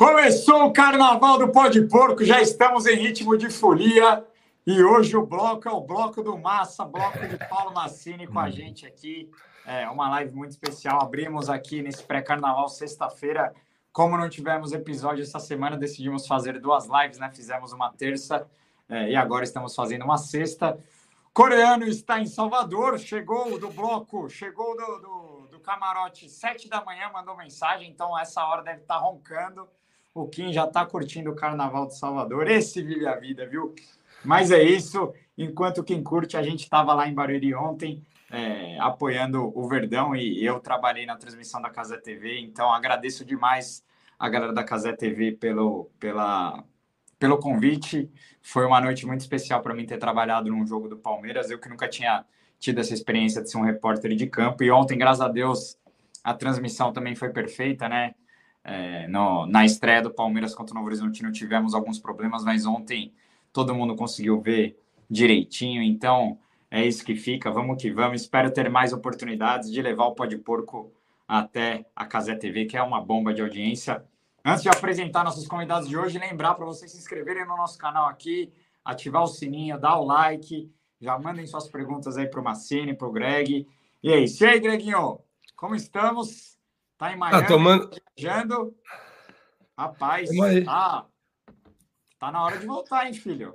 Começou 0.00 0.64
o 0.64 0.72
Carnaval 0.72 1.36
do 1.36 1.52
Pó 1.52 1.68
de 1.68 1.82
Porco, 1.82 2.24
já 2.24 2.40
estamos 2.40 2.86
em 2.86 2.96
ritmo 2.96 3.36
de 3.36 3.50
folia 3.50 4.26
e 4.66 4.82
hoje 4.82 5.14
o 5.14 5.26
bloco 5.26 5.68
é 5.68 5.70
o 5.70 5.82
bloco 5.82 6.22
do 6.22 6.38
Massa, 6.38 6.86
bloco 6.86 7.18
de 7.18 7.36
Paulo 7.50 7.74
Massini 7.74 8.26
com 8.26 8.38
a 8.38 8.48
gente 8.48 8.86
aqui. 8.86 9.30
É 9.66 9.86
uma 9.90 10.08
live 10.08 10.34
muito 10.34 10.52
especial. 10.52 11.02
Abrimos 11.02 11.50
aqui 11.50 11.82
nesse 11.82 12.02
pré-carnaval 12.02 12.66
sexta-feira. 12.70 13.54
Como 13.92 14.16
não 14.16 14.30
tivemos 14.30 14.72
episódio 14.72 15.20
essa 15.20 15.38
semana, 15.38 15.76
decidimos 15.76 16.26
fazer 16.26 16.58
duas 16.58 16.86
lives, 16.86 17.18
né? 17.18 17.30
Fizemos 17.30 17.74
uma 17.74 17.92
terça 17.92 18.48
é, 18.88 19.10
e 19.10 19.14
agora 19.14 19.44
estamos 19.44 19.74
fazendo 19.74 20.06
uma 20.06 20.16
sexta. 20.16 20.82
Coreano 21.30 21.84
está 21.84 22.18
em 22.18 22.26
Salvador, 22.26 22.98
chegou 22.98 23.58
do 23.58 23.68
bloco, 23.68 24.30
chegou 24.30 24.74
do, 24.74 24.98
do, 24.98 25.48
do 25.50 25.60
camarote 25.60 26.26
sete 26.30 26.70
da 26.70 26.82
manhã, 26.82 27.10
mandou 27.12 27.36
mensagem, 27.36 27.90
então 27.90 28.18
essa 28.18 28.42
hora 28.46 28.62
deve 28.62 28.80
estar 28.80 28.96
roncando. 28.96 29.68
O 30.12 30.26
Kim 30.26 30.52
já 30.52 30.64
está 30.64 30.84
curtindo 30.84 31.30
o 31.30 31.36
Carnaval 31.36 31.86
de 31.86 31.96
Salvador. 31.96 32.50
Esse 32.50 32.82
vive 32.82 33.06
a 33.06 33.14
vida, 33.14 33.46
viu? 33.46 33.74
Mas 34.24 34.50
é 34.50 34.62
isso. 34.62 35.12
Enquanto 35.38 35.84
quem 35.84 36.02
curte, 36.02 36.36
a 36.36 36.42
gente 36.42 36.64
estava 36.64 36.92
lá 36.92 37.08
em 37.08 37.14
Barueri 37.14 37.54
ontem, 37.54 38.04
é, 38.28 38.76
apoiando 38.80 39.56
o 39.56 39.68
Verdão 39.68 40.14
e 40.14 40.44
eu 40.44 40.58
trabalhei 40.58 41.06
na 41.06 41.16
transmissão 41.16 41.62
da 41.62 41.70
Casa 41.70 41.96
TV. 41.96 42.40
Então, 42.40 42.72
agradeço 42.72 43.24
demais 43.24 43.84
a 44.18 44.28
galera 44.28 44.52
da 44.52 44.64
Casa 44.64 44.92
TV 44.92 45.32
pelo, 45.32 45.88
pela, 46.00 46.64
pelo 47.16 47.38
convite. 47.38 48.10
Foi 48.42 48.66
uma 48.66 48.80
noite 48.80 49.06
muito 49.06 49.20
especial 49.20 49.62
para 49.62 49.74
mim 49.74 49.86
ter 49.86 49.98
trabalhado 49.98 50.50
num 50.50 50.66
jogo 50.66 50.88
do 50.88 50.98
Palmeiras. 50.98 51.50
Eu 51.50 51.60
que 51.60 51.68
nunca 51.68 51.88
tinha 51.88 52.24
tido 52.58 52.80
essa 52.80 52.92
experiência 52.92 53.40
de 53.40 53.48
ser 53.48 53.58
um 53.58 53.62
repórter 53.62 54.14
de 54.16 54.26
campo. 54.26 54.64
E 54.64 54.72
ontem, 54.72 54.98
graças 54.98 55.20
a 55.20 55.28
Deus, 55.28 55.78
a 56.22 56.34
transmissão 56.34 56.92
também 56.92 57.14
foi 57.14 57.30
perfeita, 57.30 57.88
né? 57.88 58.14
É, 58.62 59.08
no, 59.08 59.46
na 59.46 59.64
estreia 59.64 60.02
do 60.02 60.10
Palmeiras 60.10 60.54
contra 60.54 60.72
o 60.72 60.76
Novo 60.76 60.86
Horizontino 60.86 61.32
tivemos 61.32 61.74
alguns 61.74 61.98
problemas, 61.98 62.44
mas 62.44 62.66
ontem 62.66 63.12
todo 63.52 63.74
mundo 63.74 63.96
conseguiu 63.96 64.40
ver 64.40 64.78
direitinho, 65.08 65.82
então 65.82 66.38
é 66.70 66.86
isso 66.86 67.04
que 67.04 67.16
fica, 67.16 67.50
vamos 67.50 67.80
que 67.80 67.90
vamos. 67.90 68.22
Espero 68.22 68.52
ter 68.52 68.70
mais 68.70 68.92
oportunidades 68.92 69.72
de 69.72 69.82
levar 69.82 70.04
o 70.04 70.14
Pó 70.14 70.24
de 70.24 70.38
Porco 70.38 70.92
até 71.26 71.86
a 71.96 72.06
Casé 72.06 72.34
TV, 72.36 72.66
que 72.66 72.76
é 72.76 72.82
uma 72.82 73.00
bomba 73.00 73.34
de 73.34 73.42
audiência. 73.42 74.04
Antes 74.44 74.62
de 74.62 74.68
apresentar 74.68 75.24
nossos 75.24 75.46
convidados 75.46 75.88
de 75.88 75.96
hoje, 75.96 76.18
lembrar 76.18 76.54
para 76.54 76.64
vocês 76.64 76.90
se 76.90 76.98
inscreverem 76.98 77.46
no 77.46 77.56
nosso 77.56 77.76
canal 77.76 78.08
aqui, 78.08 78.52
ativar 78.84 79.22
o 79.22 79.26
sininho, 79.26 79.78
dar 79.78 79.98
o 79.98 80.04
like, 80.04 80.70
já 81.00 81.18
mandem 81.18 81.46
suas 81.46 81.68
perguntas 81.68 82.16
aí 82.16 82.26
para 82.26 82.40
o 82.40 82.44
Massini, 82.44 82.94
para 82.94 83.08
o 83.08 83.12
Greg. 83.12 83.66
E 84.02 84.12
é 84.12 84.18
isso. 84.18 84.44
Aí, 84.44 84.60
Greginho, 84.60 85.20
como 85.56 85.74
estamos? 85.74 86.58
Tá 87.00 87.14
em 87.14 87.16
Miami, 87.16 87.42
ah, 87.42 87.46
tomando... 87.46 87.90
viajando. 88.14 88.74
Rapaz, 89.76 90.28
tá, 90.66 91.06
tá 92.18 92.30
na 92.30 92.44
hora 92.44 92.58
de 92.58 92.66
voltar, 92.66 93.06
hein, 93.06 93.14
filho? 93.14 93.54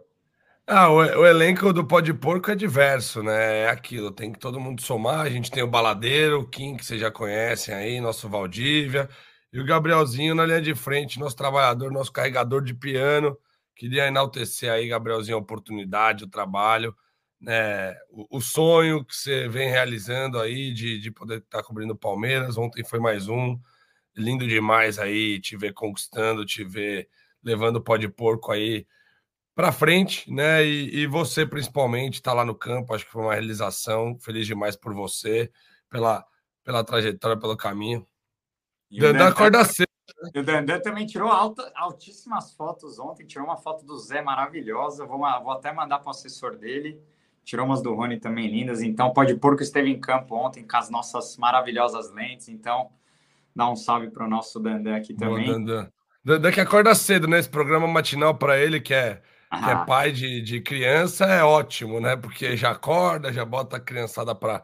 Ah, 0.66 0.90
o, 0.90 0.96
o, 0.96 1.28
elenco 1.28 1.72
do 1.72 1.86
Pó 1.86 2.02
de 2.02 2.12
Porco 2.12 2.50
é 2.50 2.56
diverso, 2.56 3.22
né? 3.22 3.66
É 3.66 3.70
aquilo, 3.70 4.10
tem 4.10 4.32
que 4.32 4.40
todo 4.40 4.60
mundo 4.60 4.82
somar. 4.82 5.20
A 5.20 5.30
gente 5.30 5.52
tem 5.52 5.62
o 5.62 5.68
Baladeiro, 5.68 6.40
o 6.40 6.50
Kim, 6.50 6.76
que 6.76 6.84
vocês 6.84 7.00
já 7.00 7.12
conhecem 7.12 7.76
aí, 7.76 8.02
nosso 8.02 8.28
Valdívia, 8.28 9.08
e 9.54 9.60
o 9.60 9.66
Gabrielzinho 9.66 10.34
na 10.34 10.44
linha 10.44 10.60
de 10.60 10.74
frente, 10.74 11.20
nosso 11.20 11.36
trabalhador, 11.36 11.92
nosso 11.92 12.12
carregador 12.12 12.64
de 12.64 12.74
piano. 12.74 13.38
Queria 13.76 14.08
enaltecer 14.08 14.72
aí, 14.72 14.88
Gabrielzinho, 14.88 15.38
a 15.38 15.40
oportunidade, 15.40 16.24
o 16.24 16.28
trabalho 16.28 16.96
né, 17.40 17.94
o, 18.10 18.38
o, 18.38 18.42
sonho 18.42 19.04
que 19.04 19.16
você 19.16 19.48
vem 19.48 19.70
realizando 19.70 20.40
aí 20.40 20.74
de, 20.74 21.00
de 21.00 21.12
poder 21.12 21.40
estar 21.40 21.60
tá 21.60 21.64
cobrindo 21.64 21.94
o 21.94 21.98
Palmeiras. 21.98 22.58
Ontem 22.58 22.84
foi 22.84 23.00
mais 23.00 23.28
um. 23.28 23.60
Lindo 24.16 24.48
demais 24.48 24.98
aí 24.98 25.40
te 25.42 25.58
ver 25.58 25.74
conquistando, 25.74 26.46
te 26.46 26.64
ver 26.64 27.10
levando 27.44 27.78
o 27.78 27.82
pó 27.82 27.98
de 27.98 28.08
porco 28.08 28.52
aí 28.52 28.88
para 29.54 29.72
frente, 29.72 30.32
né? 30.32 30.66
E, 30.66 31.02
e, 31.02 31.08
você 31.08 31.46
principalmente 31.46 32.16
está 32.16 32.34
lá 32.34 32.44
no 32.44 32.56
campo, 32.56 32.94
acho 32.94 33.06
que 33.06 33.12
foi 33.12 33.22
uma 33.22 33.34
realização. 33.34 34.18
Feliz 34.20 34.48
demais 34.48 34.76
por 34.76 34.94
você, 34.94 35.52
pela, 35.90 36.26
pela 36.64 36.84
trajetória, 36.84 37.40
pelo 37.40 37.56
caminho. 37.56 38.08
E 38.90 39.00
Dandan 39.00 39.28
acorda 39.28 39.64
cedo. 39.66 39.88
Né? 40.24 40.42
O 40.42 40.44
Dandan 40.44 40.80
também 40.80 41.06
tirou 41.06 41.30
alta, 41.30 41.72
altíssimas 41.76 42.54
fotos 42.54 43.00
ontem, 43.00 43.26
tirou 43.26 43.46
uma 43.46 43.58
foto 43.58 43.86
do 43.86 43.98
Zé 43.98 44.22
maravilhosa. 44.22 45.06
Vou, 45.06 45.20
vou 45.20 45.52
até 45.52 45.72
mandar 45.72 46.00
para 46.00 46.08
o 46.08 46.12
assessor 46.12 46.58
dele 46.58 47.02
tirou 47.46 47.66
umas 47.66 47.82
do 47.82 47.94
Rony 47.94 48.20
também 48.20 48.48
lindas. 48.48 48.82
Então, 48.82 49.14
pode 49.14 49.36
pôr 49.36 49.56
que 49.56 49.64
esteve 49.64 49.90
em 49.90 50.00
campo 50.00 50.36
ontem 50.36 50.68
com 50.68 50.76
as 50.76 50.90
nossas 50.90 51.38
maravilhosas 51.38 52.12
lentes. 52.12 52.50
Então, 52.50 52.90
dá 53.56 53.70
um 53.70 53.76
salve 53.76 54.10
para 54.10 54.26
o 54.26 54.30
nosso 54.30 54.60
Dandan 54.60 54.98
aqui 54.98 55.14
também. 55.14 55.46
Boa, 55.46 55.60
Dandan. 55.60 55.90
Dandan 56.24 56.52
que 56.52 56.60
acorda 56.60 56.96
cedo, 56.96 57.28
né? 57.28 57.38
Esse 57.38 57.48
programa 57.48 57.88
matinal 57.88 58.36
para 58.36 58.58
ele, 58.58 58.82
que 58.82 58.94
é, 58.94 59.22
que 59.52 59.70
é 59.70 59.86
pai 59.86 60.12
de, 60.12 60.42
de 60.42 60.60
criança, 60.60 61.26
é 61.26 61.44
ótimo, 61.44 62.02
né? 62.02 62.16
Porque 62.16 62.58
já 62.58 62.72
acorda, 62.72 63.32
já 63.32 63.46
bota 63.46 63.78
a 63.78 63.80
criançada 63.80 64.34
para 64.34 64.64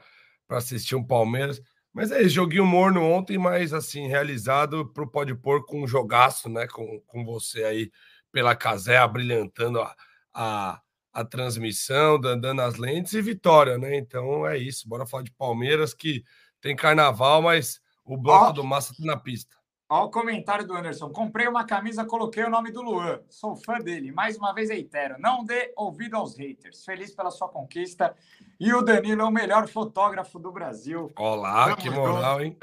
assistir 0.50 0.96
um 0.96 1.04
Palmeiras. 1.04 1.62
Mas 1.94 2.12
é 2.12 2.22
isso, 2.22 2.36
joguinho 2.36 2.66
morno 2.66 3.04
ontem, 3.04 3.38
mas 3.38 3.74
assim, 3.74 4.08
realizado 4.08 4.88
para 4.88 5.04
o 5.04 5.08
Pode 5.08 5.36
Pôr 5.36 5.66
com 5.66 5.84
um 5.84 5.88
jogaço, 5.88 6.50
né? 6.50 6.66
Com, 6.68 7.00
com 7.06 7.24
você 7.24 7.64
aí 7.64 7.92
pela 8.32 8.56
Casé, 8.56 9.06
brilhantando 9.08 9.82
a, 9.82 9.96
a, 10.34 10.82
a 11.14 11.26
transmissão, 11.26 12.20
dando 12.20 12.62
as 12.62 12.78
lentes 12.78 13.14
e 13.14 13.22
vitória, 13.22 13.78
né? 13.78 13.98
Então 13.98 14.48
é 14.48 14.58
isso. 14.58 14.88
Bora 14.88 15.06
falar 15.06 15.24
de 15.24 15.32
Palmeiras, 15.32 15.94
que 15.94 16.24
tem 16.60 16.76
carnaval, 16.76 17.42
mas 17.42 17.82
o 18.06 18.18
bloco 18.18 18.46
ó, 18.46 18.52
do 18.52 18.64
Massa 18.64 18.94
tá 18.96 19.04
na 19.04 19.18
pista. 19.18 19.56
Olha 19.90 20.04
o 20.04 20.10
comentário 20.10 20.66
do 20.66 20.74
Anderson. 20.74 21.10
Comprei 21.10 21.48
uma 21.48 21.66
camisa, 21.66 22.06
coloquei 22.06 22.46
o 22.46 22.50
nome 22.50 22.72
do 22.72 22.82
Luan. 22.82 23.20
Sou 23.30 23.58
fã 23.58 23.78
dele. 23.78 24.10
Mais 24.10 24.38
uma 24.38 24.54
vez, 24.54 24.70
reitero. 24.70 25.16
Não 25.20 25.44
dê 25.44 25.74
ouvido 25.76 26.16
aos 26.16 26.38
haters. 26.38 26.86
Feliz 26.86 27.14
pela 27.14 27.30
sua 27.30 27.50
conquista. 27.50 28.16
E 28.58 28.74
o 28.74 28.82
Danilo 28.82 29.24
é 29.24 29.26
o 29.26 29.32
melhor 29.32 29.68
fotógrafo 29.68 30.40
do 30.40 30.50
Brasil. 30.50 31.12
Olá, 31.18 31.66
Vamos 31.66 31.84
que 31.84 31.90
moral, 31.90 32.42
hein? 32.42 32.58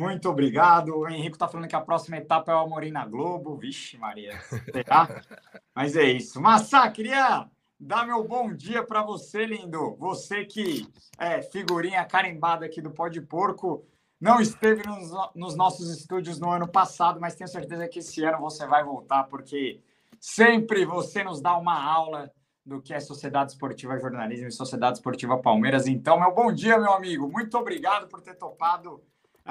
Muito 0.00 0.30
obrigado. 0.30 0.96
O 0.96 1.06
Henrique 1.06 1.36
está 1.36 1.46
falando 1.46 1.68
que 1.68 1.76
a 1.76 1.80
próxima 1.80 2.16
etapa 2.16 2.50
é 2.50 2.54
o 2.54 2.60
Amorim 2.60 2.90
na 2.90 3.04
Globo. 3.04 3.54
Vixe, 3.54 3.98
Maria. 3.98 4.40
Será? 4.72 5.06
Mas 5.76 5.94
é 5.94 6.04
isso. 6.04 6.40
Massa, 6.40 6.90
queria 6.90 7.46
dar 7.78 8.06
meu 8.06 8.26
bom 8.26 8.50
dia 8.50 8.82
para 8.82 9.02
você, 9.02 9.44
lindo. 9.44 9.96
Você 9.98 10.46
que 10.46 10.90
é 11.18 11.42
figurinha 11.42 12.02
carimbada 12.06 12.64
aqui 12.64 12.80
do 12.80 12.90
Pó 12.90 13.08
de 13.08 13.20
Porco. 13.20 13.84
Não 14.18 14.40
esteve 14.40 14.82
nos, 14.88 15.10
nos 15.34 15.54
nossos 15.54 15.90
estúdios 15.90 16.40
no 16.40 16.50
ano 16.50 16.66
passado, 16.66 17.20
mas 17.20 17.34
tenho 17.34 17.48
certeza 17.48 17.86
que 17.86 17.98
esse 17.98 18.24
ano 18.24 18.38
você 18.38 18.66
vai 18.66 18.82
voltar, 18.82 19.24
porque 19.24 19.82
sempre 20.18 20.86
você 20.86 21.22
nos 21.22 21.42
dá 21.42 21.58
uma 21.58 21.78
aula 21.78 22.32
do 22.64 22.80
que 22.80 22.94
é 22.94 23.00
Sociedade 23.00 23.52
Esportiva 23.52 23.98
Jornalismo 23.98 24.48
e 24.48 24.52
Sociedade 24.52 24.96
Esportiva 24.96 25.36
Palmeiras. 25.36 25.86
Então, 25.86 26.18
meu 26.18 26.34
bom 26.34 26.50
dia, 26.50 26.78
meu 26.78 26.94
amigo. 26.94 27.30
Muito 27.30 27.58
obrigado 27.58 28.08
por 28.08 28.22
ter 28.22 28.34
topado 28.34 29.02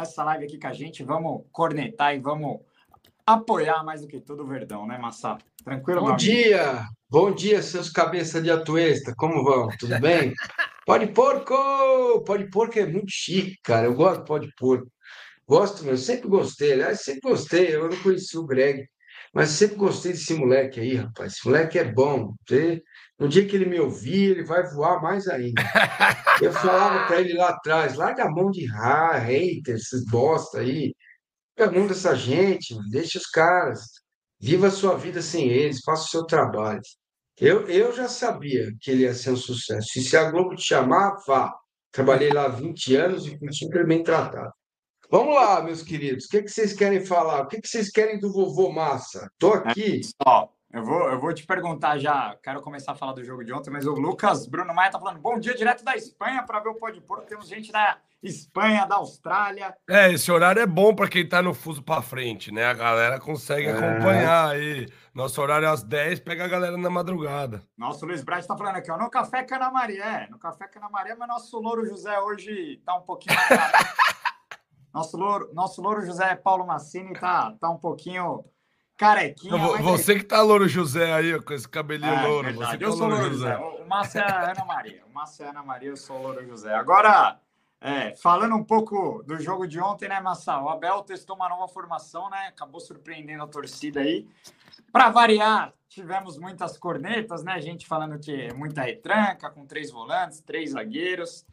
essa 0.02 0.24
live 0.24 0.46
aqui 0.46 0.60
com 0.60 0.68
a 0.68 0.74
gente. 0.74 1.04
Vamos 1.04 1.44
cornetar 1.52 2.16
e 2.16 2.20
vamos 2.20 2.60
apoiar 3.26 3.84
mais 3.84 4.02
do 4.02 4.08
que 4.08 4.20
tudo 4.20 4.44
o 4.44 4.48
Verdão, 4.48 4.88
né, 4.88 4.98
Massa? 4.98 5.38
Tranquilo, 5.64 6.02
Bom 6.02 6.16
dia! 6.16 6.86
Bom 7.10 7.34
dia, 7.34 7.62
seus 7.62 7.90
cabeça 7.90 8.42
de 8.42 8.52
atuesta. 8.52 9.14
Como 9.16 9.44
vão? 9.44 9.68
Tudo 9.80 10.00
bem? 10.00 10.34
Pode 10.86 11.08
porco! 11.08 12.24
Pode 12.24 12.50
porco 12.50 12.78
é 12.80 12.86
muito 12.86 13.12
chique, 13.12 13.58
cara. 13.64 13.88
Eu 13.88 13.96
gosto 13.96 14.22
de 14.22 14.28
pode 14.28 14.56
porco. 14.56 14.92
Gosto, 15.48 15.84
eu 15.88 15.98
sempre 15.98 16.28
gostei. 16.28 16.74
Aliás, 16.74 17.02
sempre 17.02 17.30
gostei. 17.30 17.76
Eu 17.76 17.90
não 17.90 17.98
conheci 17.98 18.38
o 18.38 18.46
Greg, 18.46 18.88
mas 19.34 19.50
sempre 19.50 19.76
gostei 19.76 20.12
desse 20.12 20.34
moleque 20.34 20.80
aí, 20.80 20.96
rapaz. 20.96 21.34
Esse 21.34 21.46
moleque 21.46 21.80
é 21.80 21.84
bom. 21.84 22.34
Você... 22.48 22.82
No 23.20 23.28
dia 23.28 23.46
que 23.46 23.56
ele 23.56 23.66
me 23.66 23.80
ouvir, 23.80 24.32
ele 24.32 24.44
vai 24.44 24.66
voar 24.72 25.02
mais 25.02 25.28
ainda. 25.28 25.62
Eu 26.42 26.54
falava 26.54 27.06
para 27.06 27.20
ele 27.20 27.34
lá 27.34 27.50
atrás: 27.50 27.96
larga 27.96 28.24
a 28.24 28.32
mão 28.32 28.50
de 28.50 28.66
ra, 28.66 29.18
haters, 29.18 29.82
esses 29.82 30.06
bosta 30.06 30.60
aí. 30.60 30.96
Larga 31.58 31.76
a 31.76 31.80
mão 31.80 31.88
dessa 31.88 32.16
gente, 32.16 32.74
deixa 32.90 33.18
os 33.18 33.26
caras. 33.26 33.82
Viva 34.40 34.68
a 34.68 34.72
sua 34.72 34.96
vida 34.98 35.22
sem 35.22 35.50
eles, 35.50 35.82
faça 35.84 36.04
o 36.04 36.08
seu 36.08 36.24
trabalho. 36.24 36.82
Eu, 37.38 37.68
eu 37.68 37.94
já 37.94 38.08
sabia 38.08 38.72
que 38.80 38.92
ele 38.92 39.04
ia 39.04 39.14
ser 39.14 39.32
um 39.32 39.36
sucesso. 39.36 40.00
E 40.00 40.02
se 40.02 40.16
a 40.16 40.32
Globo 40.32 40.56
te 40.56 40.64
chamar, 40.64 41.18
vá. 41.28 41.54
Trabalhei 41.92 42.32
lá 42.32 42.48
20 42.48 42.96
anos 42.96 43.26
e 43.26 43.38
fui 43.38 43.52
super 43.52 43.86
bem 43.86 44.04
tratado. 44.04 44.52
Vamos 45.12 45.34
lá, 45.34 45.62
meus 45.62 45.82
queridos. 45.82 46.26
O 46.26 46.30
que, 46.30 46.44
que 46.44 46.50
vocês 46.50 46.72
querem 46.72 47.04
falar? 47.04 47.42
O 47.42 47.48
que, 47.48 47.60
que 47.60 47.68
vocês 47.68 47.90
querem 47.90 48.20
do 48.20 48.32
vovô 48.32 48.72
Massa? 48.72 49.30
Tô 49.40 49.54
aqui. 49.54 50.02
É, 50.26 50.50
eu 50.72 50.84
vou, 50.84 51.10
eu 51.10 51.20
vou 51.20 51.34
te 51.34 51.46
perguntar 51.46 51.98
já. 51.98 52.36
Quero 52.44 52.62
começar 52.62 52.92
a 52.92 52.96
falar 52.96 53.14
do 53.14 53.24
jogo 53.24 53.44
de 53.44 53.52
ontem, 53.52 53.72
mas 53.72 53.88
o 53.88 53.94
Lucas 53.94 54.46
Bruno 54.46 54.74
Maia 54.74 54.92
tá 54.92 55.00
falando: 55.00 55.20
bom 55.20 55.40
dia 55.40 55.56
direto 55.56 55.84
da 55.84 55.96
Espanha 55.96 56.44
para 56.44 56.60
ver 56.60 56.70
o 56.70 56.76
Pode 56.76 57.02
Porto. 57.02 57.26
Temos 57.26 57.48
gente 57.48 57.72
da 57.72 57.98
Espanha, 58.22 58.86
da 58.86 58.98
Austrália. 58.98 59.76
É, 59.90 60.12
esse 60.12 60.32
horário 60.32 60.62
é 60.62 60.68
bom 60.68 60.94
para 60.94 61.10
quem 61.10 61.28
tá 61.28 61.42
no 61.42 61.56
fuso 61.56 61.82
para 61.82 62.04
frente, 62.04 62.52
né? 62.52 62.66
A 62.66 62.74
galera 62.74 63.20
consegue 63.20 63.68
é. 63.68 63.72
acompanhar 63.72 64.50
aí. 64.50 64.88
Nosso 65.12 65.42
horário 65.42 65.66
é 65.66 65.70
às 65.70 65.82
10, 65.82 66.20
pega 66.20 66.46
a 66.46 66.48
galera 66.48 66.78
na 66.78 66.90
madrugada. 66.90 67.64
Nosso 67.76 68.06
Luiz 68.06 68.24
Braz 68.24 68.46
tá 68.46 68.56
falando 68.56 68.76
aqui, 68.76 68.92
ó, 68.92 68.98
no 68.98 69.10
Café 69.10 69.44
Cana 69.44 69.72
Maria. 69.72 70.04
É, 70.04 70.28
no 70.30 70.38
Café 70.38 70.68
Cana 70.68 70.88
Maria, 70.88 71.16
mas 71.18 71.28
nosso 71.28 71.60
Louro 71.60 71.86
José 71.86 72.20
hoje 72.20 72.80
tá 72.86 72.96
um 72.96 73.02
pouquinho 73.02 73.36
mais 73.36 73.50
Nosso 74.94 75.18
louro, 75.18 75.50
nosso 75.54 75.82
louro 75.82 76.06
José 76.06 76.36
Paulo 76.36 76.66
Massini 76.66 77.14
tá, 77.14 77.56
tá 77.60 77.70
um 77.70 77.78
pouquinho 77.78 78.44
carequinha. 79.00 79.58
Não, 79.58 79.78
você 79.82 80.16
que 80.16 80.26
tá 80.26 80.42
louro 80.42 80.68
José 80.68 81.14
aí, 81.14 81.42
com 81.42 81.54
esse 81.54 81.68
cabelinho 81.68 82.14
é, 82.14 82.28
louro. 82.28 82.54
Você 82.54 82.78
eu 82.82 82.92
sou 82.92 83.08
louro 83.08 83.32
José. 83.32 83.56
José. 83.56 83.58
O 83.58 83.88
Márcio 83.88 84.20
é 84.20 84.24
a 84.24 84.52
Ana 84.52 84.66
Maria. 84.66 85.04
O 85.10 85.14
Márcio 85.14 85.44
é 85.44 85.48
a 85.48 85.50
Ana 85.52 85.64
Maria, 85.64 85.90
eu 85.90 85.98
sou 85.98 86.18
o 86.18 86.22
louro 86.22 86.46
José. 86.46 86.76
Agora, 86.76 87.40
é, 87.80 88.14
falando 88.18 88.56
um 88.56 88.64
pouco 88.64 89.24
do 89.26 89.40
jogo 89.40 89.66
de 89.66 89.80
ontem, 89.80 90.10
né, 90.10 90.20
Massa? 90.20 90.60
O 90.60 90.68
Abel 90.68 91.02
testou 91.04 91.38
uma 91.38 91.48
nova 91.48 91.66
formação, 91.70 92.30
né? 92.30 92.48
Acabou 92.50 92.82
surpreendendo 92.82 93.42
a 93.42 93.48
torcida 93.48 94.02
aí. 94.02 94.28
Para 94.92 95.10
variar, 95.10 95.74
tivemos 95.88 96.38
muitas 96.38 96.78
cornetas, 96.78 97.42
né? 97.42 97.62
Gente 97.62 97.88
falando 97.88 98.20
que 98.20 98.34
é 98.34 98.54
muita 98.54 98.82
retranca, 98.82 99.50
com 99.50 99.66
três 99.66 99.90
volantes, 99.90 100.42
três 100.42 100.72
zagueiros. 100.72 101.46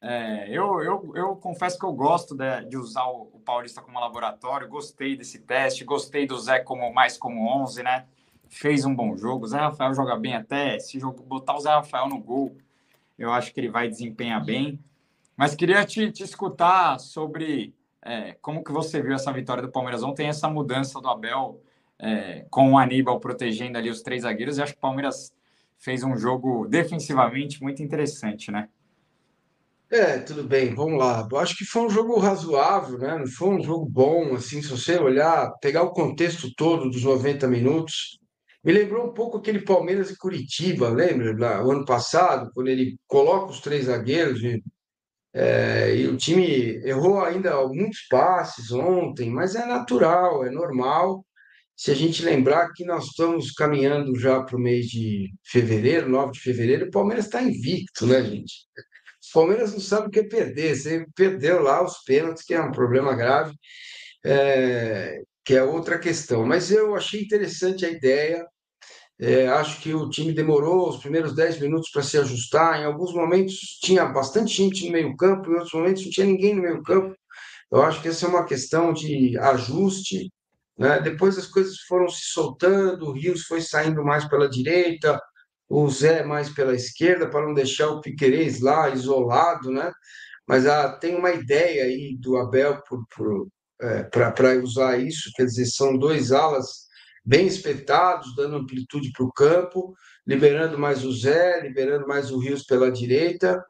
É, 0.00 0.48
eu, 0.48 0.80
eu, 0.80 1.12
eu 1.16 1.36
confesso 1.36 1.78
que 1.78 1.84
eu 1.84 1.92
gosto 1.92 2.34
de, 2.34 2.64
de 2.66 2.76
usar 2.76 3.04
o, 3.06 3.30
o, 3.32 3.40
Paulista 3.40 3.82
como 3.82 3.98
laboratório, 3.98 4.68
gostei 4.68 5.16
desse 5.16 5.40
teste, 5.40 5.84
gostei 5.84 6.24
do 6.24 6.38
Zé 6.38 6.60
como 6.60 6.92
mais 6.92 7.18
como 7.18 7.48
11, 7.62 7.82
né? 7.82 8.06
Fez 8.48 8.84
um 8.84 8.94
bom 8.94 9.16
jogo. 9.16 9.44
O 9.44 9.48
Zé 9.48 9.58
Rafael 9.58 9.92
joga 9.94 10.16
bem 10.16 10.34
até. 10.34 10.78
Se 10.78 11.00
jogo, 11.00 11.22
botar 11.22 11.56
o 11.56 11.60
Zé 11.60 11.70
Rafael 11.70 12.08
no 12.08 12.18
gol, 12.18 12.56
eu 13.18 13.32
acho 13.32 13.52
que 13.52 13.60
ele 13.60 13.68
vai 13.68 13.88
desempenhar 13.88 14.44
bem. 14.44 14.78
Mas 15.36 15.54
queria 15.54 15.84
te, 15.84 16.10
te 16.12 16.22
escutar 16.22 16.98
sobre 17.00 17.74
é, 18.02 18.32
como 18.40 18.62
que 18.62 18.72
você 18.72 19.02
viu 19.02 19.14
essa 19.14 19.32
vitória 19.32 19.62
do 19.62 19.70
Palmeiras 19.70 20.02
ontem, 20.02 20.28
essa 20.28 20.48
mudança 20.48 21.00
do 21.00 21.08
Abel 21.08 21.60
é, 21.98 22.46
com 22.50 22.72
o 22.72 22.78
Aníbal 22.78 23.18
protegendo 23.18 23.76
ali 23.76 23.90
os 23.90 24.02
três 24.02 24.22
zagueiros. 24.22 24.58
Eu 24.58 24.64
acho 24.64 24.72
que 24.72 24.78
o 24.78 24.82
Palmeiras 24.82 25.32
fez 25.76 26.02
um 26.04 26.16
jogo 26.16 26.66
defensivamente 26.66 27.62
muito 27.62 27.82
interessante, 27.82 28.50
né? 28.50 28.68
É, 29.90 30.18
tudo 30.18 30.44
bem, 30.44 30.74
vamos 30.74 30.98
lá. 30.98 31.26
Eu 31.30 31.38
acho 31.38 31.56
que 31.56 31.64
foi 31.64 31.82
um 31.86 31.90
jogo 31.90 32.18
razoável, 32.18 32.98
né? 32.98 33.16
Não 33.18 33.26
foi 33.26 33.48
um 33.48 33.62
jogo 33.62 33.86
bom, 33.86 34.34
assim, 34.34 34.60
se 34.60 34.68
você 34.68 34.98
olhar, 34.98 35.50
pegar 35.62 35.82
o 35.82 35.92
contexto 35.92 36.52
todo 36.54 36.90
dos 36.90 37.02
90 37.02 37.48
minutos. 37.48 38.18
Me 38.62 38.72
lembrou 38.72 39.06
um 39.06 39.14
pouco 39.14 39.38
aquele 39.38 39.60
Palmeiras 39.62 40.10
e 40.10 40.18
Curitiba, 40.18 40.90
lembra? 40.90 41.34
Lá, 41.38 41.64
o 41.64 41.70
ano 41.72 41.84
passado, 41.86 42.50
quando 42.54 42.68
ele 42.68 42.98
coloca 43.06 43.50
os 43.50 43.60
três 43.60 43.86
zagueiros 43.86 44.42
e, 44.42 44.62
é, 45.34 45.96
e 45.96 46.08
o 46.08 46.16
time 46.16 46.46
errou 46.84 47.20
ainda 47.22 47.56
muitos 47.68 48.06
passes 48.10 48.72
ontem, 48.72 49.30
mas 49.30 49.54
é 49.54 49.66
natural, 49.66 50.44
é 50.44 50.50
normal. 50.50 51.24
Se 51.76 51.90
a 51.92 51.94
gente 51.94 52.24
lembrar 52.24 52.72
que 52.74 52.84
nós 52.84 53.06
estamos 53.06 53.52
caminhando 53.52 54.18
já 54.18 54.42
para 54.42 54.56
o 54.56 54.60
mês 54.60 54.86
de 54.86 55.32
fevereiro, 55.44 56.08
9 56.10 56.32
de 56.32 56.40
fevereiro, 56.40 56.86
o 56.88 56.90
Palmeiras 56.90 57.26
está 57.26 57.42
invicto, 57.42 58.06
né, 58.06 58.22
gente? 58.24 58.66
Palmeiras 59.32 59.72
não 59.72 59.80
sabe 59.80 60.08
o 60.08 60.10
que 60.10 60.20
é 60.20 60.28
perder. 60.28 60.76
Você 60.76 61.06
perdeu 61.14 61.62
lá 61.62 61.84
os 61.84 61.98
pênaltis, 62.04 62.44
que 62.44 62.54
é 62.54 62.60
um 62.60 62.72
problema 62.72 63.14
grave, 63.14 63.54
é, 64.24 65.22
que 65.44 65.54
é 65.54 65.62
outra 65.62 65.98
questão. 65.98 66.44
Mas 66.44 66.70
eu 66.70 66.94
achei 66.94 67.22
interessante 67.22 67.84
a 67.86 67.90
ideia. 67.90 68.46
É, 69.20 69.48
acho 69.48 69.80
que 69.80 69.92
o 69.92 70.08
time 70.08 70.32
demorou 70.32 70.88
os 70.88 70.98
primeiros 70.98 71.34
10 71.34 71.60
minutos 71.60 71.90
para 71.90 72.02
se 72.02 72.18
ajustar. 72.18 72.80
Em 72.80 72.84
alguns 72.84 73.12
momentos 73.12 73.54
tinha 73.82 74.04
bastante 74.06 74.54
gente 74.54 74.86
no 74.86 74.92
meio-campo, 74.92 75.50
em 75.50 75.54
outros 75.54 75.72
momentos 75.72 76.04
não 76.04 76.10
tinha 76.10 76.26
ninguém 76.26 76.54
no 76.54 76.62
meio-campo. 76.62 77.16
Eu 77.70 77.82
acho 77.82 78.00
que 78.00 78.08
essa 78.08 78.26
é 78.26 78.28
uma 78.28 78.46
questão 78.46 78.92
de 78.92 79.36
ajuste. 79.38 80.32
Né? 80.78 81.00
Depois 81.00 81.36
as 81.36 81.46
coisas 81.46 81.78
foram 81.88 82.08
se 82.08 82.26
soltando, 82.32 83.06
o 83.06 83.12
Rios 83.12 83.42
foi 83.42 83.60
saindo 83.60 84.04
mais 84.04 84.24
pela 84.26 84.48
direita, 84.48 85.20
o 85.68 85.88
Zé 85.90 86.24
mais 86.24 86.48
pela 86.48 86.74
esquerda, 86.74 87.28
para 87.28 87.44
não 87.44 87.52
deixar 87.52 87.88
o 87.88 88.00
Piquerez 88.00 88.60
lá 88.60 88.88
isolado, 88.88 89.70
né? 89.70 89.92
Mas 90.46 90.66
ah, 90.66 90.90
tem 90.90 91.14
uma 91.14 91.30
ideia 91.30 91.84
aí 91.84 92.16
do 92.18 92.38
Abel 92.38 92.82
para 94.10 94.52
é, 94.54 94.58
usar 94.58 94.98
isso, 94.98 95.30
quer 95.34 95.44
dizer, 95.44 95.66
são 95.66 95.98
dois 95.98 96.32
alas 96.32 96.88
bem 97.22 97.46
espetados, 97.46 98.34
dando 98.34 98.56
amplitude 98.56 99.12
para 99.12 99.26
o 99.26 99.32
campo, 99.32 99.94
liberando 100.26 100.78
mais 100.78 101.04
o 101.04 101.12
Zé, 101.12 101.60
liberando 101.60 102.06
mais 102.06 102.30
o 102.30 102.38
Rios 102.38 102.62
pela 102.62 102.90
direita, 102.90 103.62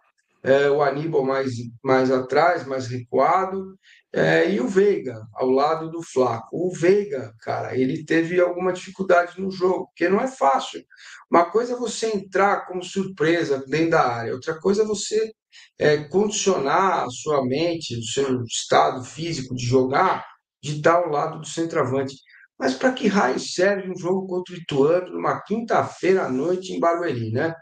é, 0.44 0.70
o 0.70 0.80
Aníbal 0.80 1.24
mais, 1.24 1.50
mais 1.82 2.12
atrás, 2.12 2.64
mais 2.64 2.86
recuado, 2.86 3.76
é, 4.12 4.50
e 4.50 4.60
o 4.60 4.66
Veiga 4.66 5.26
ao 5.34 5.50
lado 5.50 5.90
do 5.90 6.02
Flaco. 6.02 6.49
O 6.52 6.72
Veiga, 6.72 7.34
cara, 7.40 7.76
ele 7.76 8.05
teve 8.05 8.40
alguma 8.40 8.72
dificuldade 8.72 9.40
no 9.40 9.50
jogo, 9.50 9.87
porque 9.88 10.08
não 10.08 10.20
é 10.20 10.26
fácil. 10.26 10.82
Uma 11.31 11.50
coisa 11.50 11.75
é 11.75 11.76
você 11.76 12.06
entrar 12.08 12.66
como 12.66 12.82
surpresa 12.82 13.62
dentro 13.66 13.90
da 13.90 14.06
área, 14.06 14.32
outra 14.32 14.58
coisa 14.58 14.82
é 14.82 14.87
você 14.87 15.32
é, 15.78 16.05
condicionar 16.05 17.05
a 17.05 17.10
sua 17.10 17.44
mente, 17.44 17.99
o 17.99 18.02
seu 18.02 18.43
estado 18.44 19.05
físico 19.05 19.55
de 19.55 19.64
jogar, 19.64 20.25
de 20.62 20.76
estar 20.76 20.94
ao 20.94 21.08
lado 21.08 21.40
do 21.40 21.46
centroavante. 21.46 22.14
Mas 22.58 22.75
para 22.75 22.93
que 22.93 23.06
raio 23.06 23.38
serve 23.38 23.90
um 23.90 23.96
jogo 23.96 24.26
contra 24.26 24.55
o 24.55 24.58
Ituano 24.58 25.12
numa 25.12 25.40
quinta-feira 25.43 26.25
à 26.25 26.28
noite 26.28 26.72
em 26.72 26.81
Barueri, 26.81 27.31
né? 27.31 27.55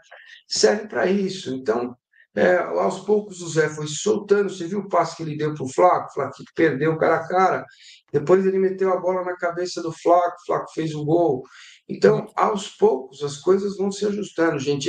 Serve 0.47 0.87
para 0.87 1.05
isso. 1.05 1.53
Então, 1.53 1.95
é, 2.37 2.57
aos 2.57 2.99
poucos 2.99 3.41
o 3.41 3.49
Zé 3.49 3.67
foi 3.67 3.87
soltando. 3.87 4.51
Você 4.51 4.67
viu 4.67 4.79
o 4.81 4.87
passe 4.87 5.15
que 5.15 5.23
ele 5.23 5.35
deu 5.35 5.55
para 5.55 5.63
o 5.63 5.73
Flaco? 5.73 6.11
O 6.11 6.13
Flaco 6.13 6.43
perdeu 6.53 6.95
cara 6.95 7.15
a 7.15 7.27
cara. 7.27 7.65
Depois 8.13 8.45
ele 8.45 8.59
meteu 8.59 8.93
a 8.93 8.97
bola 8.97 9.25
na 9.25 9.35
cabeça 9.35 9.81
do 9.81 9.91
Flaco, 9.91 10.37
o 10.39 10.45
Flaco 10.45 10.71
fez 10.71 10.93
o 10.93 11.03
gol. 11.03 11.41
Então, 11.89 12.27
aos 12.35 12.69
poucos, 12.69 13.23
as 13.23 13.37
coisas 13.37 13.75
vão 13.75 13.91
se 13.91 14.05
ajustando, 14.05 14.59
gente. 14.59 14.87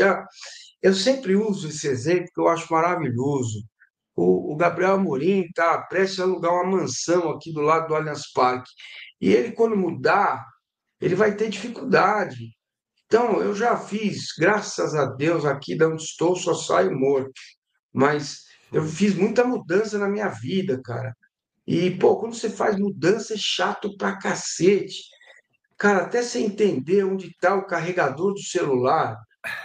Eu 0.82 0.92
sempre 0.92 1.36
uso 1.36 1.68
esse 1.68 1.88
exemplo 1.88 2.28
que 2.34 2.40
eu 2.40 2.48
acho 2.48 2.70
maravilhoso. 2.70 3.64
O, 4.14 4.52
o 4.52 4.56
Gabriel 4.56 4.96
Amorim 4.96 5.40
está 5.40 5.78
prestes 5.78 6.20
a 6.20 6.24
alugar 6.24 6.52
uma 6.52 6.76
mansão 6.78 7.30
aqui 7.30 7.50
do 7.50 7.62
lado 7.62 7.88
do 7.88 7.94
Allianz 7.94 8.30
Parque. 8.30 8.70
E 9.18 9.32
ele, 9.32 9.52
quando 9.52 9.74
mudar, 9.74 10.44
ele 11.00 11.14
vai 11.14 11.34
ter 11.34 11.48
dificuldade. 11.48 12.57
Então, 13.08 13.40
eu 13.40 13.54
já 13.54 13.74
fiz, 13.74 14.34
graças 14.38 14.94
a 14.94 15.06
Deus, 15.06 15.46
aqui 15.46 15.74
de 15.74 15.82
onde 15.82 16.02
estou, 16.02 16.36
só 16.36 16.52
saio 16.52 16.94
morto. 16.94 17.32
Mas 17.90 18.42
eu 18.70 18.84
fiz 18.84 19.14
muita 19.14 19.44
mudança 19.44 19.98
na 19.98 20.06
minha 20.06 20.28
vida, 20.28 20.78
cara. 20.84 21.16
E, 21.66 21.90
pô, 21.92 22.18
quando 22.18 22.34
você 22.34 22.50
faz 22.50 22.78
mudança, 22.78 23.32
é 23.32 23.38
chato 23.38 23.96
pra 23.96 24.18
cacete. 24.18 25.04
Cara, 25.78 26.04
até 26.04 26.22
você 26.22 26.40
entender 26.40 27.02
onde 27.02 27.28
está 27.28 27.54
o 27.54 27.66
carregador 27.66 28.34
do 28.34 28.42
celular. 28.42 29.16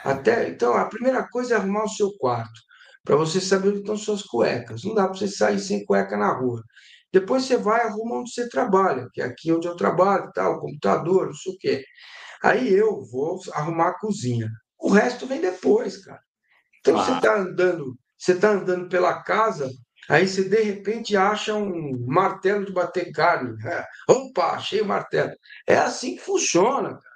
Até, 0.05 0.47
então, 0.47 0.73
a 0.75 0.85
primeira 0.85 1.27
coisa 1.27 1.55
é 1.55 1.57
arrumar 1.57 1.83
o 1.83 1.89
seu 1.89 2.13
quarto, 2.17 2.62
para 3.03 3.17
você 3.17 3.41
saber 3.41 3.69
onde 3.69 3.79
estão 3.79 3.97
suas 3.97 4.23
cuecas. 4.23 4.85
Não 4.85 4.95
dá 4.95 5.05
para 5.05 5.17
você 5.17 5.27
sair 5.27 5.59
sem 5.59 5.85
cueca 5.85 6.15
na 6.15 6.31
rua. 6.31 6.63
Depois 7.12 7.43
você 7.43 7.57
vai 7.57 7.81
arrumar 7.81 8.19
onde 8.19 8.31
você 8.31 8.47
trabalha, 8.47 9.09
que 9.13 9.21
é 9.21 9.25
aqui 9.25 9.51
onde 9.51 9.67
eu 9.67 9.75
trabalho, 9.75 10.31
tal, 10.33 10.62
computador, 10.62 11.27
não 11.27 11.33
sei 11.33 11.53
o 11.53 11.57
quê. 11.57 11.83
Aí 12.43 12.73
eu 12.73 13.01
vou 13.05 13.39
arrumar 13.53 13.89
a 13.89 14.00
cozinha. 14.00 14.50
O 14.77 14.89
resto 14.89 15.25
vem 15.25 15.39
depois, 15.39 16.03
cara. 16.03 16.21
Então 16.81 16.97
você 16.97 17.13
está 17.13 17.38
andando, 17.38 17.97
você 18.17 18.33
está 18.33 18.50
andando 18.50 18.89
pela 18.89 19.23
casa, 19.23 19.71
aí 20.09 20.27
você 20.27 20.43
de 20.43 20.62
repente 20.62 21.15
acha 21.15 21.55
um 21.55 22.05
martelo 22.05 22.65
de 22.65 22.73
bater 22.73 23.09
carne. 23.13 23.55
É, 23.65 23.85
opa, 24.12 24.51
achei 24.51 24.81
o 24.81 24.85
martelo. 24.85 25.31
É 25.65 25.77
assim 25.77 26.15
que 26.15 26.21
funciona, 26.21 26.89
cara. 26.89 27.13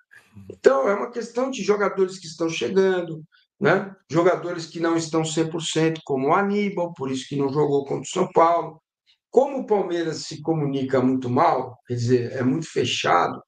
Então 0.50 0.88
é 0.88 0.94
uma 0.94 1.12
questão 1.12 1.52
de 1.52 1.62
jogadores 1.62 2.20
que 2.20 2.28
estão 2.28 2.48
chegando, 2.50 3.22
né? 3.60 3.94
Jogadores 4.10 4.68
que 4.68 4.80
não 4.80 4.96
estão 4.96 5.24
100%, 5.24 6.00
como 6.06 6.30
o 6.30 6.34
Aníbal, 6.34 6.94
por 6.94 7.12
isso 7.12 7.28
que 7.28 7.36
não 7.36 7.52
jogou 7.52 7.84
contra 7.84 8.04
o 8.04 8.06
São 8.06 8.32
Paulo. 8.32 8.82
Como 9.30 9.60
o 9.60 9.66
Palmeiras 9.66 10.24
se 10.24 10.42
comunica 10.42 11.02
muito 11.02 11.30
mal, 11.30 11.78
quer 11.86 11.96
dizer, 11.96 12.32
é 12.32 12.44
muito 12.44 12.72
fechado, 12.72 13.42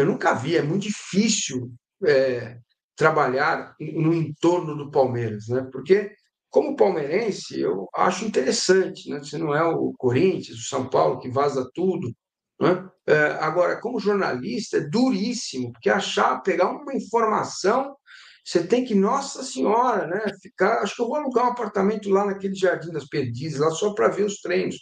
eu 0.00 0.06
nunca 0.06 0.34
vi, 0.34 0.56
é 0.56 0.62
muito 0.62 0.82
difícil 0.84 1.72
é, 2.04 2.58
trabalhar 2.96 3.74
no 3.80 4.12
entorno 4.14 4.76
do 4.76 4.90
Palmeiras, 4.90 5.48
né? 5.48 5.66
Porque, 5.72 6.12
como 6.50 6.76
palmeirense, 6.76 7.60
eu 7.60 7.88
acho 7.94 8.24
interessante, 8.24 9.08
né? 9.10 9.18
Você 9.18 9.38
não 9.38 9.54
é 9.54 9.62
o 9.64 9.92
Corinthians, 9.98 10.58
o 10.58 10.68
São 10.68 10.88
Paulo, 10.88 11.18
que 11.20 11.30
vaza 11.30 11.68
tudo, 11.74 12.12
né? 12.60 12.88
É, 13.06 13.38
agora, 13.40 13.80
como 13.80 14.00
jornalista, 14.00 14.78
é 14.78 14.80
duríssimo, 14.80 15.72
porque 15.72 15.88
achar, 15.90 16.42
pegar 16.42 16.70
uma 16.70 16.94
informação, 16.94 17.96
Você 18.44 18.66
tem 18.66 18.82
que, 18.82 18.94
nossa 18.94 19.42
senhora, 19.42 20.06
né? 20.06 20.24
Ficar. 20.40 20.82
Acho 20.82 20.96
que 20.96 21.02
eu 21.02 21.06
vou 21.08 21.16
alugar 21.16 21.44
um 21.46 21.50
apartamento 21.50 22.08
lá 22.08 22.24
naquele 22.24 22.54
Jardim 22.54 22.90
das 22.90 23.06
Perdizes, 23.06 23.58
lá 23.58 23.70
só 23.70 23.92
para 23.92 24.08
ver 24.08 24.24
os 24.24 24.40
treinos. 24.40 24.76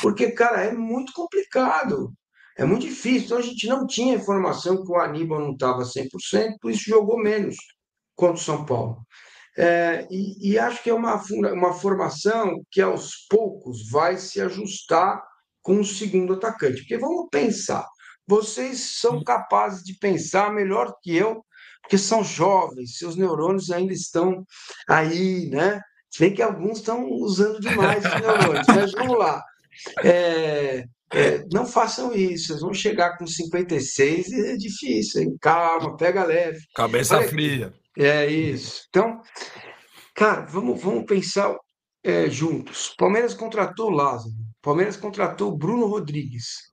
Porque, 0.00 0.30
cara, 0.30 0.62
é 0.62 0.72
muito 0.72 1.12
complicado. 1.12 2.12
É 2.58 2.64
muito 2.64 2.86
difícil. 2.86 3.26
Então 3.26 3.38
a 3.38 3.42
gente 3.42 3.66
não 3.68 3.86
tinha 3.86 4.16
informação 4.16 4.84
que 4.84 4.90
o 4.90 4.96
Aníbal 4.96 5.40
não 5.40 5.52
estava 5.52 5.82
100%, 5.84 6.56
por 6.60 6.72
isso 6.72 6.90
jogou 6.90 7.16
menos 7.16 7.56
contra 8.16 8.34
o 8.34 8.44
São 8.44 8.66
Paulo. 8.66 9.06
É, 9.56 10.06
e, 10.10 10.52
e, 10.52 10.58
acho 10.58 10.82
que 10.82 10.90
é 10.90 10.94
uma, 10.94 11.20
uma 11.52 11.72
formação 11.72 12.62
que 12.70 12.80
aos 12.80 13.26
poucos 13.28 13.88
vai 13.90 14.16
se 14.16 14.40
ajustar 14.40 15.22
com 15.62 15.80
o 15.80 15.84
segundo 15.84 16.34
atacante. 16.34 16.80
Porque 16.80 16.98
vamos 16.98 17.28
pensar, 17.30 17.86
vocês 18.26 18.98
são 19.00 19.22
capazes 19.22 19.82
de 19.82 19.94
pensar 19.94 20.52
melhor 20.52 20.94
que 21.02 21.16
eu, 21.16 21.44
porque 21.82 21.98
são 21.98 22.22
jovens, 22.22 22.98
seus 22.98 23.16
neurônios 23.16 23.70
ainda 23.70 23.92
estão 23.92 24.44
aí, 24.88 25.48
né? 25.48 25.80
Se 26.10 26.20
bem 26.20 26.34
que 26.34 26.42
alguns 26.42 26.78
estão 26.78 27.08
usando 27.10 27.60
demais 27.60 28.04
os 28.04 28.20
neurônios, 28.20 28.66
mas 28.68 28.92
vamos 28.92 29.18
lá. 29.18 29.42
É, 30.04 30.84
é, 31.12 31.42
não 31.52 31.66
façam 31.66 32.14
isso, 32.14 32.48
vocês 32.48 32.60
vão 32.60 32.74
chegar 32.74 33.16
com 33.16 33.26
56 33.26 34.28
e 34.28 34.46
é 34.50 34.56
difícil, 34.56 35.22
hein? 35.22 35.36
Calma, 35.40 35.96
pega 35.96 36.24
leve. 36.24 36.58
Cabeça 36.74 37.16
Olha, 37.16 37.28
fria. 37.28 37.74
É 37.96 38.26
isso. 38.26 38.84
Então, 38.88 39.20
cara, 40.14 40.42
vamos, 40.42 40.80
vamos 40.80 41.04
pensar 41.04 41.56
é, 42.04 42.28
juntos. 42.28 42.94
Palmeiras 42.98 43.34
contratou 43.34 43.86
o 43.86 43.94
Lázaro, 43.94 44.34
Palmeiras 44.60 44.96
contratou 44.96 45.52
o 45.52 45.56
Bruno 45.56 45.86
Rodrigues. 45.86 46.68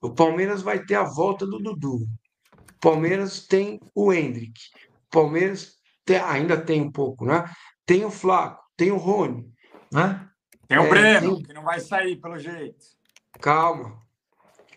O 0.00 0.10
Palmeiras 0.10 0.62
vai 0.62 0.84
ter 0.84 0.94
a 0.94 1.04
volta 1.04 1.46
do 1.46 1.58
Dudu. 1.58 1.96
O 1.96 2.80
Palmeiras 2.80 3.46
tem 3.46 3.78
o 3.94 4.12
Hendrick. 4.12 4.58
O 5.06 5.10
Palmeiras 5.10 5.74
tem, 6.04 6.18
ainda 6.18 6.60
tem 6.60 6.80
um 6.80 6.90
pouco, 6.90 7.26
né? 7.26 7.44
Tem 7.84 8.04
o 8.04 8.10
Flaco, 8.10 8.62
tem 8.76 8.90
o 8.90 8.96
Rony, 8.96 9.46
né? 9.92 10.28
Tem 10.68 10.78
o 10.78 10.84
é, 10.84 10.88
Breno, 10.88 11.36
tem... 11.36 11.44
que 11.44 11.52
não 11.52 11.62
vai 11.62 11.80
sair 11.80 12.16
pelo 12.16 12.38
jeito. 12.38 12.96
Calma. 13.40 13.98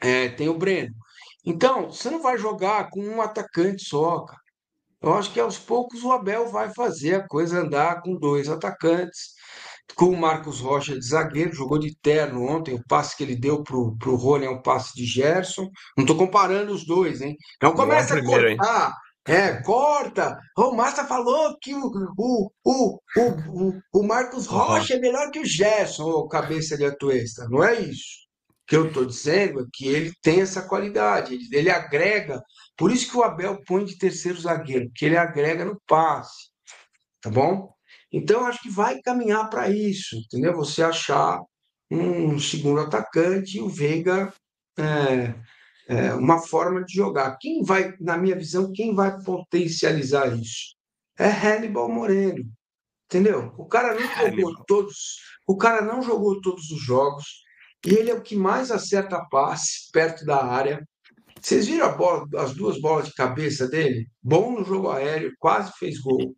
É, 0.01 0.29
tem 0.29 0.49
o 0.49 0.57
Breno. 0.57 0.93
Então, 1.45 1.91
você 1.91 2.09
não 2.09 2.21
vai 2.21 2.37
jogar 2.37 2.89
com 2.89 3.01
um 3.01 3.21
atacante 3.21 3.83
só, 3.83 4.21
cara. 4.21 4.39
Eu 5.01 5.13
acho 5.13 5.31
que 5.31 5.39
aos 5.39 5.57
poucos 5.57 6.03
o 6.03 6.11
Abel 6.11 6.49
vai 6.49 6.73
fazer 6.73 7.15
a 7.15 7.27
coisa 7.27 7.61
andar 7.61 8.01
com 8.01 8.17
dois 8.17 8.49
atacantes, 8.49 9.33
com 9.95 10.07
o 10.07 10.17
Marcos 10.17 10.59
Rocha 10.59 10.93
de 10.93 11.05
zagueiro, 11.05 11.53
jogou 11.53 11.79
de 11.79 11.95
terno 12.01 12.45
ontem, 12.45 12.75
o 12.75 12.83
passe 12.85 13.15
que 13.15 13.23
ele 13.23 13.35
deu 13.35 13.63
pro, 13.63 13.95
pro 13.97 14.15
Rony 14.15 14.45
é 14.45 14.49
um 14.49 14.61
passe 14.61 14.93
de 14.93 15.05
Gerson. 15.05 15.69
Não 15.97 16.03
estou 16.03 16.17
comparando 16.17 16.73
os 16.73 16.85
dois, 16.85 17.21
hein? 17.21 17.37
Não 17.61 17.73
começa 17.73 18.15
a 18.15 18.23
cortar. 18.23 18.93
É, 19.25 19.61
corta! 19.61 20.37
O 20.57 20.71
Massa 20.71 21.05
falou 21.05 21.55
que 21.61 21.73
o, 21.73 21.91
o, 22.17 22.51
o, 22.65 22.99
o, 23.17 23.73
o, 23.93 24.03
Marcos 24.03 24.47
Rocha 24.47 24.95
é 24.95 24.99
melhor 24.99 25.29
que 25.31 25.39
o 25.39 25.45
Gerson, 25.45 26.03
ô 26.03 26.27
cabeça 26.27 26.77
de 26.77 26.85
atuesta. 26.85 27.47
Não 27.49 27.63
é 27.63 27.79
isso 27.79 28.28
que 28.69 28.77
eu 28.77 28.87
estou 28.87 29.03
dizendo 29.03 29.61
é 29.61 29.65
que 29.73 29.87
ele 29.87 30.13
tem 30.21 30.41
essa 30.41 30.61
qualidade, 30.61 31.33
ele, 31.33 31.47
ele, 31.51 31.69
agrega. 31.71 32.39
Por 32.77 32.91
isso 32.91 33.09
que 33.09 33.17
o 33.17 33.23
Abel 33.23 33.59
põe 33.65 33.83
de 33.83 33.97
terceiro 33.97 34.39
zagueiro, 34.39 34.85
porque 34.89 35.05
ele 35.05 35.17
agrega 35.17 35.65
no 35.65 35.81
passe, 35.87 36.51
tá 37.19 37.31
bom? 37.31 37.73
Então 38.13 38.45
acho 38.45 38.61
que 38.61 38.69
vai 38.69 39.01
caminhar 39.01 39.49
para 39.49 39.69
isso, 39.69 40.15
entendeu? 40.15 40.55
Você 40.55 40.83
achar 40.83 41.41
um 41.89 42.37
segundo 42.39 42.81
atacante 42.81 43.57
e 43.57 43.61
o 43.61 43.67
Veiga 43.67 44.31
é, 44.77 45.33
é, 45.87 46.13
uma 46.13 46.39
forma 46.39 46.85
de 46.85 46.93
jogar. 46.93 47.37
Quem 47.41 47.63
vai, 47.63 47.95
na 47.99 48.17
minha 48.17 48.35
visão, 48.35 48.71
quem 48.71 48.93
vai 48.93 49.19
potencializar 49.23 50.27
isso? 50.37 50.75
É 51.17 51.27
Hannibal 51.27 51.89
Moreno, 51.89 52.45
entendeu? 53.07 53.51
O 53.57 53.65
cara 53.65 53.95
não 53.95 54.07
jogou 54.07 54.63
todos, 54.67 55.17
o 55.47 55.57
cara 55.57 55.81
não 55.81 56.03
jogou 56.03 56.39
todos 56.39 56.69
os 56.69 56.79
jogos 56.79 57.48
e 57.85 57.93
ele 57.93 58.11
é 58.11 58.13
o 58.13 58.21
que 58.21 58.35
mais 58.35 58.71
acerta 58.71 59.25
passe 59.29 59.89
perto 59.91 60.25
da 60.25 60.43
área. 60.43 60.85
Vocês 61.41 61.67
viram 61.67 61.95
bola, 61.95 62.27
as 62.37 62.53
duas 62.53 62.79
bolas 62.81 63.07
de 63.07 63.13
cabeça 63.13 63.67
dele? 63.67 64.09
Bom 64.21 64.51
no 64.51 64.65
jogo 64.65 64.89
aéreo, 64.89 65.33
quase 65.39 65.71
fez 65.77 65.99
gol. 65.99 66.35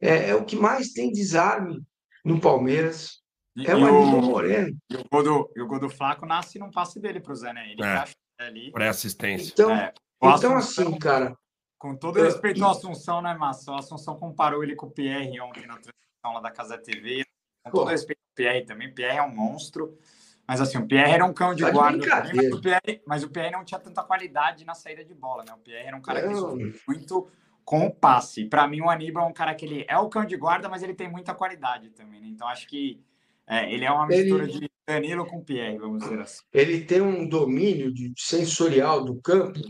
É, 0.00 0.30
é 0.30 0.34
o 0.34 0.44
que 0.44 0.56
mais 0.56 0.92
tem 0.92 1.12
desarme 1.12 1.80
no 2.24 2.40
Palmeiras. 2.40 3.22
E, 3.54 3.66
é 3.66 3.74
o 3.74 3.84
Aníbal 3.84 4.22
Moreno. 4.22 4.76
E 4.90 4.96
o, 4.96 5.04
gol 5.10 5.22
do, 5.22 5.52
e 5.56 5.60
o 5.60 5.66
gol 5.66 5.78
do 5.78 5.88
Flaco 5.88 6.26
nasce 6.26 6.58
num 6.58 6.70
passe 6.70 7.00
dele 7.00 7.20
para 7.20 7.32
o 7.32 7.36
Zé, 7.36 7.52
né? 7.52 7.70
Ele 7.70 7.84
é. 7.84 8.04
ali. 8.38 8.72
Pré-assistência. 8.72 9.52
Então, 9.52 9.70
é, 9.70 9.92
então 10.20 10.56
assim, 10.56 10.98
cara. 10.98 11.36
Com 11.78 11.96
todo 11.96 12.22
respeito 12.22 12.64
ao 12.64 12.70
Assunção, 12.70 13.20
né, 13.20 13.34
Massa? 13.34 13.72
O 13.72 13.76
Assunção 13.76 14.16
comparou 14.16 14.62
ele 14.62 14.76
com 14.76 14.86
o 14.86 14.90
Pierre 14.90 15.40
ontem 15.40 15.66
na 15.66 15.74
transmissão 15.74 16.32
lá 16.34 16.40
da 16.40 16.50
Casa 16.50 16.78
TV. 16.78 17.24
Com 17.64 17.70
todo 17.70 17.88
respeito 17.88 18.20
ao 18.20 18.34
Pierre 18.34 18.64
também. 18.64 18.92
Pierre 18.92 19.18
é 19.18 19.22
um 19.22 19.34
monstro. 19.34 19.98
Mas 20.46 20.60
assim, 20.60 20.78
o 20.78 20.86
Pierre 20.86 21.12
era 21.12 21.24
um 21.24 21.32
cão 21.32 21.54
de 21.54 21.62
tá 21.62 21.70
guarda, 21.70 21.98
de 21.98 22.34
mas, 22.34 22.52
o 22.52 22.60
Pierre, 22.60 23.02
mas 23.06 23.24
o 23.24 23.30
Pierre 23.30 23.52
não 23.52 23.64
tinha 23.64 23.78
tanta 23.78 24.02
qualidade 24.02 24.64
na 24.64 24.74
saída 24.74 25.04
de 25.04 25.14
bola, 25.14 25.44
né? 25.44 25.52
O 25.54 25.58
Pierre 25.58 25.86
era 25.86 25.96
um 25.96 26.02
cara 26.02 26.26
que 26.26 26.34
sofreu 26.34 26.72
muito 26.86 27.28
com 27.64 27.86
o 27.86 27.94
passe. 27.94 28.44
Para 28.44 28.66
mim, 28.66 28.80
o 28.80 28.90
Aníbal 28.90 29.24
é 29.24 29.28
um 29.28 29.32
cara 29.32 29.54
que 29.54 29.64
ele 29.64 29.84
é 29.88 29.96
o 29.96 30.08
cão 30.08 30.24
de 30.24 30.36
guarda, 30.36 30.68
mas 30.68 30.82
ele 30.82 30.94
tem 30.94 31.08
muita 31.08 31.34
qualidade 31.34 31.90
também, 31.90 32.20
né? 32.20 32.26
Então 32.28 32.48
acho 32.48 32.66
que 32.66 33.00
é, 33.46 33.72
ele 33.72 33.84
é 33.84 33.90
uma 33.90 34.06
mistura 34.06 34.44
ele, 34.44 34.52
de 34.52 34.70
Danilo 34.86 35.26
com 35.26 35.42
Pierre, 35.42 35.78
vamos 35.78 36.02
dizer 36.02 36.20
assim. 36.20 36.42
Ele 36.52 36.84
tem 36.84 37.00
um 37.00 37.28
domínio 37.28 37.92
de, 37.92 38.12
sensorial 38.16 39.04
do 39.04 39.20
campo 39.20 39.60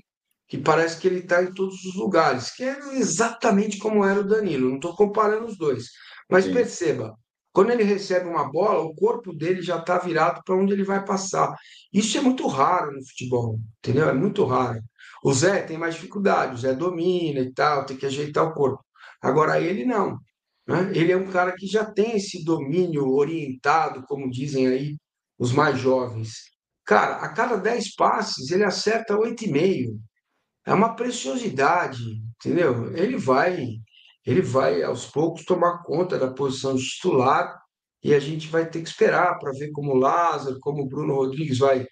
que 0.49 0.59
parece 0.59 1.01
que 1.01 1.09
ele 1.09 1.21
está 1.21 1.43
em 1.43 1.53
todos 1.53 1.83
os 1.85 1.95
lugares, 1.95 2.51
que 2.55 2.63
é 2.63 2.79
exatamente 2.97 3.79
como 3.79 4.05
era 4.05 4.21
o 4.21 4.27
Danilo. 4.27 4.69
Não 4.69 4.77
estou 4.77 4.95
comparando 4.95 5.47
os 5.47 5.57
dois. 5.57 5.91
Mas 6.31 6.45
Sim. 6.45 6.53
perceba, 6.53 7.19
quando 7.53 7.71
ele 7.71 7.83
recebe 7.83 8.27
uma 8.27 8.51
bola, 8.51 8.83
o 8.83 8.95
corpo 8.95 9.33
dele 9.33 9.61
já 9.61 9.79
está 9.79 9.99
virado 9.99 10.43
para 10.45 10.57
onde 10.57 10.73
ele 10.73 10.85
vai 10.85 11.05
passar. 11.05 11.55
Isso 11.93 12.17
é 12.17 12.21
muito 12.21 12.47
raro 12.47 12.93
no 12.93 13.07
futebol, 13.07 13.59
entendeu? 13.79 14.09
É 14.09 14.15
muito 14.15 14.45
raro. 14.45 14.81
O 15.23 15.33
Zé 15.33 15.63
tem 15.63 15.77
mais 15.77 15.95
dificuldade, 15.95 16.55
o 16.55 16.59
Zé 16.59 16.75
domina 16.75 17.41
e 17.41 17.53
tal, 17.53 17.85
tem 17.85 17.97
que 17.97 18.07
ajeitar 18.07 18.45
o 18.45 18.55
corpo. 18.55 18.83
Agora 19.21 19.61
ele 19.61 19.85
não. 19.85 20.19
Né? 20.67 20.93
Ele 20.95 21.13
é 21.13 21.17
um 21.17 21.31
cara 21.31 21.53
que 21.57 21.67
já 21.67 21.85
tem 21.85 22.17
esse 22.17 22.45
domínio 22.45 23.09
orientado, 23.11 24.03
como 24.07 24.31
dizem 24.31 24.67
aí 24.69 24.97
os 25.39 25.53
mais 25.53 25.79
jovens. 25.79 26.53
Cara, 26.85 27.17
a 27.17 27.33
cada 27.33 27.57
10 27.57 27.95
passes 27.95 28.51
ele 28.51 28.65
acerta 28.65 29.17
8,5. 29.17 29.99
É 30.65 30.73
uma 30.73 30.95
preciosidade, 30.95 32.23
entendeu? 32.37 32.95
Ele 32.97 33.17
vai 33.17 33.77
ele 34.25 34.43
vai 34.43 34.83
aos 34.83 35.07
poucos 35.07 35.45
tomar 35.45 35.83
conta 35.83 36.19
da 36.19 36.33
posição 36.33 36.75
de 36.75 36.83
titular 36.83 37.61
e 38.03 38.15
a 38.15 38.19
gente 38.19 38.49
vai 38.49 38.69
ter 38.69 38.83
que 38.83 38.89
esperar 38.89 39.39
para 39.39 39.53
ver 39.53 39.71
como 39.71 39.93
o 39.93 39.97
Lázaro, 39.97 40.59
como 40.61 40.83
o 40.83 40.89
Bruno 40.89 41.15
Rodrigues 41.15 41.59
vai, 41.59 41.87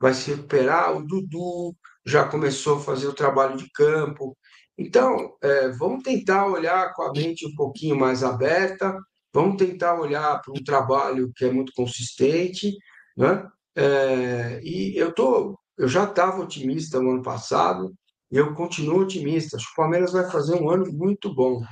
vai 0.00 0.14
se 0.14 0.30
recuperar. 0.30 0.96
O 0.96 1.04
Dudu 1.04 1.74
já 2.04 2.24
começou 2.24 2.76
a 2.76 2.80
fazer 2.80 3.08
o 3.08 3.14
trabalho 3.14 3.56
de 3.56 3.68
campo. 3.72 4.36
Então, 4.78 5.36
é, 5.42 5.68
vamos 5.70 6.02
tentar 6.02 6.46
olhar 6.46 6.92
com 6.94 7.02
a 7.02 7.12
mente 7.12 7.46
um 7.46 7.54
pouquinho 7.54 7.96
mais 7.96 8.22
aberta, 8.22 8.96
vamos 9.32 9.56
tentar 9.56 9.98
olhar 9.98 10.40
para 10.40 10.52
um 10.52 10.62
trabalho 10.62 11.32
que 11.34 11.44
é 11.46 11.50
muito 11.50 11.72
consistente, 11.74 12.76
né? 13.16 13.46
É, 13.74 14.60
e 14.62 14.96
eu 14.96 15.12
tô, 15.12 15.58
eu 15.76 15.88
já 15.88 16.04
estava 16.04 16.42
otimista 16.42 17.00
no 17.00 17.10
ano 17.10 17.22
passado, 17.22 17.92
eu 18.30 18.54
continuo 18.54 19.00
otimista. 19.00 19.56
Acho 19.56 19.66
que 19.66 19.72
o 19.72 19.76
Palmeiras 19.76 20.12
vai 20.12 20.30
fazer 20.30 20.54
um 20.54 20.70
ano 20.70 20.90
muito 20.92 21.34
bom. 21.34 21.62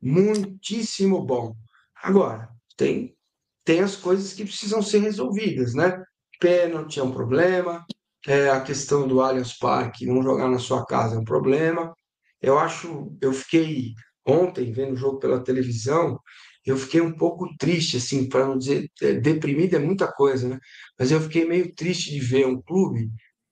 Muitíssimo 0.00 1.24
bom. 1.24 1.54
Agora, 2.02 2.48
tem, 2.76 3.16
tem 3.64 3.80
as 3.80 3.96
coisas 3.96 4.32
que 4.32 4.44
precisam 4.44 4.82
ser 4.82 4.98
resolvidas, 4.98 5.74
né? 5.74 6.02
Pênalti 6.40 6.98
é 6.98 7.02
um 7.02 7.12
problema, 7.12 7.84
é, 8.26 8.50
a 8.50 8.60
questão 8.60 9.06
do 9.06 9.20
Allianz 9.20 9.56
Parque 9.58 10.06
não 10.06 10.22
jogar 10.22 10.48
na 10.48 10.58
sua 10.58 10.84
casa 10.84 11.16
é 11.16 11.18
um 11.18 11.24
problema. 11.24 11.94
Eu 12.40 12.58
acho, 12.58 13.16
eu 13.20 13.32
fiquei 13.32 13.94
ontem 14.26 14.72
vendo 14.72 14.94
o 14.94 14.96
jogo 14.96 15.18
pela 15.18 15.42
televisão, 15.42 16.18
eu 16.64 16.76
fiquei 16.76 17.00
um 17.00 17.16
pouco 17.16 17.48
triste, 17.58 17.96
assim, 17.96 18.28
para 18.28 18.46
não 18.46 18.56
dizer, 18.56 18.88
é, 19.00 19.14
deprimido 19.14 19.74
é 19.74 19.78
muita 19.78 20.10
coisa, 20.10 20.48
né? 20.48 20.58
Mas 20.98 21.10
eu 21.10 21.20
fiquei 21.20 21.44
meio 21.44 21.74
triste 21.74 22.10
de 22.10 22.20
ver 22.20 22.46
um 22.46 22.60
clube, 22.60 23.10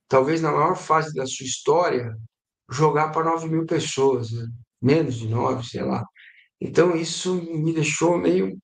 talvez 0.09 0.40
na 0.40 0.52
maior 0.52 0.76
fase 0.76 1.12
da 1.14 1.26
sua 1.26 1.47
história, 1.47 2.16
jogar 2.71 3.11
para 3.11 3.25
9 3.25 3.49
mil 3.49 3.67
pessoas, 3.67 4.31
né? 4.31 4.47
menos 4.81 5.17
de 5.17 5.29
9, 5.29 5.67
sei 5.67 5.83
lá. 5.83 6.05
Então 6.61 6.97
isso 6.97 7.35
me 7.35 7.73
deixou 7.73 8.19
meio. 8.19 8.59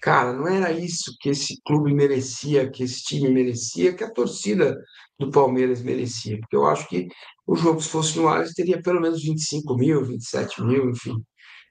Cara, 0.00 0.32
não 0.32 0.48
era 0.48 0.72
isso 0.72 1.16
que 1.20 1.28
esse 1.28 1.60
clube 1.64 1.94
merecia, 1.94 2.68
que 2.68 2.82
esse 2.82 3.02
time 3.02 3.28
merecia, 3.28 3.94
que 3.94 4.02
a 4.02 4.10
torcida 4.10 4.76
do 5.18 5.30
Palmeiras 5.30 5.82
merecia. 5.82 6.38
Porque 6.40 6.56
eu 6.56 6.66
acho 6.66 6.88
que 6.88 7.08
o 7.46 7.54
jogo, 7.54 7.80
se 7.80 7.88
fosse 7.88 8.18
no 8.18 8.26
Allianz, 8.26 8.52
teria 8.52 8.82
pelo 8.82 9.00
menos 9.00 9.22
25 9.22 9.76
mil, 9.76 10.04
27 10.04 10.62
mil, 10.62 10.90
enfim. 10.90 11.14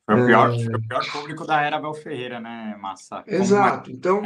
Foi 0.05 0.21
o 0.21 0.25
pior, 0.25 0.53
é... 0.53 0.75
o 0.75 0.87
pior 0.87 1.11
público 1.11 1.45
da 1.45 1.61
era 1.61 1.79
Bel 1.79 1.93
Ferreira, 1.93 2.39
né, 2.39 2.77
Massa? 2.79 3.23
Exato. 3.27 3.91
Então, 3.91 4.21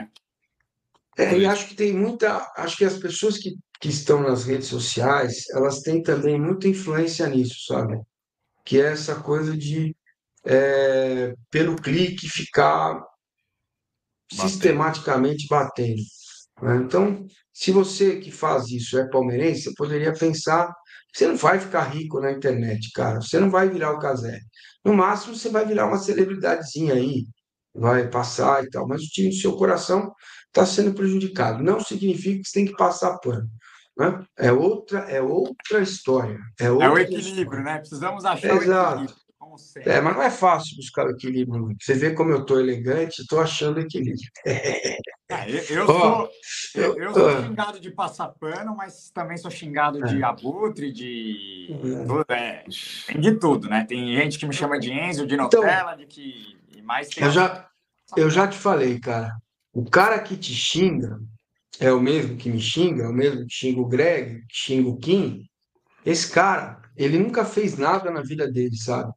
é, 1.18 1.38
e 1.38 1.46
acho 1.46 1.68
que 1.68 1.76
tem 1.76 1.94
muita. 1.94 2.52
Acho 2.58 2.78
que 2.78 2.86
as 2.86 2.98
pessoas 2.98 3.38
que 3.38 3.56
que 3.80 3.90
estão 3.90 4.22
nas 4.22 4.46
redes 4.46 4.68
sociais, 4.68 5.46
elas 5.52 5.82
têm 5.82 6.02
também 6.02 6.40
muita 6.40 6.68
influência 6.68 7.28
nisso, 7.28 7.66
sabe? 7.68 8.00
Que 8.66 8.82
é 8.82 8.92
essa 8.92 9.16
coisa 9.16 9.56
de 9.58 9.96
é, 10.46 11.34
pelo 11.50 11.76
clique 11.76 12.30
ficar 12.30 13.02
sistematicamente 14.32 15.48
batendo. 15.48 16.02
né? 16.62 16.78
Então, 16.78 17.26
se 17.54 17.72
você 17.72 18.20
que 18.20 18.32
faz 18.32 18.70
isso 18.70 18.98
é 18.98 19.10
palmeirense, 19.10 19.64
você 19.64 19.74
poderia 19.76 20.14
pensar 20.14 20.74
você 21.16 21.28
não 21.28 21.38
vai 21.38 21.58
ficar 21.60 21.84
rico 21.84 22.20
na 22.20 22.30
internet, 22.32 22.92
cara. 22.92 23.22
Você 23.22 23.40
não 23.40 23.50
vai 23.50 23.70
virar 23.70 23.94
o 23.94 24.00
Casé. 24.00 24.38
No 24.84 24.94
máximo, 24.94 25.34
você 25.34 25.48
vai 25.50 25.66
virar 25.66 25.88
uma 25.88 25.98
celebridadezinha 25.98 26.94
aí, 26.94 27.26
vai 27.74 28.10
passar 28.10 28.66
e 28.66 28.70
tal. 28.70 28.86
Mas 28.86 29.02
o 29.02 29.08
time 29.08 29.30
do 29.30 29.36
seu 29.36 29.56
coração 29.56 30.14
está 30.48 30.66
sendo 30.66 30.94
prejudicado. 30.94 31.64
Não 31.64 31.80
significa 31.80 32.42
que 32.42 32.50
você 32.50 32.60
tem 32.60 32.66
que 32.66 32.76
passar 32.76 33.18
pano. 33.20 33.50
Né? 33.98 34.26
É 34.38 34.52
outra, 34.52 35.00
é 35.10 35.22
outra 35.22 35.82
história. 35.82 36.40
É, 36.60 36.66
É 36.66 36.72
outra 36.72 36.94
o 36.94 36.98
equilíbrio, 37.00 37.42
história. 37.44 37.64
né? 37.64 37.78
Precisamos 37.80 38.26
achar 38.26 38.54
o 38.54 38.62
Exato. 38.62 38.94
equilíbrio, 39.04 39.16
como 39.40 39.58
sempre. 39.58 39.90
É, 39.92 40.02
mas 40.02 40.16
não 40.16 40.22
é 40.24 40.30
fácil 40.30 40.76
buscar 40.76 41.06
o 41.08 41.12
equilíbrio. 41.12 41.76
Você 41.80 41.94
vê 41.94 42.12
como 42.12 42.32
eu 42.32 42.42
estou 42.42 42.60
elegante, 42.60 43.22
estou 43.22 43.40
achando 43.40 43.80
equilíbrio. 43.80 44.30
Ah, 45.32 45.50
eu, 45.50 45.86
sou, 45.88 46.30
eu, 46.76 46.96
eu 47.00 47.14
sou 47.14 47.42
xingado 47.44 47.80
de 47.80 47.90
passar 47.90 48.28
pano, 48.40 48.76
mas 48.76 49.10
também 49.12 49.38
sou 49.38 49.50
xingado 49.50 50.00
de 50.04 50.24
abutre, 50.24 50.92
de. 50.92 51.68
Hum. 51.72 52.06
tudo, 52.06 52.26
é, 52.30 52.64
tem 53.08 53.20
de 53.22 53.32
tudo, 53.40 53.68
né? 53.68 53.86
Tem 53.88 54.14
gente 54.16 54.38
que 54.38 54.46
me 54.46 54.54
chama 54.54 54.78
de 54.80 54.92
Enzo, 54.92 55.26
de 55.26 55.34
Então, 55.34 55.46
Nutella, 55.62 55.96
de 55.96 56.06
que. 56.06 56.58
e 56.78 56.82
mais 56.84 57.08
tem 57.10 57.24
Eu 57.24 57.32
já, 57.32 57.68
eu 58.16 58.30
já 58.30 58.48
te 58.48 58.56
falei, 58.58 59.00
cara. 59.00 59.32
O 59.74 59.90
cara 59.90 60.20
que 60.20 60.38
te 60.38 60.54
xinga 60.54 61.20
é 61.80 61.92
o 61.92 62.02
mesmo 62.02 62.38
que 62.38 62.50
me 62.50 62.60
xinga, 62.60 63.04
é 63.04 63.08
o 63.08 63.14
mesmo 63.14 63.46
que 63.46 63.54
xinga 63.54 63.82
o 63.82 63.88
Greg, 63.88 64.42
que 64.48 64.56
xinga 64.56 64.90
o 64.90 64.98
Kim. 64.98 65.46
Esse 66.06 66.32
cara, 66.32 66.82
ele 66.96 67.18
nunca 67.18 67.44
fez 67.44 67.78
nada 67.78 68.12
na 68.12 68.22
vida 68.22 68.50
dele, 68.50 68.78
sabe? 68.78 69.12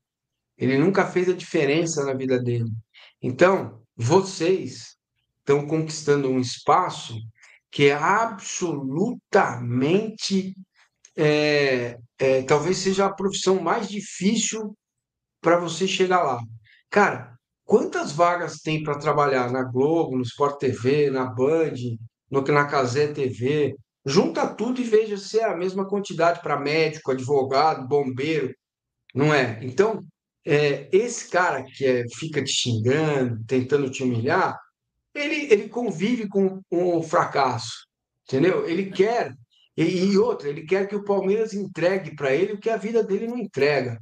Ele 0.57 0.79
nunca 0.79 1.07
fez 1.07 1.29
a 1.29 1.35
diferença 1.35 2.05
na 2.05 2.15
vida 2.15 2.43
dele. 2.43 2.71
Então, 3.23 3.81
vocês 3.97 4.97
estão 5.41 5.67
conquistando 5.67 6.29
um 6.29 6.41
espaço 6.41 7.15
que 7.71 7.87
é 7.87 7.95
absolutamente, 7.95 10.55
é, 11.17 11.99
é, 12.19 12.43
talvez 12.43 12.79
seja 12.79 13.07
a 13.07 13.13
profissão 13.13 13.61
mais 13.61 13.89
difícil 13.89 14.77
para 15.41 15.59
você 15.59 15.87
chegar 15.87 16.23
lá. 16.23 16.41
Cara, 16.91 17.37
quantas 17.65 18.13
vagas 18.13 18.61
tem 18.61 18.83
para 18.83 18.99
trabalhar 18.99 19.51
na 19.53 19.63
Globo, 19.63 20.17
no 20.17 20.23
Sport 20.23 20.59
TV, 20.59 21.11
na 21.11 21.27
Band, 21.27 21.75
no, 22.31 22.43
na 22.43 22.67
Cazé 22.67 23.09
TV? 23.09 23.75
Junta 24.05 24.47
tudo 24.47 24.81
e 24.81 24.85
veja 24.85 25.17
se 25.17 25.39
é 25.39 25.45
a 25.45 25.57
mesma 25.57 25.87
quantidade 25.87 26.41
para 26.43 26.59
médico, 26.59 27.11
advogado, 27.11 27.87
bombeiro, 27.87 28.55
não 29.15 29.35
é? 29.35 29.59
Então, 29.63 30.05
é, 30.47 30.89
esse 30.93 31.29
cara 31.29 31.63
que 31.63 31.85
é, 31.85 32.05
fica 32.15 32.43
te 32.43 32.51
xingando, 32.51 33.45
tentando 33.47 33.91
te 33.91 34.03
humilhar, 34.03 34.59
ele, 35.15 35.53
ele 35.53 35.69
convive 35.69 36.29
com, 36.29 36.63
com 36.71 36.97
o 36.97 37.03
fracasso, 37.03 37.87
entendeu? 38.27 38.67
Ele 38.67 38.91
quer, 38.91 39.35
e, 39.77 39.83
e 39.83 40.19
outra, 40.19 40.49
ele 40.49 40.65
quer 40.65 40.87
que 40.87 40.97
o 40.97 41.05
Palmeiras 41.05 41.53
entregue 41.53 42.15
para 42.15 42.35
ele 42.35 42.55
o 42.55 42.61
que 42.61 42.71
a 42.71 42.77
vida 42.77 43.03
dele 43.03 43.27
não 43.27 43.39
entrega. 43.39 44.01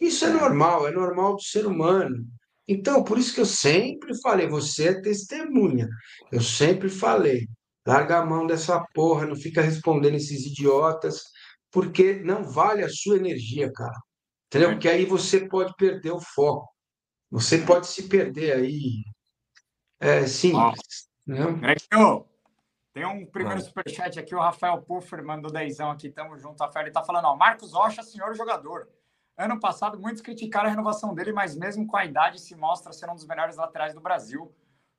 Isso 0.00 0.24
é 0.24 0.28
normal, 0.30 0.86
é 0.86 0.92
normal 0.92 1.34
do 1.34 1.42
ser 1.42 1.66
humano. 1.66 2.24
Então, 2.66 3.02
por 3.02 3.18
isso 3.18 3.34
que 3.34 3.40
eu 3.40 3.46
sempre 3.46 4.12
falei, 4.20 4.46
você 4.46 4.88
é 4.88 5.00
testemunha. 5.00 5.88
Eu 6.30 6.40
sempre 6.40 6.88
falei, 6.88 7.48
larga 7.88 8.18
a 8.18 8.26
mão 8.26 8.46
dessa 8.46 8.84
porra, 8.92 9.24
não 9.24 9.34
fica 9.34 9.62
respondendo 9.62 10.14
esses 10.14 10.44
idiotas, 10.44 11.22
porque 11.70 12.16
não 12.16 12.44
vale 12.44 12.84
a 12.84 12.88
sua 12.90 13.16
energia, 13.16 13.72
cara. 13.72 13.98
Entendeu? 14.46 14.72
Porque 14.72 14.88
aí 14.88 15.06
você 15.06 15.48
pode 15.48 15.74
perder 15.74 16.10
o 16.10 16.20
foco. 16.20 16.68
Você 17.30 17.58
pode 17.58 17.86
se 17.86 18.06
perder 18.06 18.52
aí. 18.52 19.02
É 19.98 20.26
simples, 20.26 21.08
né? 21.26 21.50
Greginho, 21.52 22.26
tem 22.92 23.06
um 23.06 23.24
primeiro 23.24 23.60
superchat 23.62 24.18
aqui, 24.20 24.34
o 24.34 24.40
Rafael 24.40 24.82
Puffer 24.82 25.24
mandou 25.24 25.50
dezão 25.50 25.90
aqui, 25.90 26.10
tamo 26.10 26.36
junto. 26.36 26.62
Rafael, 26.62 26.84
ele 26.84 26.92
tá 26.92 27.02
falando, 27.02 27.24
ó, 27.24 27.36
Marcos 27.36 27.72
Rocha, 27.72 28.02
senhor 28.02 28.34
jogador. 28.34 28.86
Ano 29.34 29.58
passado, 29.58 29.98
muitos 29.98 30.20
criticaram 30.20 30.66
a 30.66 30.70
renovação 30.70 31.14
dele, 31.14 31.32
mas 31.32 31.56
mesmo 31.56 31.86
com 31.86 31.96
a 31.96 32.04
idade, 32.04 32.38
se 32.38 32.54
mostra 32.54 32.92
ser 32.92 33.08
um 33.08 33.14
dos 33.14 33.26
melhores 33.26 33.56
laterais 33.56 33.94
do 33.94 34.00
Brasil. 34.00 34.54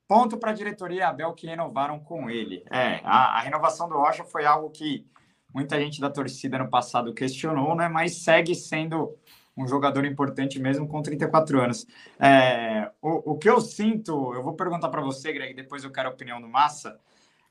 Ponto 0.09 0.39
para 0.39 0.49
a 0.49 0.55
diretoria 0.55 1.01
e 1.01 1.03
Abel 1.03 1.33
que 1.35 1.45
renovaram 1.45 1.99
com 1.99 2.31
ele. 2.31 2.63
É, 2.71 2.99
a, 3.03 3.37
a 3.37 3.41
renovação 3.41 3.87
do 3.87 3.93
Rocha 3.93 4.23
foi 4.23 4.43
algo 4.43 4.71
que 4.71 5.05
muita 5.53 5.79
gente 5.79 6.01
da 6.01 6.09
torcida 6.09 6.57
no 6.57 6.67
passado 6.67 7.13
questionou, 7.13 7.75
né? 7.75 7.87
Mas 7.87 8.23
segue 8.23 8.55
sendo 8.55 9.15
um 9.55 9.67
jogador 9.67 10.03
importante 10.05 10.57
mesmo 10.57 10.87
com 10.87 11.03
34 11.03 11.61
anos. 11.61 11.85
É, 12.19 12.89
o, 12.99 13.33
o 13.33 13.37
que 13.37 13.47
eu 13.47 13.61
sinto, 13.61 14.33
eu 14.33 14.41
vou 14.41 14.55
perguntar 14.55 14.89
para 14.89 14.99
você, 14.99 15.31
Greg, 15.31 15.53
depois 15.53 15.83
eu 15.83 15.91
quero 15.91 16.09
a 16.09 16.11
opinião 16.11 16.41
do 16.41 16.47
Massa. 16.47 16.99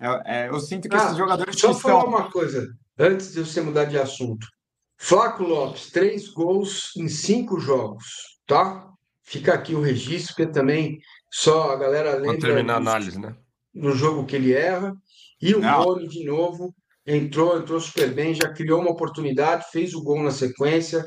É, 0.01 0.47
é, 0.47 0.49
eu 0.49 0.59
sinto 0.59 0.89
que 0.89 0.97
Ah, 0.97 1.05
esses 1.05 1.17
jogadores 1.17 1.61
Só 1.61 1.73
falar 1.73 1.99
estão. 1.99 2.11
uma 2.11 2.29
coisa, 2.29 2.77
antes 2.99 3.35
de 3.35 3.39
você 3.39 3.61
mudar 3.61 3.85
de 3.85 3.97
assunto. 3.97 4.49
Flaco 4.97 5.45
Lopes, 5.45 5.93
três 5.93 6.27
gols 6.27 6.93
em 6.97 7.07
cinco 7.09 7.61
jogos, 7.61 8.41
tá? 8.49 8.85
Fica 9.23 9.55
aqui 9.55 9.77
o 9.77 9.81
registro, 9.81 10.35
porque 10.35 10.51
também 10.51 10.99
só 11.31 11.71
a 11.73 11.77
galera 11.77 12.17
lembra 12.17 12.39
terminar 12.39 12.75
a 12.75 12.77
análise, 12.79 13.19
né? 13.21 13.37
no 13.75 13.93
jogo 13.93 14.25
que 14.27 14.35
ele 14.37 14.53
erra. 14.53 14.95
E 15.41 15.55
o 15.55 15.61
Não. 15.61 15.83
Rony, 15.83 16.09
de 16.09 16.25
novo, 16.25 16.75
entrou, 17.07 17.59
entrou 17.59 17.79
super 17.81 18.13
bem, 18.13 18.35
já 18.35 18.53
criou 18.53 18.81
uma 18.81 18.91
oportunidade, 18.91 19.67
fez 19.71 19.95
o 19.95 20.03
gol 20.03 20.21
na 20.23 20.31
sequência 20.33 21.05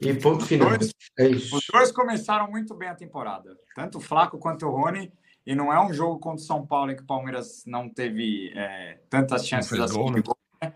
e 0.00 0.14
ponto 0.14 0.44
final. 0.46 0.68
dois- 0.70 0.92
É 1.18 1.26
isso. 1.28 1.56
Os 1.56 1.64
dois 1.72 1.90
começaram 1.90 2.48
muito 2.50 2.74
bem 2.76 2.88
a 2.88 2.94
temporada, 2.94 3.50
tanto 3.74 3.98
o 3.98 4.00
Flaco 4.00 4.38
quanto 4.38 4.66
o 4.66 4.70
Rony. 4.70 5.12
E 5.46 5.54
não 5.54 5.70
é 5.72 5.78
um 5.84 5.92
jogo 5.92 6.18
contra 6.20 6.42
o 6.42 6.46
São 6.46 6.66
Paulo 6.66 6.90
em 6.92 6.96
que 6.96 7.02
o 7.02 7.06
Palmeiras 7.06 7.64
não 7.66 7.86
teve 7.92 8.50
é, 8.56 8.98
tantas 9.10 9.46
chances 9.46 9.78
assim 9.78 9.94
gol, 9.94 10.12
de 10.14 10.22
gol, 10.22 10.36
né, 10.62 10.72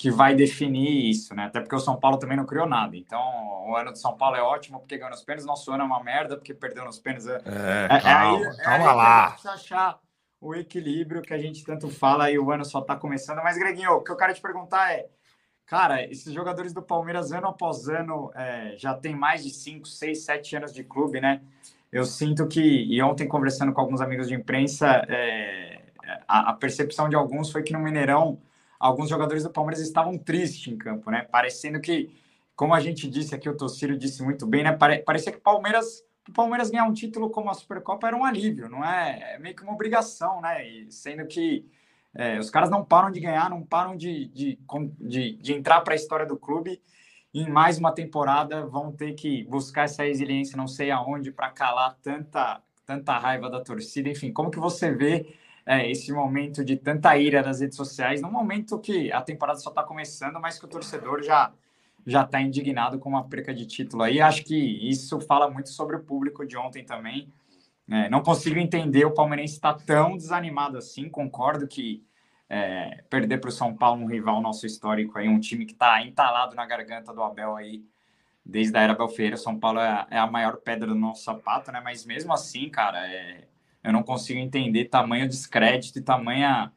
que 0.00 0.10
vai 0.10 0.34
definir 0.34 1.10
isso, 1.10 1.34
né? 1.34 1.44
Até 1.44 1.60
porque 1.60 1.74
o 1.76 1.78
São 1.78 1.94
Paulo 2.00 2.16
também 2.16 2.34
não 2.34 2.46
criou 2.46 2.66
nada. 2.66 2.96
Então, 2.96 3.20
o 3.68 3.76
ano 3.76 3.92
do 3.92 3.98
São 3.98 4.16
Paulo 4.16 4.34
é 4.34 4.42
ótimo 4.42 4.78
porque 4.80 4.96
ganhou 4.96 5.10
nos 5.10 5.22
pênaltis, 5.22 5.44
nosso 5.46 5.70
ano 5.70 5.82
é 5.82 5.86
uma 5.86 6.02
merda 6.02 6.36
porque 6.38 6.54
perdeu 6.54 6.86
nos 6.86 6.98
pênaltis. 6.98 7.26
É, 7.26 7.36
É, 7.44 7.88
é- 7.90 7.96
é 7.96 8.00
calma, 8.00 8.46
é 8.46 8.50
que 8.50 8.62
calma 8.62 8.88
a 8.88 8.94
lá. 8.94 9.20
gente 9.24 9.32
precisa 9.32 9.52
achar 9.52 9.98
o 10.40 10.54
equilíbrio 10.54 11.20
que 11.20 11.34
a 11.34 11.38
gente 11.38 11.62
tanto 11.66 11.90
fala 11.90 12.30
e 12.30 12.38
o 12.38 12.50
ano 12.50 12.64
só 12.64 12.80
tá 12.80 12.96
começando. 12.96 13.42
Mas, 13.42 13.58
Greginho, 13.58 13.90
o 13.92 14.00
que 14.02 14.10
eu 14.10 14.16
quero 14.16 14.32
te 14.32 14.40
perguntar 14.40 14.90
é, 14.90 15.06
cara, 15.66 16.02
esses 16.10 16.32
jogadores 16.32 16.72
do 16.72 16.80
Palmeiras, 16.80 17.30
ano 17.30 17.48
após 17.48 17.86
ano, 17.86 18.30
é, 18.34 18.74
já 18.78 18.94
tem 18.94 19.14
mais 19.14 19.44
de 19.44 19.50
5, 19.50 19.86
6, 19.86 20.24
7 20.24 20.56
anos 20.56 20.72
de 20.72 20.82
clube, 20.82 21.20
né? 21.20 21.42
Eu 21.92 22.06
sinto 22.06 22.48
que, 22.48 22.62
e 22.62 23.02
ontem 23.02 23.28
conversando 23.28 23.70
com 23.74 23.82
alguns 23.82 24.00
amigos 24.00 24.28
de 24.28 24.34
imprensa, 24.34 24.86
é, 25.10 25.82
a, 26.26 26.50
a 26.50 26.52
percepção 26.54 27.06
de 27.06 27.16
alguns 27.16 27.50
foi 27.52 27.62
que 27.62 27.72
no 27.74 27.80
Mineirão, 27.80 28.40
alguns 28.80 29.10
jogadores 29.10 29.42
do 29.42 29.50
Palmeiras 29.50 29.80
estavam 29.80 30.16
tristes 30.16 30.72
em 30.72 30.78
campo, 30.78 31.10
né? 31.10 31.28
Parecendo 31.30 31.78
que, 31.80 32.10
como 32.56 32.74
a 32.74 32.80
gente 32.80 33.08
disse 33.08 33.34
aqui, 33.34 33.48
o 33.48 33.56
Tocílio 33.56 33.98
disse 33.98 34.22
muito 34.22 34.46
bem, 34.46 34.64
né? 34.64 34.72
Pare, 34.72 35.00
parecia 35.00 35.30
que 35.30 35.38
o 35.38 35.42
Palmeiras 35.42 36.02
o 36.28 36.32
Palmeiras 36.32 36.70
ganhar 36.70 36.84
um 36.84 36.92
título 36.92 37.28
como 37.30 37.50
a 37.50 37.54
Supercopa 37.54 38.06
era 38.06 38.16
um 38.16 38.24
alívio, 38.24 38.68
não 38.68 38.84
é? 38.84 39.34
É 39.34 39.38
meio 39.38 39.54
que 39.54 39.62
uma 39.62 39.72
obrigação, 39.72 40.40
né? 40.40 40.66
E 40.66 40.90
sendo 40.92 41.26
que 41.26 41.66
é, 42.14 42.38
os 42.38 42.50
caras 42.50 42.70
não 42.70 42.84
param 42.84 43.10
de 43.10 43.20
ganhar, 43.20 43.50
não 43.50 43.62
param 43.62 43.96
de, 43.96 44.26
de, 44.28 44.58
de, 44.98 45.36
de 45.36 45.52
entrar 45.52 45.80
para 45.80 45.94
a 45.94 45.96
história 45.96 46.26
do 46.26 46.36
clube. 46.36 46.80
Em 47.34 47.48
mais 47.48 47.78
uma 47.78 47.92
temporada 47.92 48.64
vão 48.66 48.92
ter 48.92 49.14
que 49.14 49.44
buscar 49.44 49.84
essa 49.84 50.04
resiliência, 50.04 50.56
não 50.56 50.68
sei 50.68 50.90
aonde, 50.90 51.32
para 51.32 51.50
calar 51.50 51.96
tanta, 52.02 52.62
tanta 52.86 53.18
raiva 53.18 53.50
da 53.50 53.60
torcida. 53.60 54.08
Enfim, 54.08 54.32
como 54.32 54.50
que 54.50 54.58
você 54.58 54.92
vê 54.92 55.34
é, 55.66 55.90
esse 55.90 56.12
momento 56.12 56.64
de 56.64 56.76
tanta 56.76 57.16
ira 57.16 57.42
das 57.42 57.60
redes 57.60 57.76
sociais, 57.76 58.20
num 58.20 58.30
momento 58.30 58.78
que 58.78 59.12
a 59.12 59.20
temporada 59.20 59.58
só 59.58 59.70
está 59.70 59.82
começando, 59.82 60.40
mas 60.40 60.58
que 60.58 60.64
o 60.64 60.68
torcedor 60.68 61.22
já 61.22 61.52
já 62.06 62.22
está 62.22 62.40
indignado 62.40 62.98
com 62.98 63.10
uma 63.10 63.28
perca 63.28 63.52
de 63.52 63.66
título 63.66 64.02
aí. 64.02 64.22
Acho 64.22 64.42
que 64.42 64.56
isso 64.56 65.20
fala 65.20 65.50
muito 65.50 65.68
sobre 65.68 65.96
o 65.96 66.02
público 66.02 66.46
de 66.46 66.56
ontem 66.56 66.82
também. 66.82 67.30
É, 67.90 68.08
não 68.08 68.22
consigo 68.22 68.58
entender 68.58 69.04
o 69.04 69.10
palmeirense 69.10 69.54
estar 69.54 69.74
tão 69.74 70.16
desanimado 70.16 70.78
assim. 70.78 71.08
Concordo 71.08 71.66
que 71.66 72.02
é, 72.48 73.04
perder 73.10 73.38
para 73.38 73.48
o 73.48 73.52
São 73.52 73.76
Paulo, 73.76 74.02
um 74.02 74.06
rival 74.06 74.40
nosso 74.40 74.66
histórico 74.66 75.18
aí, 75.18 75.28
um 75.28 75.38
time 75.38 75.66
que 75.66 75.72
está 75.72 76.02
entalado 76.02 76.54
na 76.54 76.64
garganta 76.66 77.12
do 77.12 77.22
Abel 77.22 77.54
aí 77.56 77.84
desde 78.44 78.76
a 78.76 78.82
era 78.82 78.94
Belfeira. 78.94 79.36
São 79.36 79.58
Paulo 79.58 79.80
é, 79.80 80.06
é, 80.10 80.18
a 80.18 80.26
maior 80.26 80.56
pedra 80.56 80.88
do 80.88 80.94
nosso 80.94 81.24
sapato, 81.24 81.70
né? 81.70 81.80
Mas 81.82 82.04
mesmo 82.04 82.32
assim, 82.32 82.68
cara, 82.68 83.06
é, 83.08 83.44
eu 83.82 83.92
não 83.92 84.02
consigo 84.02 84.38
entender 84.38 84.86
tamanho 84.86 85.28
descrédito 85.28 85.98
e 85.98 86.02
tamanha 86.02 86.72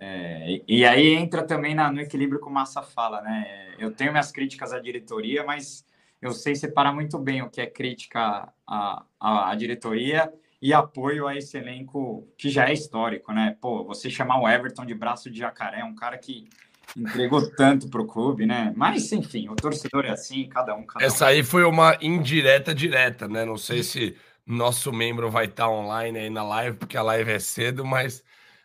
é, 0.00 0.60
e 0.66 0.84
aí 0.84 1.14
entra 1.14 1.42
também 1.42 1.74
na, 1.74 1.90
no 1.90 2.00
equilíbrio 2.00 2.40
que 2.40 2.46
o 2.46 2.50
Massa 2.50 2.82
fala, 2.82 3.22
né? 3.22 3.74
Eu 3.78 3.92
tenho 3.92 4.10
minhas 4.10 4.32
críticas 4.32 4.72
à 4.72 4.80
diretoria, 4.80 5.44
mas 5.44 5.86
eu 6.20 6.32
sei 6.32 6.54
separar 6.54 6.92
muito 6.92 7.18
bem 7.18 7.42
o 7.42 7.50
que 7.50 7.60
é 7.60 7.66
crítica 7.66 8.52
à, 8.66 9.04
à, 9.20 9.50
à 9.50 9.54
diretoria 9.54 10.32
e 10.60 10.72
apoio 10.72 11.26
a 11.26 11.36
esse 11.36 11.56
elenco 11.56 12.26
que 12.36 12.48
já 12.48 12.68
é 12.68 12.72
histórico, 12.72 13.32
né? 13.32 13.56
Pô, 13.60 13.84
você 13.84 14.10
chamar 14.10 14.40
o 14.40 14.48
Everton 14.48 14.84
de 14.84 14.94
braço 14.94 15.30
de 15.30 15.38
jacaré, 15.38 15.84
um 15.84 15.94
cara 15.94 16.18
que 16.18 16.48
entregou 16.96 17.50
tanto 17.54 17.88
para 17.88 18.00
o 18.00 18.06
clube, 18.06 18.46
né? 18.46 18.72
Mas, 18.76 19.12
enfim, 19.12 19.48
o 19.48 19.54
torcedor 19.54 20.06
é 20.06 20.10
assim, 20.10 20.48
cada 20.48 20.74
um. 20.74 20.84
Cada 20.84 21.04
Essa 21.04 21.26
um. 21.26 21.28
aí 21.28 21.42
foi 21.42 21.64
uma 21.64 21.96
indireta 22.00 22.74
direta, 22.74 23.28
né? 23.28 23.44
Não 23.44 23.56
sei 23.56 23.82
se 23.82 24.16
nosso 24.46 24.92
membro 24.92 25.30
vai 25.30 25.46
estar 25.46 25.68
online 25.68 26.18
aí 26.18 26.30
na 26.30 26.42
live, 26.42 26.76
porque 26.76 26.96
a 26.96 27.02
live 27.02 27.30
é 27.30 27.38
cedo, 27.38 27.84
mas, 27.84 28.22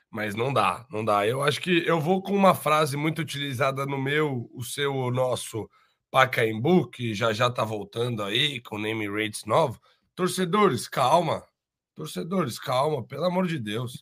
mas 0.10 0.36
não 0.36 0.54
dá, 0.54 0.86
não 0.89 1.04
dá. 1.04 1.26
Eu 1.26 1.42
acho 1.42 1.62
que 1.62 1.84
eu 1.88 2.00
vou 2.00 2.22
com 2.22 2.36
uma 2.36 2.54
frase 2.54 2.98
muito 2.98 3.22
utilizada 3.22 3.86
no 3.86 3.98
meu, 3.98 4.50
o 4.54 4.63
seu, 4.63 4.94
o 4.96 5.12
nosso 5.12 5.70
Pacaembu, 6.12 6.89
que 6.89 7.13
já 7.13 7.32
já 7.34 7.50
tá 7.50 7.63
voltando 7.63 8.24
aí 8.24 8.60
com 8.62 8.78
name 8.78 9.08
rates 9.08 9.46
novo. 9.46 9.80
Torcedores, 10.15 10.88
calma. 10.88 11.46
Torcedores, 11.96 12.60
calma, 12.60 13.04
pelo 13.04 13.26
amor 13.26 13.48
de 13.48 13.60
Deus. 13.60 14.00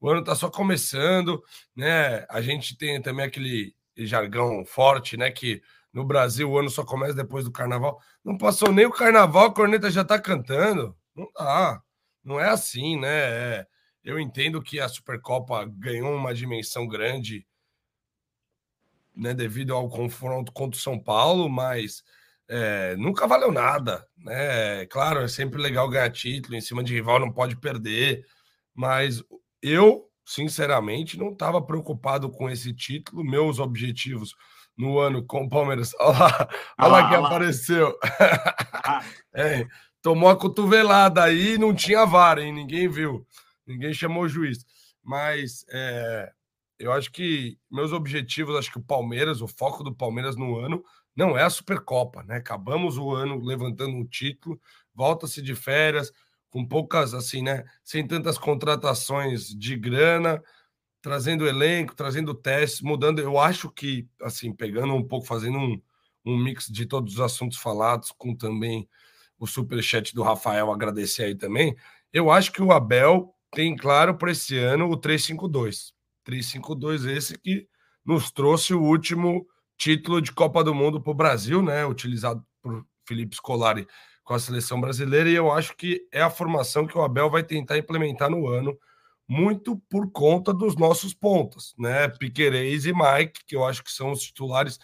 O 0.00 0.10
ano 0.10 0.22
tá 0.22 0.34
só 0.34 0.50
começando, 0.50 1.42
né? 1.74 2.26
A 2.28 2.40
gente 2.42 2.76
tem 2.76 3.00
também 3.00 3.24
aquele 3.24 3.74
jargão 3.96 4.64
forte, 4.64 5.16
né? 5.16 5.30
Que 5.30 5.62
no 5.92 6.04
Brasil 6.04 6.50
o 6.50 6.58
ano 6.58 6.68
só 6.68 6.84
começa 6.84 7.14
depois 7.14 7.44
do 7.44 7.52
carnaval. 7.52 8.00
Não 8.24 8.36
passou 8.36 8.72
nem 8.72 8.86
o 8.86 8.90
carnaval, 8.90 9.46
a 9.46 9.54
corneta 9.54 9.90
já 9.90 10.04
tá 10.04 10.18
cantando. 10.18 10.96
Não 11.14 11.30
dá. 11.34 11.82
Não 12.22 12.40
é 12.40 12.48
assim, 12.48 12.98
né? 12.98 13.08
É, 13.08 13.66
eu 14.02 14.18
entendo 14.18 14.62
que 14.62 14.80
a 14.80 14.88
Supercopa 14.88 15.64
ganhou 15.64 16.14
uma 16.14 16.34
dimensão 16.34 16.86
grande 16.86 17.46
né, 19.14 19.32
devido 19.32 19.74
ao 19.74 19.88
confronto 19.88 20.52
contra 20.52 20.78
o 20.78 20.82
São 20.82 20.98
Paulo, 20.98 21.48
mas 21.48 22.02
é, 22.48 22.96
nunca 22.96 23.26
valeu 23.26 23.52
nada. 23.52 24.06
Né? 24.16 24.86
Claro, 24.86 25.20
é 25.20 25.28
sempre 25.28 25.60
legal 25.60 25.88
ganhar 25.88 26.10
título, 26.10 26.56
em 26.56 26.60
cima 26.60 26.82
de 26.82 26.92
rival 26.92 27.20
não 27.20 27.32
pode 27.32 27.56
perder, 27.56 28.26
mas 28.74 29.22
eu, 29.62 30.10
sinceramente, 30.26 31.18
não 31.18 31.32
estava 31.32 31.62
preocupado 31.62 32.30
com 32.30 32.50
esse 32.50 32.74
título. 32.74 33.24
Meus 33.24 33.58
objetivos 33.58 34.34
no 34.76 34.98
ano 34.98 35.24
com 35.24 35.44
o 35.44 35.48
Palmeiras. 35.48 35.92
Olha 36.00 36.18
lá, 36.18 36.48
olha 36.78 36.88
lá 36.88 37.08
que 37.08 37.14
apareceu. 37.14 37.96
é, 39.32 39.66
tomou 40.04 40.28
a 40.28 40.36
cotovelada 40.36 41.24
aí 41.24 41.56
não 41.56 41.74
tinha 41.74 42.04
vara, 42.04 42.44
hein? 42.44 42.52
Ninguém 42.52 42.86
viu, 42.86 43.26
ninguém 43.66 43.94
chamou 43.94 44.24
o 44.24 44.28
juiz. 44.28 44.66
Mas 45.02 45.64
é, 45.70 46.30
eu 46.78 46.92
acho 46.92 47.10
que 47.10 47.58
meus 47.70 47.90
objetivos, 47.90 48.54
acho 48.54 48.70
que 48.70 48.76
o 48.76 48.82
Palmeiras, 48.82 49.40
o 49.40 49.48
foco 49.48 49.82
do 49.82 49.94
Palmeiras 49.94 50.36
no 50.36 50.58
ano 50.58 50.84
não 51.16 51.38
é 51.38 51.42
a 51.42 51.48
Supercopa, 51.48 52.22
né? 52.22 52.36
Acabamos 52.36 52.98
o 52.98 53.12
ano 53.12 53.42
levantando 53.42 53.96
um 53.96 54.04
título, 54.04 54.60
volta-se 54.94 55.40
de 55.40 55.54
férias, 55.54 56.12
com 56.50 56.66
poucas, 56.66 57.14
assim, 57.14 57.42
né? 57.42 57.64
Sem 57.82 58.06
tantas 58.06 58.36
contratações 58.36 59.48
de 59.56 59.74
grana, 59.74 60.42
trazendo 61.00 61.48
elenco, 61.48 61.94
trazendo 61.94 62.34
testes, 62.34 62.82
mudando. 62.82 63.20
Eu 63.20 63.38
acho 63.38 63.70
que, 63.70 64.06
assim, 64.20 64.52
pegando 64.52 64.92
um 64.92 65.02
pouco, 65.02 65.26
fazendo 65.26 65.56
um, 65.56 65.80
um 66.26 66.36
mix 66.36 66.66
de 66.66 66.84
todos 66.84 67.14
os 67.14 67.20
assuntos 67.20 67.56
falados, 67.56 68.12
com 68.12 68.36
também 68.36 68.86
o 69.44 69.46
superchat 69.46 70.14
do 70.14 70.22
Rafael 70.22 70.72
agradecer 70.72 71.24
aí 71.24 71.34
também. 71.34 71.76
Eu 72.12 72.30
acho 72.30 72.50
que 72.50 72.62
o 72.62 72.72
Abel 72.72 73.34
tem 73.52 73.76
claro 73.76 74.16
para 74.16 74.32
esse 74.32 74.56
ano 74.58 74.90
o 74.90 74.96
352. 74.96 75.92
352 76.24 77.04
esse 77.04 77.38
que 77.38 77.68
nos 78.04 78.30
trouxe 78.30 78.72
o 78.74 78.82
último 78.82 79.46
título 79.76 80.20
de 80.22 80.32
Copa 80.32 80.64
do 80.64 80.74
Mundo 80.74 81.00
para 81.00 81.10
o 81.10 81.14
Brasil, 81.14 81.62
né? 81.62 81.84
Utilizado 81.84 82.44
por 82.62 82.86
Felipe 83.06 83.36
Scolari 83.36 83.86
com 84.24 84.32
a 84.32 84.38
seleção 84.38 84.80
brasileira, 84.80 85.28
e 85.28 85.34
eu 85.34 85.52
acho 85.52 85.76
que 85.76 86.08
é 86.10 86.22
a 86.22 86.30
formação 86.30 86.86
que 86.86 86.96
o 86.96 87.02
Abel 87.02 87.28
vai 87.28 87.42
tentar 87.42 87.76
implementar 87.76 88.30
no 88.30 88.48
ano, 88.48 88.74
muito 89.28 89.76
por 89.90 90.10
conta 90.10 90.54
dos 90.54 90.76
nossos 90.76 91.12
pontos, 91.12 91.74
né? 91.78 92.08
Piquerez 92.08 92.86
e 92.86 92.92
Mike, 92.94 93.44
que 93.46 93.54
eu 93.54 93.64
acho 93.66 93.84
que 93.84 93.92
são 93.92 94.12
os 94.12 94.22
titulares 94.22 94.78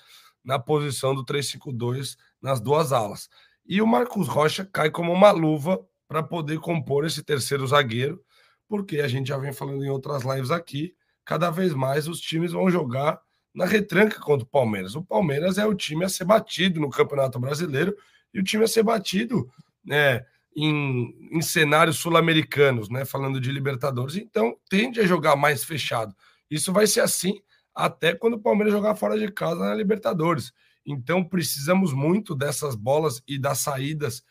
na 0.45 0.59
posição 0.59 1.15
do 1.15 1.25
352 1.25 2.19
nas 2.43 2.61
duas 2.61 2.93
alas. 2.93 3.31
E 3.71 3.81
o 3.81 3.87
Marcos 3.87 4.27
Rocha 4.27 4.65
cai 4.65 4.91
como 4.91 5.13
uma 5.13 5.31
luva 5.31 5.81
para 6.09 6.25
poder 6.25 6.59
compor 6.59 7.07
esse 7.07 7.23
terceiro 7.23 7.65
zagueiro, 7.65 8.21
porque 8.69 8.99
a 8.99 9.07
gente 9.07 9.29
já 9.29 9.39
vem 9.39 9.53
falando 9.53 9.85
em 9.85 9.89
outras 9.89 10.25
lives 10.25 10.51
aqui, 10.51 10.93
cada 11.25 11.51
vez 11.51 11.73
mais 11.73 12.09
os 12.09 12.21
times 12.21 12.51
vão 12.51 12.69
jogar 12.69 13.21
na 13.55 13.65
retranca 13.65 14.19
contra 14.19 14.45
o 14.45 14.51
Palmeiras. 14.51 14.97
O 14.97 15.05
Palmeiras 15.05 15.57
é 15.57 15.65
o 15.65 15.73
time 15.73 16.05
a 16.05 16.09
ser 16.09 16.25
batido 16.25 16.81
no 16.81 16.91
Campeonato 16.91 17.39
Brasileiro 17.39 17.97
e 18.35 18.41
o 18.41 18.43
time 18.43 18.65
a 18.65 18.67
ser 18.67 18.83
batido 18.83 19.49
né, 19.85 20.27
em, 20.57 21.31
em 21.31 21.41
cenários 21.41 21.97
sul-americanos, 21.99 22.89
né, 22.89 23.05
falando 23.05 23.41
de 23.41 23.53
Libertadores. 23.53 24.17
Então, 24.17 24.57
tende 24.69 24.99
a 24.99 25.07
jogar 25.07 25.37
mais 25.37 25.63
fechado. 25.63 26.13
Isso 26.51 26.73
vai 26.73 26.89
ser 26.89 27.03
assim 27.03 27.41
até 27.73 28.17
quando 28.17 28.35
o 28.35 28.41
Palmeiras 28.41 28.73
jogar 28.73 28.97
fora 28.97 29.17
de 29.17 29.31
casa 29.31 29.61
na 29.61 29.77
Libertadores. 29.77 30.53
Então, 30.85 31.23
precisamos 31.23 31.93
muito 31.93 32.35
dessas 32.35 32.75
bolas 32.75 33.23
e 33.27 33.39
das 33.39 33.59
saídas 33.59 34.23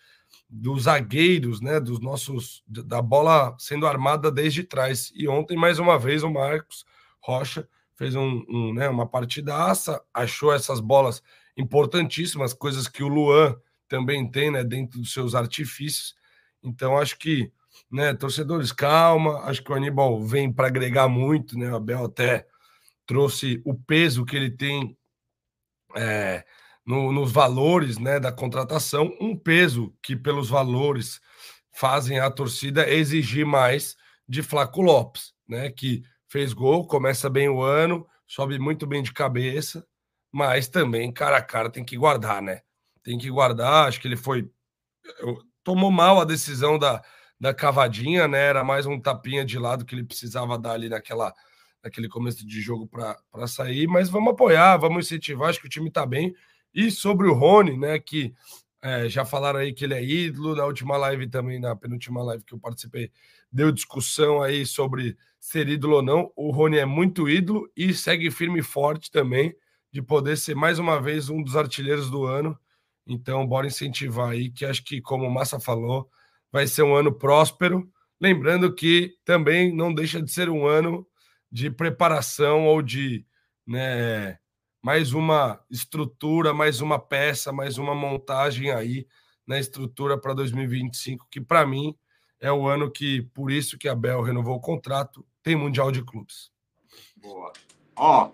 dos 0.50 0.84
zagueiros, 0.84 1.62
né, 1.62 1.80
dos 1.80 2.00
nossos 2.00 2.64
da 2.68 3.02
bola 3.02 3.56
sendo 3.60 3.86
armada 3.86 4.32
desde 4.32 4.64
trás. 4.64 5.12
E 5.16 5.28
ontem 5.28 5.58
mais 5.58 5.80
uma 5.80 5.98
vez 5.98 6.24
o 6.24 6.30
Marcos 6.30 6.86
Rocha 7.22 7.68
fez 7.96 8.16
um, 8.16 8.44
um, 8.50 8.74
né, 8.74 8.90
uma 8.90 9.08
partidaça, 9.08 10.02
achou 10.14 10.54
essas 10.54 10.80
bolas 10.80 11.22
importantíssimas, 11.56 12.54
coisas 12.54 12.88
que 12.88 13.04
o 13.04 13.08
Luan 13.08 13.56
também 13.88 14.30
tem, 14.30 14.50
né, 14.52 14.64
dentro 14.64 15.00
dos 15.00 15.14
seus 15.14 15.36
artifícios. 15.36 16.16
Então 16.64 16.98
acho 16.98 17.18
que, 17.18 17.52
né, 17.92 18.14
torcedores, 18.14 18.72
calma, 18.72 19.40
acho 19.42 19.64
que 19.64 19.72
o 19.72 19.76
Aníbal 19.76 20.24
vem 20.24 20.52
para 20.52 20.68
agregar 20.68 21.08
muito, 21.08 21.58
né? 21.58 21.72
O 21.72 21.76
Abel 21.76 22.06
até 22.06 22.48
trouxe 23.06 23.62
o 23.66 23.74
peso 23.74 24.26
que 24.26 24.36
ele 24.36 24.52
tem 24.52 24.96
é, 25.96 26.44
no, 26.86 27.12
nos 27.12 27.32
valores 27.32 27.98
né, 27.98 28.20
da 28.20 28.32
contratação, 28.32 29.16
um 29.20 29.38
peso 29.38 29.94
que, 30.02 30.16
pelos 30.16 30.50
valores, 30.50 31.22
fazem 31.72 32.20
a 32.20 32.30
torcida 32.30 32.90
exigir 32.90 33.46
mais 33.46 33.96
de 34.28 34.44
Flaco 34.44 34.82
Lopes, 34.82 35.34
né? 35.48 35.72
Que 35.72 36.04
fez 36.28 36.54
gol, 36.54 36.86
começa 36.86 37.30
bem 37.30 37.50
o 37.50 37.62
ano, 37.62 38.06
sobe 38.28 38.60
muito 38.60 38.86
bem 38.86 39.02
de 39.02 39.12
cabeça, 39.12 39.86
mas 40.32 40.68
também, 40.68 41.12
cara 41.12 41.38
a 41.38 41.42
cara, 41.42 41.70
tem 41.70 41.84
que 41.84 41.98
guardar, 41.98 42.42
né? 42.42 42.62
Tem 43.04 43.18
que 43.18 43.30
guardar. 43.30 43.88
Acho 43.88 44.00
que 44.00 44.08
ele 44.08 44.18
foi. 44.18 44.50
Tomou 45.64 45.90
mal 45.90 46.20
a 46.22 46.26
decisão 46.26 46.78
da, 46.78 47.02
da 47.40 47.54
cavadinha, 47.54 48.28
né? 48.28 48.40
Era 48.40 48.64
mais 48.64 48.86
um 48.86 49.00
tapinha 49.00 49.44
de 49.44 49.58
lado 49.58 49.86
que 49.86 49.96
ele 49.96 50.04
precisava 50.04 50.58
dar 50.60 50.74
ali 50.74 50.90
naquela, 50.90 51.34
naquele 51.84 52.08
começo 52.08 52.46
de 52.46 52.62
jogo 52.62 52.88
para 52.88 53.48
sair, 53.48 53.88
mas 53.88 54.10
vamos 54.10 54.34
apoiar, 54.34 54.78
vamos 54.78 55.06
incentivar. 55.06 55.50
Acho 55.50 55.62
que 55.62 55.68
o 55.68 55.70
time 55.70 55.90
tá 55.90 56.06
bem. 56.06 56.34
E 56.74 56.92
sobre 56.92 57.28
o 57.28 57.34
Rony, 57.34 57.78
né, 57.78 58.00
que 58.00 58.34
é, 58.82 59.10
já 59.10 59.26
falaram 59.26 59.60
aí 59.60 59.74
que 59.74 59.84
ele 59.84 59.94
é 59.94 60.04
ídolo, 60.04 60.56
na 60.56 60.66
última 60.66 60.96
live 60.98 61.28
também, 61.28 61.60
na 61.60 61.76
penúltima 61.76 62.24
live 62.24 62.44
que 62.44 62.54
eu 62.54 62.60
participei, 62.60 63.12
deu 63.52 63.72
discussão 63.72 64.42
aí 64.42 64.66
sobre 64.66 65.18
ser 65.40 65.68
ídolo 65.68 65.98
ou 65.98 66.02
não. 66.02 66.32
O 66.36 66.52
Rony 66.52 66.78
é 66.78 66.86
muito 66.86 67.28
ídolo 67.28 67.70
e 67.76 67.94
segue 67.94 68.32
firme 68.32 68.60
e 68.60 68.64
forte 68.64 69.12
também 69.12 69.56
de 69.92 70.02
poder 70.02 70.38
ser 70.38 70.56
mais 70.56 70.80
uma 70.80 71.02
vez 71.02 71.30
um 71.30 71.42
dos 71.42 71.56
artilheiros 71.56 72.10
do 72.10 72.26
ano. 72.26 72.58
Então, 73.08 73.46
bora 73.46 73.68
incentivar 73.68 74.30
aí, 74.30 74.52
que 74.52 74.66
acho 74.66 74.84
que, 74.84 75.02
como 75.02 75.26
o 75.26 75.32
Massa 75.32 75.60
falou, 75.60 76.08
vai 76.52 76.68
ser 76.68 76.84
um 76.84 76.96
ano 76.96 77.12
próspero. 77.12 77.90
Lembrando 78.22 78.74
que 78.74 79.16
também 79.26 79.76
não 79.76 79.94
deixa 79.94 80.22
de 80.22 80.32
ser 80.32 80.50
um 80.50 80.68
ano 80.68 81.08
de 81.52 81.70
preparação 81.70 82.66
ou 82.66 82.82
de 82.82 83.26
né, 83.66 84.38
mais 84.82 85.14
uma 85.14 85.60
estrutura, 85.70 86.54
mais 86.54 86.82
uma 86.82 87.00
peça, 87.00 87.52
mais 87.52 87.78
uma 87.78 87.94
montagem 87.94 88.72
aí 88.72 89.08
na 89.46 89.60
estrutura 89.60 90.18
para 90.18 90.34
2025, 90.34 91.28
que 91.30 91.42
para 91.42 91.66
mim 91.66 91.96
é 92.40 92.52
o 92.52 92.68
ano 92.68 92.90
que, 92.90 93.24
por 93.34 93.52
isso 93.52 93.78
que 93.78 93.90
a 93.90 93.96
Bel 93.96 94.22
renovou 94.22 94.56
o 94.56 94.62
contrato, 94.62 95.26
tem 95.44 95.56
Mundial 95.56 95.92
de 95.92 96.04
Clubes. 96.04 96.52
Boa. 97.18 97.52
Ó, 97.96 98.32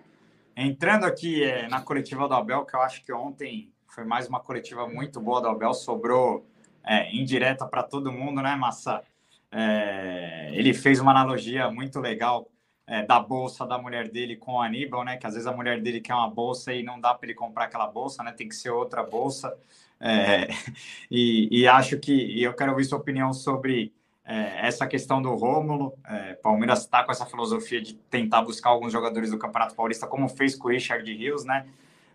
entrando 0.56 1.04
aqui 1.04 1.42
é, 1.42 1.66
na 1.68 1.80
coletiva 1.80 2.28
do 2.28 2.34
Abel, 2.34 2.64
que 2.64 2.76
eu 2.76 2.82
acho 2.82 3.04
que 3.04 3.12
ontem 3.12 3.72
foi 3.88 4.04
mais 4.04 4.28
uma 4.28 4.40
coletiva 4.40 4.86
muito 4.86 5.20
boa 5.20 5.40
do 5.40 5.48
Abel, 5.48 5.74
sobrou 5.74 6.46
é, 6.84 7.14
indireta 7.14 7.66
para 7.66 7.82
todo 7.82 8.12
mundo, 8.12 8.40
né, 8.40 8.54
Massa? 8.54 9.02
É, 9.50 10.50
ele 10.52 10.72
fez 10.74 11.00
uma 11.00 11.10
analogia 11.10 11.70
muito 11.70 11.98
legal 11.98 12.48
é, 12.86 13.02
da 13.02 13.18
bolsa 13.18 13.66
da 13.66 13.76
mulher 13.76 14.08
dele 14.08 14.36
com 14.36 14.54
o 14.54 14.60
Aníbal, 14.60 15.04
né? 15.04 15.16
Que 15.16 15.26
às 15.26 15.34
vezes 15.34 15.46
a 15.46 15.52
mulher 15.52 15.80
dele 15.80 16.00
quer 16.00 16.14
uma 16.14 16.30
bolsa 16.30 16.72
e 16.72 16.82
não 16.82 17.00
dá 17.00 17.12
para 17.12 17.26
ele 17.26 17.34
comprar 17.34 17.64
aquela 17.64 17.86
bolsa, 17.86 18.22
né? 18.22 18.32
Tem 18.32 18.48
que 18.48 18.54
ser 18.54 18.70
outra 18.70 19.02
bolsa. 19.02 19.56
É, 20.00 20.48
e, 21.10 21.48
e, 21.50 21.66
acho 21.66 21.98
que 21.98 22.12
e 22.12 22.42
eu 22.42 22.54
quero 22.54 22.72
ouvir 22.72 22.84
sua 22.84 22.98
opinião 22.98 23.32
sobre 23.32 23.92
é, 24.24 24.66
essa 24.66 24.86
questão 24.86 25.20
do 25.20 25.34
Rômulo. 25.34 25.98
É, 26.06 26.34
Palmeiras 26.34 26.80
está 26.80 27.02
com 27.02 27.10
essa 27.10 27.26
filosofia 27.26 27.80
de 27.80 27.94
tentar 27.94 28.42
buscar 28.42 28.70
alguns 28.70 28.92
jogadores 28.92 29.30
do 29.30 29.38
Campeonato 29.38 29.74
Paulista, 29.74 30.06
como 30.06 30.28
fez 30.28 30.54
com 30.54 30.68
o 30.68 30.70
Richard 30.70 31.10
Rios, 31.12 31.44
né? 31.44 31.66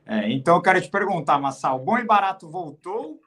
É, 0.06 0.32
então 0.32 0.56
eu 0.56 0.62
quero 0.62 0.82
te 0.82 0.90
perguntar, 0.90 1.40
Massal, 1.40 1.80
bom 1.80 1.98
e 1.98 2.04
barato 2.04 2.50
voltou 2.50 3.20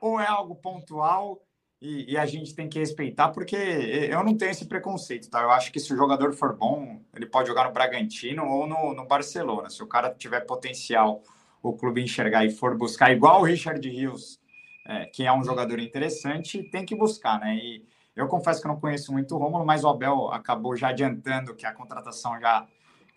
ou 0.00 0.20
é 0.20 0.26
algo 0.26 0.54
pontual? 0.54 1.40
E, 1.80 2.12
e, 2.12 2.16
a 2.16 2.24
gente 2.24 2.54
tem 2.54 2.68
que 2.68 2.78
respeitar, 2.78 3.28
porque 3.28 3.54
eu 3.54 4.24
não 4.24 4.36
tenho 4.36 4.50
esse 4.50 4.64
preconceito, 4.64 5.28
tá? 5.28 5.42
Eu 5.42 5.50
acho 5.50 5.70
que 5.70 5.78
se 5.78 5.92
o 5.92 5.96
jogador 5.96 6.32
for 6.32 6.56
bom, 6.56 7.02
ele 7.14 7.26
pode 7.26 7.48
jogar 7.48 7.64
no 7.64 7.72
Bragantino 7.72 8.46
ou 8.46 8.66
no, 8.66 8.94
no 8.94 9.06
Barcelona. 9.06 9.68
Se 9.68 9.82
o 9.82 9.86
cara 9.86 10.10
tiver 10.10 10.40
potencial, 10.40 11.22
o 11.62 11.74
clube 11.74 12.02
enxergar 12.02 12.46
e 12.46 12.50
for 12.50 12.76
buscar, 12.76 13.12
igual 13.12 13.40
o 13.40 13.44
Richard 13.44 13.86
Rios, 13.88 14.40
é, 14.86 15.04
que 15.06 15.24
é 15.24 15.32
um 15.32 15.44
jogador 15.44 15.78
interessante, 15.78 16.62
tem 16.62 16.84
que 16.86 16.94
buscar, 16.94 17.38
né? 17.40 17.56
E 17.56 17.86
eu 18.14 18.26
confesso 18.26 18.60
que 18.60 18.66
eu 18.66 18.72
não 18.72 18.80
conheço 18.80 19.12
muito 19.12 19.34
o 19.34 19.38
Romulo, 19.38 19.66
mas 19.66 19.84
o 19.84 19.88
Abel 19.88 20.32
acabou 20.32 20.74
já 20.74 20.88
adiantando 20.88 21.54
que 21.54 21.66
a 21.66 21.72
contratação 21.72 22.40
já 22.40 22.66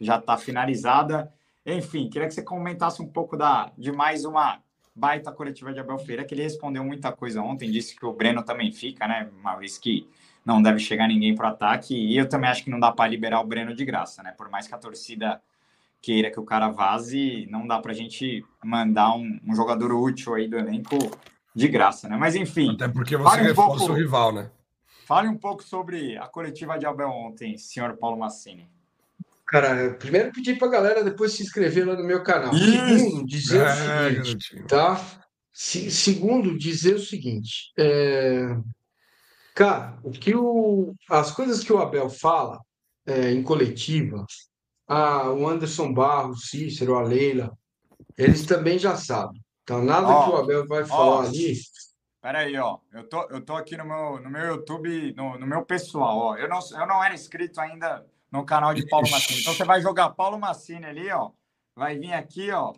já 0.01 0.17
está 0.17 0.37
finalizada. 0.37 1.31
Enfim, 1.65 2.09
queria 2.09 2.27
que 2.27 2.33
você 2.33 2.41
comentasse 2.41 3.01
um 3.01 3.07
pouco 3.07 3.35
da, 3.35 3.71
de 3.77 3.91
mais 3.91 4.23
uma 4.23 4.61
baita 4.99 5.31
coletiva 5.31 5.71
de 5.71 5.79
Abel 5.79 5.97
Ferreira, 5.97 6.25
que 6.25 6.33
ele 6.33 6.43
respondeu 6.43 6.83
muita 6.83 7.11
coisa 7.11 7.41
ontem, 7.41 7.71
disse 7.71 7.95
que 7.95 8.05
o 8.05 8.11
Breno 8.11 8.43
também 8.43 8.71
fica, 8.71 9.07
né? 9.07 9.29
Vez 9.57 9.77
que 9.77 10.07
não 10.45 10.61
deve 10.61 10.79
chegar 10.79 11.07
ninguém 11.07 11.33
para 11.33 11.47
o 11.47 11.51
ataque, 11.51 11.95
e 11.95 12.17
eu 12.17 12.27
também 12.27 12.49
acho 12.49 12.63
que 12.63 12.69
não 12.69 12.79
dá 12.79 12.91
para 12.91 13.09
liberar 13.09 13.39
o 13.39 13.47
Breno 13.47 13.73
de 13.73 13.85
graça, 13.85 14.21
né? 14.21 14.33
Por 14.37 14.49
mais 14.49 14.67
que 14.67 14.75
a 14.75 14.77
torcida 14.77 15.41
queira 16.01 16.29
que 16.29 16.39
o 16.39 16.43
cara 16.43 16.69
vaze, 16.69 17.47
não 17.49 17.65
dá 17.65 17.79
para 17.79 17.91
a 17.91 17.95
gente 17.95 18.45
mandar 18.63 19.13
um, 19.13 19.39
um, 19.45 19.55
jogador 19.55 19.91
útil 19.93 20.33
aí 20.33 20.47
do 20.47 20.57
elenco 20.57 20.97
de 21.55 21.67
graça, 21.67 22.09
né? 22.09 22.17
Mas 22.17 22.35
enfim. 22.35 22.73
Até 22.73 22.87
porque 22.87 23.15
você 23.15 23.41
um 23.41 23.43
reforça 23.43 23.77
pouco, 23.77 23.93
o 23.93 23.95
rival, 23.95 24.33
né? 24.33 24.51
Fale 25.05 25.27
um 25.27 25.37
pouco 25.37 25.63
sobre 25.63 26.17
a 26.17 26.27
coletiva 26.27 26.77
de 26.77 26.85
Abel 26.85 27.09
ontem, 27.09 27.57
senhor 27.57 27.95
Paulo 27.97 28.17
Massini. 28.17 28.67
Cara, 29.49 29.95
primeiro 29.95 30.31
pedir 30.31 30.59
para 30.59 30.67
a 30.67 30.71
galera 30.71 31.03
depois 31.03 31.33
se 31.33 31.41
inscrever 31.41 31.87
lá 31.87 31.95
no 31.95 32.03
meu 32.03 32.21
canal. 32.21 32.53
Segundo, 32.53 33.25
dizer 33.25 33.65
o 33.65 34.23
seguinte, 34.23 34.63
tá? 34.67 35.19
Se, 35.51 35.89
segundo, 35.89 36.57
dizer 36.57 36.95
o 36.95 36.99
seguinte, 36.99 37.73
é... 37.77 38.55
cara, 39.55 39.99
o 40.03 40.11
que 40.11 40.35
o, 40.35 40.93
as 41.09 41.31
coisas 41.31 41.63
que 41.63 41.73
o 41.73 41.79
Abel 41.79 42.09
fala 42.11 42.59
é, 43.07 43.31
em 43.31 43.41
coletiva, 43.41 44.23
a, 44.87 45.31
o 45.31 45.47
Anderson 45.49 45.91
Barros, 45.93 46.43
o 46.43 46.47
Cícero, 46.47 46.95
a 46.95 47.01
Leila, 47.01 47.51
eles 48.15 48.45
também 48.45 48.77
já 48.77 48.95
sabem. 48.95 49.41
Então, 49.63 49.83
nada 49.83 50.07
ó, 50.07 50.25
que 50.25 50.29
o 50.29 50.37
Abel 50.37 50.67
vai 50.67 50.85
falar 50.85 51.05
ó, 51.05 51.21
ali. 51.21 51.55
Peraí, 52.21 52.55
ó. 52.57 52.77
Eu 52.93 53.09
tô, 53.09 53.27
eu 53.31 53.41
tô 53.41 53.55
aqui 53.55 53.75
no 53.75 53.85
meu, 53.85 54.21
no 54.21 54.29
meu 54.29 54.45
YouTube, 54.45 55.13
no, 55.15 55.39
no 55.39 55.47
meu 55.47 55.65
pessoal, 55.65 56.17
ó. 56.17 56.37
Eu 56.37 56.47
não, 56.47 56.59
eu 56.71 56.87
não 56.87 57.03
era 57.03 57.15
inscrito 57.15 57.59
ainda 57.59 58.05
no 58.31 58.45
canal 58.45 58.73
de 58.73 58.87
Paulo 58.87 59.09
Massini. 59.09 59.41
Então 59.41 59.53
você 59.53 59.63
vai 59.63 59.81
jogar 59.81 60.09
Paulo 60.11 60.39
Massini 60.39 60.85
ali, 60.85 61.09
ó. 61.11 61.31
Vai 61.75 61.97
vir 61.97 62.13
aqui, 62.13 62.51
ó, 62.51 62.73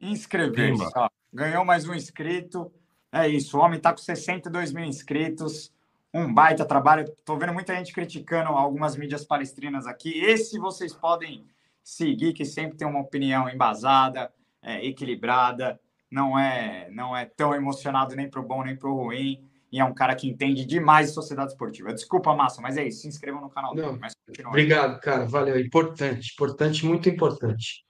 inscrever-se. 0.00 0.84
Ganhou 1.32 1.64
mais 1.64 1.88
um 1.88 1.94
inscrito. 1.94 2.72
É 3.12 3.28
isso. 3.28 3.58
O 3.58 3.60
homem 3.60 3.80
tá 3.80 3.92
com 3.92 3.98
62 3.98 4.72
mil 4.72 4.84
inscritos. 4.84 5.72
Um 6.12 6.32
baita 6.32 6.64
trabalho. 6.64 7.12
Tô 7.24 7.36
vendo 7.36 7.52
muita 7.52 7.74
gente 7.74 7.92
criticando 7.92 8.50
algumas 8.50 8.96
mídias 8.96 9.24
palestrinas 9.24 9.86
aqui. 9.86 10.20
Esse 10.20 10.58
vocês 10.58 10.94
podem 10.94 11.46
seguir, 11.82 12.32
que 12.32 12.44
sempre 12.44 12.76
tem 12.76 12.86
uma 12.86 13.00
opinião 13.00 13.48
embasada, 13.48 14.32
é, 14.62 14.86
equilibrada. 14.86 15.80
Não 16.10 16.38
é, 16.38 16.88
não 16.90 17.16
é 17.16 17.24
tão 17.24 17.54
emocionado 17.54 18.14
nem 18.14 18.30
pro 18.30 18.42
bom 18.42 18.62
nem 18.62 18.76
pro 18.76 18.94
ruim 18.94 19.44
e 19.74 19.80
é 19.80 19.84
um 19.84 19.92
cara 19.92 20.14
que 20.14 20.28
entende 20.28 20.64
demais 20.64 21.08
de 21.08 21.14
sociedade 21.14 21.50
esportiva. 21.50 21.92
Desculpa, 21.92 22.32
Massa, 22.32 22.62
mas 22.62 22.76
é 22.76 22.86
isso. 22.86 23.00
Se 23.00 23.08
inscrevam 23.08 23.40
no 23.40 23.50
canal 23.50 23.74
Não, 23.74 23.98
dele. 23.98 24.46
obrigado, 24.46 25.00
cara. 25.00 25.26
Valeu. 25.26 25.58
Importante, 25.58 26.32
importante, 26.32 26.86
muito 26.86 27.08
importante. 27.08 27.84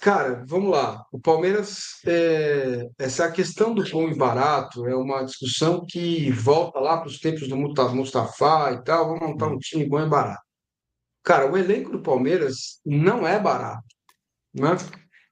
Cara, 0.00 0.44
vamos 0.46 0.70
lá. 0.70 1.04
O 1.10 1.18
Palmeiras, 1.18 2.00
é... 2.06 2.88
essa 2.96 3.28
questão 3.28 3.74
do 3.74 3.82
bom 3.90 4.08
e 4.08 4.16
barato 4.16 4.86
é 4.86 4.94
uma 4.94 5.24
discussão 5.24 5.84
que 5.84 6.30
volta 6.30 6.78
lá 6.78 6.98
para 6.98 7.08
os 7.08 7.18
tempos 7.18 7.48
do 7.48 7.56
Mustafa 7.56 8.70
e 8.74 8.84
tal. 8.84 9.08
Vamos 9.08 9.30
montar 9.30 9.48
um 9.48 9.58
time 9.58 9.84
bom 9.84 10.00
e 10.00 10.08
barato. 10.08 10.40
Cara, 11.24 11.50
o 11.50 11.58
elenco 11.58 11.90
do 11.90 12.00
Palmeiras 12.00 12.80
não 12.86 13.26
é 13.26 13.36
barato. 13.36 13.82
Não 14.54 14.74
é? 14.74 14.76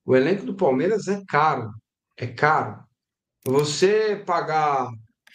O 0.04 0.16
elenco 0.16 0.44
do 0.44 0.56
Palmeiras 0.56 1.06
é 1.06 1.22
caro. 1.28 1.70
É 2.16 2.26
caro. 2.26 2.84
Você 3.44 4.20
pagar 4.26 4.90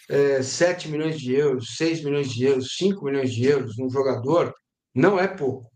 é, 0.10 0.42
7 0.42 0.90
milhões 0.90 1.20
de 1.20 1.34
euros, 1.34 1.76
6 1.76 2.04
milhões 2.04 2.32
de 2.32 2.46
euros, 2.46 2.76
5 2.76 3.04
milhões 3.06 3.34
de 3.34 3.46
euros 3.46 3.78
num 3.78 3.90
jogador, 3.90 4.54
não 4.94 5.20
é 5.20 5.28
pouco. 5.28 5.70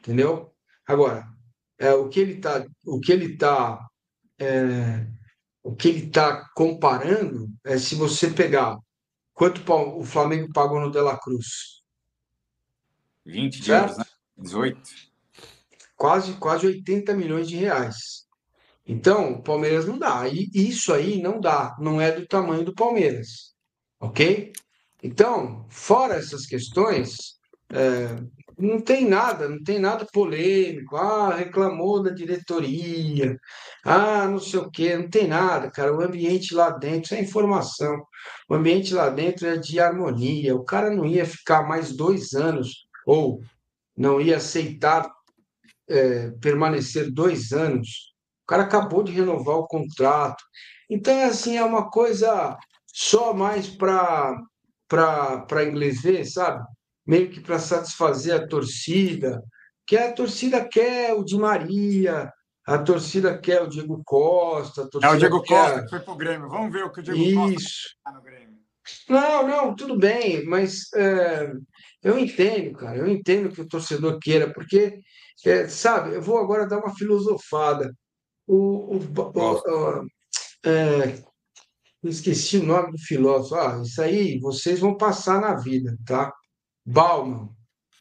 Entendeu? 0.00 0.52
Agora, 0.86 1.26
é, 1.78 1.92
o 1.92 2.08
que 2.08 2.20
ele 2.20 2.34
está 2.34 2.64
o 2.84 3.00
que 3.00 3.12
ele 3.12 3.36
tá, 3.36 3.86
é, 4.38 5.06
o 5.62 5.74
que 5.74 5.88
ele 5.88 6.10
tá 6.10 6.48
comparando 6.54 7.48
é 7.64 7.78
se 7.78 7.94
você 7.94 8.30
pegar 8.30 8.78
quanto 9.34 9.62
o 9.72 10.04
Flamengo 10.04 10.52
pagou 10.52 10.80
no 10.80 10.90
Dela 10.90 11.18
Cruz. 11.18 11.82
20 13.24 13.60
de 13.60 13.70
euros, 13.70 13.98
né? 13.98 14.04
18. 14.38 14.80
Quase, 15.96 16.32
quase 16.34 16.66
80 16.66 17.14
milhões 17.14 17.48
de 17.48 17.56
reais. 17.56 18.27
Então, 18.88 19.34
o 19.34 19.42
Palmeiras 19.42 19.86
não 19.86 19.98
dá. 19.98 20.26
E 20.26 20.48
isso 20.54 20.94
aí 20.94 21.20
não 21.20 21.38
dá, 21.38 21.76
não 21.78 22.00
é 22.00 22.10
do 22.10 22.26
tamanho 22.26 22.64
do 22.64 22.74
Palmeiras. 22.74 23.54
Ok? 24.00 24.52
Então, 25.02 25.66
fora 25.68 26.14
essas 26.14 26.46
questões, 26.46 27.16
é, 27.70 28.16
não 28.58 28.80
tem 28.80 29.06
nada, 29.06 29.46
não 29.48 29.62
tem 29.62 29.78
nada 29.78 30.06
polêmico. 30.10 30.96
Ah, 30.96 31.34
reclamou 31.34 32.02
da 32.02 32.10
diretoria. 32.10 33.38
Ah, 33.84 34.26
não 34.26 34.38
sei 34.38 34.60
o 34.60 34.70
quê, 34.70 34.96
não 34.96 35.08
tem 35.10 35.28
nada, 35.28 35.70
cara. 35.70 35.94
O 35.94 36.00
ambiente 36.02 36.54
lá 36.54 36.70
dentro 36.70 37.14
é 37.14 37.20
informação. 37.20 37.94
O 38.48 38.54
ambiente 38.54 38.94
lá 38.94 39.10
dentro 39.10 39.46
é 39.46 39.58
de 39.58 39.78
harmonia. 39.78 40.56
O 40.56 40.64
cara 40.64 40.90
não 40.90 41.04
ia 41.04 41.26
ficar 41.26 41.68
mais 41.68 41.94
dois 41.94 42.32
anos, 42.32 42.86
ou 43.06 43.42
não 43.96 44.20
ia 44.20 44.38
aceitar 44.38 45.10
é, 45.88 46.30
permanecer 46.40 47.10
dois 47.12 47.52
anos 47.52 48.08
cara 48.48 48.64
acabou 48.64 49.02
de 49.02 49.12
renovar 49.12 49.56
o 49.56 49.66
contrato. 49.66 50.42
Então, 50.90 51.14
é 51.14 51.24
assim, 51.26 51.56
é 51.56 51.64
uma 51.64 51.90
coisa 51.90 52.56
só 52.86 53.32
mais 53.32 53.68
para 53.68 54.36
para 54.88 55.64
inglês 55.64 56.00
ver, 56.00 56.24
sabe? 56.24 56.64
Meio 57.06 57.30
que 57.30 57.40
para 57.40 57.58
satisfazer 57.58 58.34
a 58.34 58.48
torcida, 58.48 59.42
que 59.86 59.96
a 59.96 60.12
torcida 60.12 60.66
quer 60.66 61.12
o 61.12 61.22
Di 61.22 61.36
Maria, 61.36 62.32
a 62.66 62.78
torcida 62.78 63.38
quer 63.38 63.62
o 63.62 63.68
Diego 63.68 64.02
Costa. 64.04 64.88
é 65.02 65.08
o 65.10 65.16
Diego 65.16 65.42
quer... 65.42 65.62
Costa 65.62 65.82
que 65.82 65.90
foi 65.90 66.00
pro 66.00 66.16
Grêmio. 66.16 66.48
Vamos 66.48 66.72
ver 66.72 66.84
o 66.84 66.90
que 66.90 67.00
o 67.00 67.02
Diego 67.02 67.18
Isso. 67.18 67.54
Costa 67.54 67.88
tá 68.04 68.12
no 68.12 68.22
Grêmio. 68.22 68.58
Não, 69.08 69.46
não, 69.46 69.76
tudo 69.76 69.98
bem, 69.98 70.44
mas 70.46 70.90
é, 70.94 71.52
eu 72.02 72.18
entendo, 72.18 72.76
cara, 72.78 72.96
eu 72.96 73.06
entendo 73.06 73.50
que 73.50 73.60
o 73.60 73.68
torcedor 73.68 74.18
queira, 74.18 74.52
porque, 74.52 75.00
é, 75.44 75.68
sabe, 75.68 76.14
eu 76.14 76.22
vou 76.22 76.38
agora 76.38 76.66
dar 76.66 76.78
uma 76.78 76.94
filosofada. 76.94 77.94
O, 78.48 78.96
o, 78.96 78.98
o, 78.98 80.06
é, 80.64 81.22
esqueci 82.02 82.58
o 82.58 82.64
nome 82.64 82.92
do 82.92 82.98
filósofo. 82.98 83.54
Ah, 83.54 83.82
isso 83.82 84.00
aí 84.00 84.38
vocês 84.38 84.80
vão 84.80 84.96
passar 84.96 85.40
na 85.40 85.54
vida, 85.54 85.96
tá? 86.06 86.32
Bauman. 86.84 87.50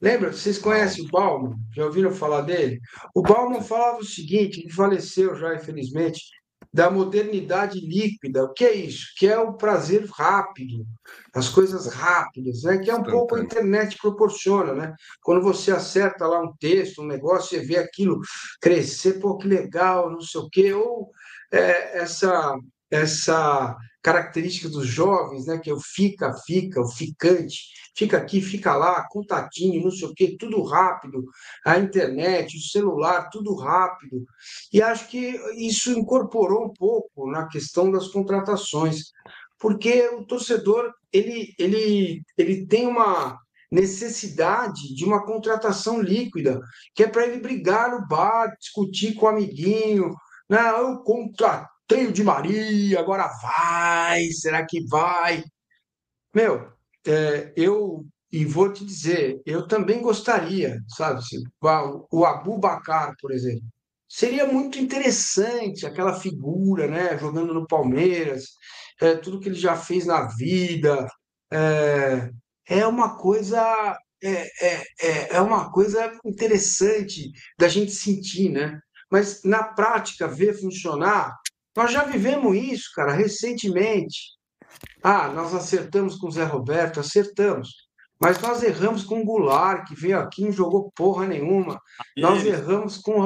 Lembra? 0.02 0.32
Vocês 0.32 0.58
conhecem 0.58 1.04
o 1.06 1.10
Bauman? 1.10 1.56
Já 1.76 1.86
ouviram 1.86 2.12
falar 2.12 2.42
dele? 2.42 2.80
O 3.14 3.22
Bauman 3.22 3.62
falava 3.62 3.98
o 3.98 4.06
seguinte, 4.06 4.62
ele 4.62 4.72
faleceu 4.72 5.36
já, 5.36 5.56
infelizmente, 5.56 6.22
da 6.78 6.92
modernidade 6.92 7.80
líquida. 7.80 8.44
O 8.44 8.54
que 8.54 8.64
é 8.64 8.72
isso? 8.72 9.08
Que 9.18 9.26
é 9.26 9.40
o 9.40 9.54
prazer 9.54 10.06
rápido, 10.14 10.86
as 11.34 11.50
coisas 11.50 11.88
rápidas, 11.88 12.62
né? 12.62 12.78
que 12.78 12.92
é 12.92 12.94
um 12.94 13.02
pouco 13.02 13.34
a 13.34 13.42
internet 13.42 13.98
proporciona. 14.00 14.74
Né? 14.74 14.94
Quando 15.24 15.42
você 15.42 15.72
acerta 15.72 16.28
lá 16.28 16.40
um 16.40 16.54
texto, 16.60 17.02
um 17.02 17.08
negócio, 17.08 17.58
você 17.58 17.66
vê 17.66 17.78
aquilo 17.78 18.22
crescer, 18.62 19.14
pô, 19.14 19.40
que 19.40 19.48
legal, 19.48 20.12
não 20.12 20.22
sei 20.22 20.40
o 20.40 20.50
quê, 20.52 20.72
ou 20.72 21.10
é, 21.52 21.98
essa, 21.98 22.56
essa 22.92 23.76
característica 24.08 24.70
dos 24.70 24.88
jovens, 24.88 25.48
né? 25.48 25.58
que 25.58 25.70
é 25.70 25.74
o 25.74 25.82
fica, 25.82 26.34
fica, 26.46 26.80
o 26.80 26.88
ficante, 26.88 27.74
fica 27.94 28.16
aqui, 28.16 28.42
fica 28.42 28.74
lá, 28.74 29.06
contatinho, 29.10 29.84
não 29.84 29.92
sei 29.92 30.08
o 30.08 30.14
quê, 30.14 30.38
tudo 30.40 30.64
rápido, 30.64 31.26
a 31.66 31.78
internet, 31.78 32.56
o 32.56 32.62
celular, 32.62 33.28
tudo 33.30 33.54
rápido. 33.54 34.24
E 34.72 34.82
acho 34.82 35.10
que 35.10 35.38
isso 35.58 35.92
incorporou 35.92 36.68
um 36.68 36.74
pouco 36.74 37.30
na 37.30 37.50
questão 37.50 37.92
das 37.92 38.08
contratações, 38.08 39.12
porque 39.60 40.08
o 40.08 40.24
torcedor 40.24 40.94
ele, 41.12 41.54
ele, 41.60 42.22
ele 42.38 42.66
tem 42.66 42.88
uma 42.88 43.38
necessidade 43.70 44.96
de 44.96 45.04
uma 45.04 45.26
contratação 45.26 46.02
líquida, 46.02 46.62
que 46.96 47.04
é 47.04 47.08
para 47.08 47.28
ele 47.28 47.42
brigar 47.42 47.92
no 47.92 48.08
bar, 48.08 48.56
discutir 48.58 49.16
com 49.16 49.26
o 49.26 49.30
amiguinho, 49.30 50.16
não, 50.50 50.78
eu 50.78 51.00
contratei 51.04 51.77
tenho 51.88 52.12
de 52.12 52.24
Maria, 52.24 53.00
agora 53.00 53.28
vai, 53.42 54.24
será 54.32 54.66
que 54.66 54.86
vai? 54.88 55.44
Meu, 56.34 56.72
é, 57.06 57.54
eu, 57.56 58.06
e 58.32 58.46
vou 58.46 58.72
te 58.72 58.86
dizer, 58.86 59.42
eu 59.46 59.68
também 59.68 60.02
gostaria, 60.02 60.80
sabe, 60.90 61.22
o 62.12 62.26
Abu 62.26 62.58
Bakar, 62.60 63.14
por 63.20 63.32
exemplo, 63.32 63.64
seria 64.08 64.46
muito 64.46 64.80
interessante 64.80 65.86
aquela 65.86 66.20
figura, 66.20 66.88
né, 66.88 67.18
jogando 67.18 67.54
no 67.54 67.68
Palmeiras, 67.68 68.46
é, 69.02 69.16
tudo 69.16 69.40
que 69.40 69.50
ele 69.50 69.56
já 69.56 69.76
fez 69.76 70.06
na 70.06 70.28
vida, 70.28 71.08
é, 71.52 72.30
é 72.68 72.88
uma 72.88 73.18
coisa 73.18 73.98
é, 74.22 74.32
é, 74.66 74.84
é, 75.02 75.36
é 75.36 75.42
uma 75.42 75.72
coisa 75.72 76.12
interessante 76.26 77.32
da 77.58 77.68
gente 77.68 77.92
sentir, 77.92 78.50
né? 78.50 78.80
Mas 79.12 79.44
na 79.44 79.64
prática, 79.64 80.28
ver 80.28 80.60
funcionar, 80.60 81.36
nós 81.78 81.92
já 81.92 82.04
vivemos 82.04 82.58
isso, 82.58 82.90
cara, 82.96 83.14
recentemente. 83.14 84.36
Ah, 85.04 85.28
nós 85.28 85.54
acertamos 85.54 86.16
com 86.16 86.28
o 86.28 86.32
Zé 86.32 86.44
Roberto, 86.44 87.00
acertamos. 87.00 87.70
Mas 88.20 88.42
nós 88.42 88.64
erramos 88.64 89.04
com 89.04 89.22
o 89.22 89.24
Goulart, 89.24 89.88
que 89.88 89.94
veio 89.94 90.18
aqui 90.18 90.42
e 90.42 90.46
não 90.46 90.52
jogou 90.52 90.92
porra 90.96 91.28
nenhuma. 91.28 91.80
Nós 92.18 92.44
erramos 92.44 92.98
com, 92.98 93.22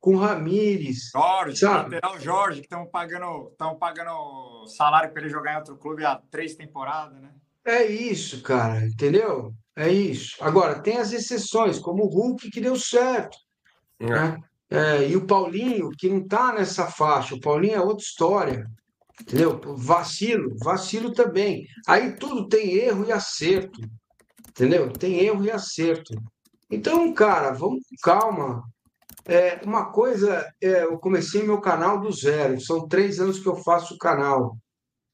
com 0.00 0.16
o 0.16 0.18
Ramires. 0.18 1.10
Jorge, 1.12 1.56
sabe? 1.56 1.94
lateral 1.94 2.18
Jorge, 2.18 2.58
que 2.58 2.66
estão 2.66 2.86
pagando, 2.86 3.52
pagando 3.78 4.66
salário 4.66 5.12
para 5.12 5.22
ele 5.22 5.30
jogar 5.30 5.52
em 5.52 5.58
outro 5.58 5.76
clube 5.76 6.04
há 6.04 6.20
três 6.32 6.56
temporadas, 6.56 7.22
né? 7.22 7.30
É 7.64 7.86
isso, 7.86 8.42
cara, 8.42 8.84
entendeu? 8.84 9.54
É 9.76 9.88
isso. 9.88 10.36
Agora, 10.40 10.80
tem 10.80 10.98
as 10.98 11.12
exceções, 11.12 11.78
como 11.78 12.02
o 12.02 12.08
Hulk, 12.08 12.50
que 12.50 12.60
deu 12.60 12.74
certo. 12.74 13.38
É. 14.00 14.06
Né? 14.06 14.42
É, 14.74 15.08
e 15.08 15.16
o 15.16 15.24
Paulinho, 15.24 15.90
que 15.90 16.08
não 16.08 16.18
está 16.18 16.52
nessa 16.52 16.88
faixa. 16.88 17.36
O 17.36 17.40
Paulinho 17.40 17.76
é 17.76 17.80
outra 17.80 18.04
história. 18.04 18.66
Entendeu? 19.20 19.60
Vacilo, 19.76 20.52
vacilo 20.58 21.12
também. 21.12 21.64
Aí 21.86 22.16
tudo 22.16 22.48
tem 22.48 22.74
erro 22.74 23.04
e 23.06 23.12
acerto. 23.12 23.80
Entendeu? 24.48 24.92
Tem 24.92 25.20
erro 25.20 25.44
e 25.44 25.50
acerto. 25.50 26.12
Então, 26.68 27.14
cara, 27.14 27.52
vamos 27.52 27.84
com 27.88 27.96
calma. 28.02 28.64
É, 29.26 29.60
uma 29.64 29.92
coisa, 29.92 30.44
é, 30.60 30.82
eu 30.82 30.98
comecei 30.98 31.44
meu 31.44 31.60
canal 31.60 32.00
do 32.00 32.10
zero. 32.10 32.60
São 32.60 32.88
três 32.88 33.20
anos 33.20 33.38
que 33.38 33.46
eu 33.46 33.56
faço 33.56 33.94
o 33.94 33.98
canal. 33.98 34.56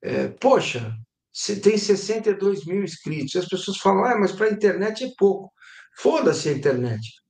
É, 0.03 0.29
poxa, 0.29 0.97
você 1.31 1.61
tem 1.61 1.77
62 1.77 2.65
mil 2.65 2.83
inscritos. 2.83 3.37
As 3.37 3.47
pessoas 3.47 3.77
falam, 3.77 4.05
ah, 4.05 4.19
mas 4.19 4.33
para 4.33 4.47
a 4.47 4.53
internet 4.53 5.05
é 5.05 5.11
pouco. 5.19 5.53
Foda-se 5.99 6.49
a 6.49 6.53
internet. 6.53 7.21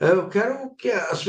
Eu 0.00 0.28
quero 0.30 0.74
que 0.76 0.90
as, 0.90 1.22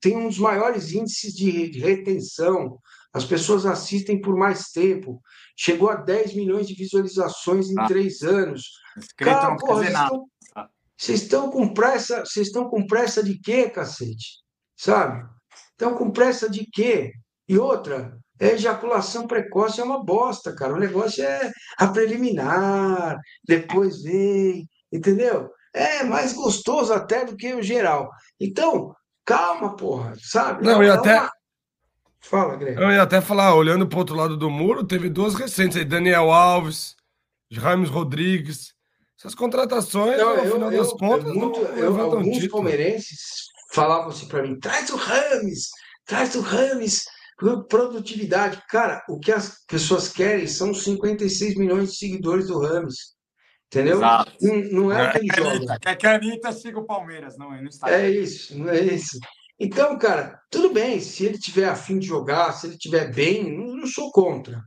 tem 0.00 0.16
um 0.16 0.28
dos 0.28 0.38
maiores 0.38 0.92
índices 0.92 1.32
de 1.32 1.78
retenção. 1.80 2.78
As 3.10 3.24
pessoas 3.24 3.64
assistem 3.64 4.20
por 4.20 4.36
mais 4.36 4.70
tempo. 4.70 5.22
Chegou 5.56 5.88
a 5.88 5.96
10 5.96 6.34
milhões 6.34 6.68
de 6.68 6.74
visualizações 6.74 7.70
em 7.70 7.78
ah. 7.78 7.86
três 7.86 8.22
anos. 8.22 8.64
Cara, 9.16 9.56
porra, 9.56 9.82
vocês, 9.82 9.92
estão, 9.94 10.28
vocês 10.96 11.22
estão 11.22 11.50
com 11.50 11.72
pressa, 11.72 12.20
vocês 12.24 12.48
estão 12.48 12.68
com 12.68 12.86
pressa 12.86 13.22
de 13.22 13.38
quê, 13.38 13.70
cacete? 13.70 14.42
Sabe? 14.76 15.26
Estão 15.70 15.94
com 15.94 16.10
pressa 16.10 16.50
de 16.50 16.66
quê? 16.70 17.14
E 17.48 17.58
outra, 17.58 18.14
é, 18.38 18.48
ejaculação 18.48 19.26
precoce 19.26 19.80
é 19.80 19.84
uma 19.84 20.04
bosta, 20.04 20.54
cara. 20.54 20.74
O 20.74 20.78
negócio 20.78 21.24
é 21.24 21.50
a 21.78 21.88
preliminar, 21.88 23.18
depois 23.46 24.02
vem, 24.02 24.68
entendeu? 24.92 25.50
É 25.74 26.02
mais 26.04 26.32
gostoso 26.32 26.92
até 26.92 27.24
do 27.24 27.36
que 27.36 27.54
o 27.54 27.62
geral. 27.62 28.10
Então, 28.40 28.94
calma, 29.24 29.76
porra, 29.76 30.14
sabe? 30.20 30.64
Não, 30.64 30.82
e 30.82 30.88
até. 30.88 31.20
Uma... 31.20 31.32
Fala, 32.20 32.56
Greg. 32.56 32.80
Eu 32.80 32.90
ia 32.90 33.02
até 33.02 33.20
falar, 33.20 33.54
olhando 33.54 33.86
para 33.86 33.96
o 33.96 34.00
outro 34.00 34.16
lado 34.16 34.36
do 34.36 34.50
muro, 34.50 34.84
teve 34.84 35.08
duas 35.08 35.34
recentes 35.34 35.76
aí: 35.76 35.84
Daniel 35.84 36.30
Alves, 36.32 36.96
James 37.50 37.90
Rodrigues. 37.90 38.74
Essas 39.18 39.34
contratações, 39.34 40.16
não, 40.16 40.36
no 40.36 40.44
eu, 40.44 40.52
final 40.52 40.72
eu, 40.72 40.82
das 40.82 40.92
contas, 40.92 41.34
muito, 41.34 41.60
não, 41.60 41.76
eu, 41.76 42.00
alguns 42.00 42.38
título. 42.38 42.62
palmeirenses 42.62 43.48
falavam 43.72 44.08
assim 44.08 44.28
para 44.28 44.42
mim: 44.42 44.58
traz 44.58 44.90
o 44.90 44.96
Rames, 44.96 45.70
traz 46.06 46.34
o 46.34 46.40
Rames 46.40 47.04
Produtividade. 47.68 48.60
Cara, 48.68 49.04
o 49.08 49.20
que 49.20 49.30
as 49.30 49.64
pessoas 49.68 50.08
querem 50.08 50.48
são 50.48 50.74
56 50.74 51.54
milhões 51.54 51.92
de 51.92 51.98
seguidores 51.98 52.48
do 52.48 52.60
Rames. 52.60 53.16
Entendeu? 53.68 53.98
Exato. 53.98 54.32
Não, 54.40 54.56
não 54.72 54.92
é, 54.92 55.04
é 55.04 55.08
o 55.08 55.12
que 55.12 55.18
ele 55.18 55.28
joga. 55.36 55.78
É 55.84 55.94
que 55.94 56.06
a 56.06 56.14
Anitta 56.14 56.52
siga 56.52 56.78
o 56.78 56.86
Palmeiras, 56.86 57.36
não, 57.36 57.50
não 57.50 57.68
está. 57.68 57.90
É 57.90 58.10
isso, 58.10 58.58
não 58.58 58.70
é 58.70 58.80
isso. 58.80 59.18
Então, 59.60 59.98
cara, 59.98 60.40
tudo 60.50 60.72
bem, 60.72 61.00
se 61.00 61.26
ele 61.26 61.38
tiver 61.38 61.68
afim 61.68 61.98
de 61.98 62.06
jogar, 62.06 62.52
se 62.52 62.66
ele 62.66 62.78
tiver 62.78 63.12
bem, 63.12 63.56
não, 63.56 63.76
não 63.76 63.86
sou 63.86 64.10
contra. 64.10 64.62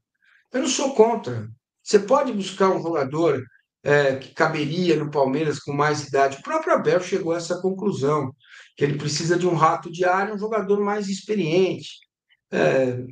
Eu 0.52 0.62
não 0.62 0.68
sou 0.68 0.94
contra. 0.94 1.48
Você 1.82 1.98
pode 1.98 2.32
buscar 2.32 2.70
um 2.70 2.82
jogador 2.82 3.42
é, 3.84 4.18
que 4.18 4.34
caberia 4.34 4.96
no 4.98 5.10
Palmeiras 5.10 5.60
com 5.60 5.74
mais 5.74 6.08
idade. 6.08 6.38
O 6.38 6.44
próprio 6.44 6.74
Abel 6.74 7.00
chegou 7.02 7.34
a 7.34 7.38
essa 7.38 7.60
conclusão, 7.60 8.32
que 8.76 8.84
ele 8.84 8.98
precisa 8.98 9.38
de 9.38 9.48
um 9.48 9.56
rato 9.56 9.92
de 9.92 10.06
área, 10.06 10.34
um 10.34 10.40
jogador 10.40 10.80
mais 10.80 11.08
experiente. 11.10 11.90
É, 12.52 13.04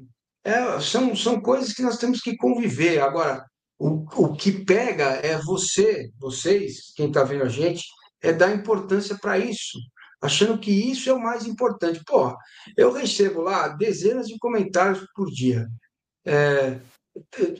é, 0.43 0.79
são, 0.79 1.15
são 1.15 1.41
coisas 1.41 1.73
que 1.73 1.81
nós 1.81 1.97
temos 1.97 2.19
que 2.19 2.37
conviver. 2.37 2.99
Agora, 2.99 3.43
o, 3.79 4.05
o 4.25 4.35
que 4.35 4.51
pega 4.51 5.05
é 5.23 5.37
você, 5.37 6.11
vocês, 6.19 6.91
quem 6.95 7.07
está 7.07 7.23
vendo 7.23 7.45
a 7.45 7.49
gente, 7.49 7.85
é 8.21 8.33
dar 8.33 8.53
importância 8.53 9.17
para 9.17 9.39
isso, 9.39 9.79
achando 10.21 10.59
que 10.59 10.69
isso 10.69 11.09
é 11.09 11.13
o 11.13 11.21
mais 11.21 11.45
importante. 11.45 12.03
Porra, 12.05 12.35
eu 12.75 12.91
recebo 12.91 13.41
lá 13.41 13.69
dezenas 13.69 14.27
de 14.27 14.37
comentários 14.37 15.07
por 15.15 15.31
dia. 15.31 15.65
É, 16.25 16.81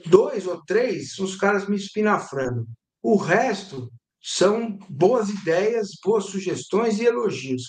dois 0.08 0.46
ou 0.46 0.62
três 0.66 1.16
são 1.16 1.24
os 1.24 1.38
caras 1.38 1.68
me 1.70 1.78
espinafrando. 1.78 2.68
O 3.02 3.16
resto 3.16 3.90
são 4.22 4.78
boas 4.90 5.30
ideias, 5.30 5.92
boas 6.04 6.26
sugestões 6.26 7.00
e 7.00 7.06
elogios. 7.06 7.64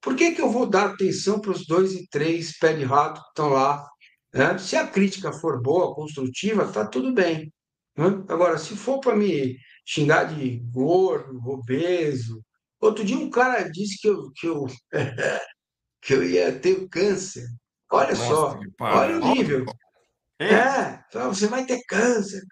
Por 0.00 0.16
que, 0.16 0.32
que 0.32 0.42
eu 0.42 0.50
vou 0.50 0.66
dar 0.66 0.86
atenção 0.86 1.40
para 1.40 1.52
os 1.52 1.64
dois 1.64 1.92
e 1.92 2.08
três 2.08 2.58
pé 2.58 2.72
de 2.72 2.82
rato 2.82 3.22
que 3.22 3.28
estão 3.28 3.50
lá? 3.50 3.86
Né? 4.34 4.58
Se 4.58 4.74
a 4.74 4.88
crítica 4.88 5.32
for 5.32 5.62
boa, 5.62 5.94
construtiva, 5.94 6.64
está 6.64 6.84
tudo 6.84 7.14
bem. 7.14 7.52
Né? 7.96 8.06
Agora, 8.28 8.58
se 8.58 8.76
for 8.76 9.00
para 9.00 9.16
me 9.16 9.56
xingar 9.86 10.24
de 10.24 10.58
gordo, 10.70 11.40
obeso. 11.48 12.42
Outro 12.80 13.04
dia 13.04 13.16
um 13.16 13.30
cara 13.30 13.68
disse 13.68 13.98
que 14.00 14.08
eu, 14.08 14.30
que 14.34 14.46
eu, 14.46 14.66
que 16.02 16.14
eu 16.14 16.24
ia 16.24 16.58
ter 16.58 16.88
câncer. 16.88 17.46
Olha 17.90 18.14
Nossa, 18.14 18.24
só, 18.24 18.60
olha 18.80 19.18
o 19.18 19.34
nível. 19.34 19.66
É, 20.40 20.98
você 21.28 21.46
vai 21.46 21.64
ter 21.64 21.80
câncer. 21.86 22.42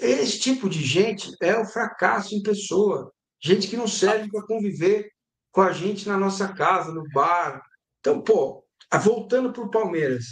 Esse 0.00 0.38
tipo 0.40 0.68
de 0.68 0.84
gente 0.84 1.30
é 1.40 1.56
o 1.56 1.64
fracasso 1.64 2.34
em 2.34 2.42
pessoa. 2.42 3.10
Gente 3.42 3.68
que 3.68 3.76
não 3.76 3.88
serve 3.88 4.28
para 4.30 4.46
conviver 4.46 5.08
com 5.50 5.62
a 5.62 5.72
gente 5.72 6.06
na 6.08 6.18
nossa 6.18 6.52
casa, 6.52 6.92
no 6.92 7.04
bar. 7.14 7.62
Então, 8.00 8.20
pô, 8.22 8.64
voltando 9.02 9.52
para 9.52 9.62
o 9.62 9.70
Palmeiras, 9.70 10.24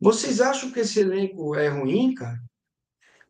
vocês 0.00 0.40
acham 0.40 0.70
que 0.70 0.80
esse 0.80 1.00
elenco 1.00 1.54
é 1.54 1.68
ruim, 1.68 2.14
cara? 2.14 2.38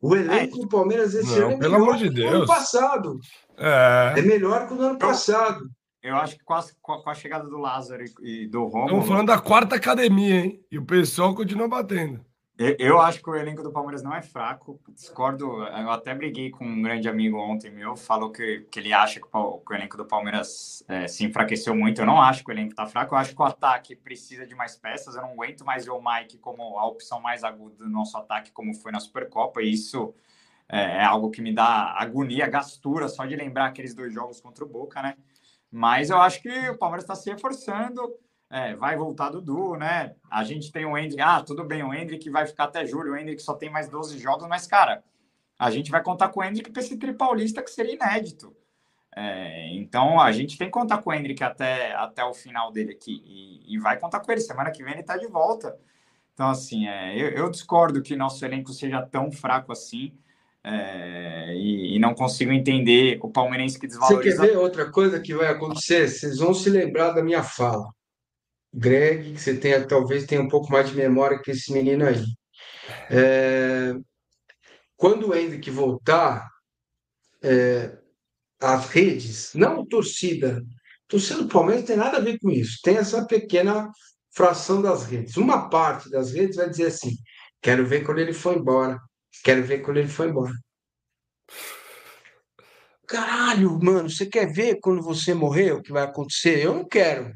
O 0.05 0.15
elenco 0.15 0.59
do 0.59 0.67
Palmeiras 0.67 1.15
esse 1.15 1.39
não, 1.39 1.47
ano 1.47 1.55
é 1.55 1.59
pelo 1.59 1.75
amor 1.75 1.97
de 1.97 2.09
Deus. 2.09 2.33
ano 2.33 2.45
passado. 2.45 3.19
É. 3.57 4.13
é 4.17 4.21
melhor 4.21 4.67
que 4.67 4.73
o 4.73 4.77
do 4.77 4.83
ano 4.83 4.99
passado. 4.99 5.69
Eu 6.03 6.15
acho 6.17 6.37
que 6.37 6.43
com 6.43 6.53
a, 6.53 6.63
com 6.83 7.09
a 7.09 7.13
chegada 7.15 7.49
do 7.49 7.57
Lázaro 7.57 8.03
e 8.21 8.45
do 8.45 8.65
Romulo... 8.65 8.85
Estamos 8.85 9.07
falando 9.07 9.27
da 9.27 9.39
quarta 9.39 9.75
academia, 9.75 10.35
hein? 10.35 10.59
E 10.71 10.77
o 10.77 10.85
pessoal 10.85 11.33
continua 11.33 11.67
batendo. 11.67 12.23
Eu 12.57 13.01
acho 13.01 13.21
que 13.21 13.29
o 13.29 13.35
elenco 13.35 13.61
do 13.61 13.71
Palmeiras 13.71 14.01
não 14.01 14.15
é 14.15 14.21
fraco. 14.21 14.79
Discordo. 14.87 15.61
Eu 15.63 15.91
até 15.91 16.15
briguei 16.15 16.49
com 16.49 16.65
um 16.65 16.81
grande 16.81 17.09
amigo 17.09 17.37
ontem 17.37 17.69
meu, 17.69 17.97
falou 17.97 18.31
que, 18.31 18.61
que 18.71 18.79
ele 18.79 18.93
acha 18.93 19.19
que 19.19 19.27
o, 19.29 19.59
que 19.59 19.73
o 19.73 19.75
elenco 19.75 19.97
do 19.97 20.05
Palmeiras 20.05 20.81
é, 20.87 21.05
se 21.05 21.25
enfraqueceu 21.25 21.75
muito. 21.75 21.99
Eu 21.99 22.05
não 22.05 22.21
acho 22.21 22.45
que 22.45 22.49
o 22.49 22.53
elenco 22.53 22.71
está 22.71 22.85
fraco. 22.85 23.13
Eu 23.13 23.19
acho 23.19 23.35
que 23.35 23.41
o 23.41 23.45
ataque 23.45 23.93
precisa 23.93 24.47
de 24.47 24.55
mais 24.55 24.77
peças. 24.77 25.15
Eu 25.15 25.21
não 25.23 25.31
aguento 25.31 25.65
mais 25.65 25.83
ver 25.83 25.91
o 25.91 26.01
Mike 26.01 26.37
como 26.37 26.79
a 26.79 26.87
opção 26.87 27.19
mais 27.19 27.43
aguda 27.43 27.75
do 27.83 27.89
nosso 27.89 28.17
ataque, 28.17 28.51
como 28.53 28.73
foi 28.73 28.91
na 28.93 29.01
Supercopa. 29.01 29.61
E 29.61 29.73
isso 29.73 30.15
é, 30.69 30.99
é 30.99 31.03
algo 31.03 31.31
que 31.31 31.41
me 31.41 31.53
dá 31.53 31.93
agonia, 31.97 32.47
gastura, 32.47 33.09
só 33.09 33.25
de 33.25 33.35
lembrar 33.35 33.65
aqueles 33.65 33.93
dois 33.93 34.13
jogos 34.13 34.39
contra 34.39 34.63
o 34.63 34.69
Boca, 34.69 35.01
né? 35.01 35.17
Mas 35.69 36.09
eu 36.09 36.17
acho 36.21 36.41
que 36.41 36.69
o 36.69 36.77
Palmeiras 36.77 37.03
está 37.03 37.15
se 37.15 37.29
reforçando 37.29 38.15
é, 38.55 38.73
vai 38.73 38.95
voltar 38.95 39.31
Dudu, 39.31 39.75
né? 39.75 40.15
A 40.31 40.45
gente 40.45 40.71
tem 40.71 40.85
o 40.85 40.97
Hendrick, 40.97 41.21
ah, 41.21 41.43
tudo 41.43 41.65
bem, 41.65 41.83
o 41.83 41.93
Hendrick 41.93 42.29
vai 42.29 42.47
ficar 42.47 42.63
até 42.63 42.85
julho, 42.85 43.11
o 43.11 43.17
Hendrick 43.17 43.41
só 43.41 43.53
tem 43.53 43.69
mais 43.69 43.89
12 43.89 44.17
jogos, 44.17 44.47
mas, 44.47 44.65
cara, 44.65 45.03
a 45.59 45.69
gente 45.69 45.91
vai 45.91 46.01
contar 46.01 46.29
com 46.29 46.39
o 46.39 46.43
Hendrick 46.43 46.71
para 46.71 46.81
esse 46.81 46.95
tripaulista 46.95 47.61
que 47.61 47.69
seria 47.69 47.95
inédito. 47.95 48.55
É, 49.13 49.75
então, 49.75 50.21
a 50.21 50.31
gente 50.31 50.57
tem 50.57 50.67
que 50.67 50.73
contar 50.73 50.99
com 50.99 51.09
o 51.09 51.13
Hendrick 51.13 51.43
até, 51.43 51.93
até 51.95 52.23
o 52.23 52.33
final 52.33 52.71
dele 52.71 52.93
aqui, 52.93 53.21
e, 53.25 53.75
e 53.75 53.77
vai 53.77 53.99
contar 53.99 54.21
com 54.21 54.31
ele, 54.31 54.39
semana 54.39 54.71
que 54.71 54.81
vem 54.81 54.93
ele 54.93 55.01
está 55.01 55.17
de 55.17 55.27
volta. 55.27 55.77
Então, 56.33 56.49
assim, 56.49 56.87
é, 56.87 57.13
eu, 57.13 57.31
eu, 57.31 57.49
discordo 57.49 58.01
que 58.01 58.15
nosso 58.15 58.45
elenco 58.45 58.71
seja 58.71 59.01
tão 59.01 59.33
fraco 59.33 59.73
assim, 59.73 60.13
é, 60.63 61.53
e, 61.55 61.97
e, 61.97 61.99
não 61.99 62.15
consigo 62.15 62.53
entender 62.53 63.19
o 63.21 63.29
palmeirense 63.29 63.77
que 63.77 63.85
desvaloriza... 63.85 64.37
Você 64.37 64.47
quer 64.47 64.53
ver 64.53 64.57
outra 64.57 64.89
coisa 64.89 65.19
que 65.19 65.35
vai 65.35 65.49
acontecer? 65.49 66.07
Vocês 66.07 66.37
vão 66.39 66.53
se 66.53 66.69
lembrar 66.69 67.11
da 67.11 67.21
minha 67.21 67.43
fala. 67.43 67.93
Greg, 68.77 69.33
que 69.33 69.39
você 69.39 69.55
tenha, 69.55 69.87
talvez 69.87 70.25
tenha 70.25 70.41
um 70.41 70.49
pouco 70.49 70.69
mais 70.69 70.89
de 70.89 70.95
memória 70.95 71.39
que 71.41 71.51
esse 71.51 71.71
menino 71.71 72.05
aí. 72.05 72.25
É, 73.09 73.93
quando 74.97 75.29
o 75.29 75.35
Hendrick 75.35 75.71
voltar, 75.71 76.49
é, 77.41 77.97
as 78.59 78.89
redes, 78.89 79.53
não 79.53 79.85
torcida, 79.85 80.61
torcida 81.07 81.43
do 81.43 81.47
Palmeiras 81.47 81.85
tem 81.85 81.95
nada 81.95 82.17
a 82.17 82.21
ver 82.21 82.37
com 82.39 82.51
isso, 82.51 82.79
tem 82.83 82.97
essa 82.97 83.25
pequena 83.25 83.89
fração 84.31 84.81
das 84.81 85.05
redes. 85.05 85.37
Uma 85.37 85.69
parte 85.69 86.09
das 86.09 86.33
redes 86.33 86.57
vai 86.57 86.69
dizer 86.69 86.87
assim: 86.87 87.15
quero 87.61 87.87
ver 87.87 88.03
quando 88.03 88.19
ele 88.19 88.33
foi 88.33 88.55
embora, 88.55 88.99
quero 89.41 89.63
ver 89.63 89.79
quando 89.79 89.97
ele 89.97 90.09
foi 90.09 90.27
embora. 90.27 90.53
Caralho, 93.07 93.79
mano, 93.81 94.09
você 94.09 94.25
quer 94.25 94.51
ver 94.51 94.79
quando 94.81 95.01
você 95.01 95.33
morrer 95.33 95.71
o 95.73 95.81
que 95.81 95.93
vai 95.93 96.03
acontecer? 96.03 96.65
Eu 96.65 96.73
não 96.73 96.85
quero. 96.85 97.31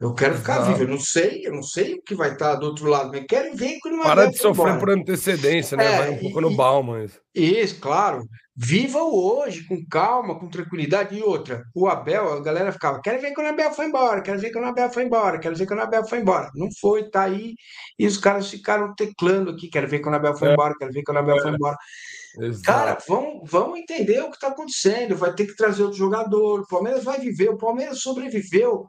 Eu 0.00 0.14
quero 0.14 0.36
ficar 0.36 0.58
Exato. 0.58 0.68
vivo. 0.70 0.82
Eu 0.84 0.88
não 0.88 1.00
sei, 1.00 1.42
eu 1.44 1.52
não 1.52 1.62
sei 1.62 1.94
o 1.94 2.02
que 2.02 2.14
vai 2.14 2.32
estar 2.32 2.54
do 2.54 2.66
outro 2.66 2.86
lado, 2.88 3.10
mas 3.12 3.24
quero 3.28 3.56
ver 3.56 3.78
quando 3.80 3.98
o 3.98 4.02
Para 4.02 4.26
de 4.30 4.38
sofrer 4.38 4.62
embora. 4.74 4.78
por 4.78 4.90
antecedência, 4.90 5.76
né? 5.76 5.86
É, 5.92 5.98
Vai 5.98 6.10
um 6.10 6.18
pouco 6.18 6.38
e- 6.38 6.42
no 6.42 6.54
Bauman. 6.56 7.04
isso. 7.04 7.20
Isso, 7.34 7.80
claro. 7.80 8.22
Viva 8.60 8.98
o 9.02 9.38
hoje, 9.40 9.64
com 9.66 9.84
calma, 9.88 10.38
com 10.38 10.48
tranquilidade. 10.48 11.16
E 11.16 11.22
outra, 11.22 11.62
o 11.74 11.88
Abel, 11.88 12.32
a 12.32 12.40
galera 12.40 12.70
ficava, 12.72 13.00
quero 13.00 13.20
ver 13.20 13.32
quando 13.32 13.46
o 13.48 13.50
Abel 13.50 13.72
foi 13.72 13.86
embora, 13.86 14.20
quero 14.20 14.38
ver 14.38 14.50
quando 14.52 14.64
o 14.64 14.68
Abel 14.68 14.90
foi 14.90 15.02
embora, 15.04 15.38
quero 15.38 15.56
ver 15.56 15.66
quando 15.66 15.78
o 15.80 15.82
Abel 15.82 16.04
foi 16.08 16.18
embora. 16.20 16.50
Não 16.54 16.68
foi, 16.80 17.08
tá 17.10 17.22
aí. 17.22 17.54
E 17.98 18.06
os 18.06 18.16
caras 18.18 18.48
ficaram 18.50 18.94
teclando 18.94 19.50
aqui, 19.50 19.68
quero 19.68 19.88
ver 19.88 19.98
quando 20.00 20.14
o 20.14 20.18
Abel 20.18 20.36
foi 20.36 20.48
É. 20.48 20.52
embora, 20.52 20.74
quero 20.78 20.92
ver 20.92 21.02
quando 21.02 21.16
o 21.16 21.20
Abel 21.20 21.40
foi 21.40 21.50
embora. 21.52 21.76
Cara, 22.64 22.90
Exato. 22.92 23.04
vamos, 23.08 23.50
vamos 23.50 23.78
entender 23.80 24.20
o 24.20 24.30
que 24.30 24.36
está 24.36 24.48
acontecendo. 24.48 25.16
Vai 25.16 25.32
ter 25.34 25.46
que 25.46 25.56
trazer 25.56 25.82
outro 25.82 25.98
jogador. 25.98 26.60
O 26.60 26.66
Palmeiras 26.68 27.02
vai 27.02 27.18
viver. 27.18 27.48
O 27.50 27.56
Palmeiras 27.58 28.00
sobreviveu 28.00 28.86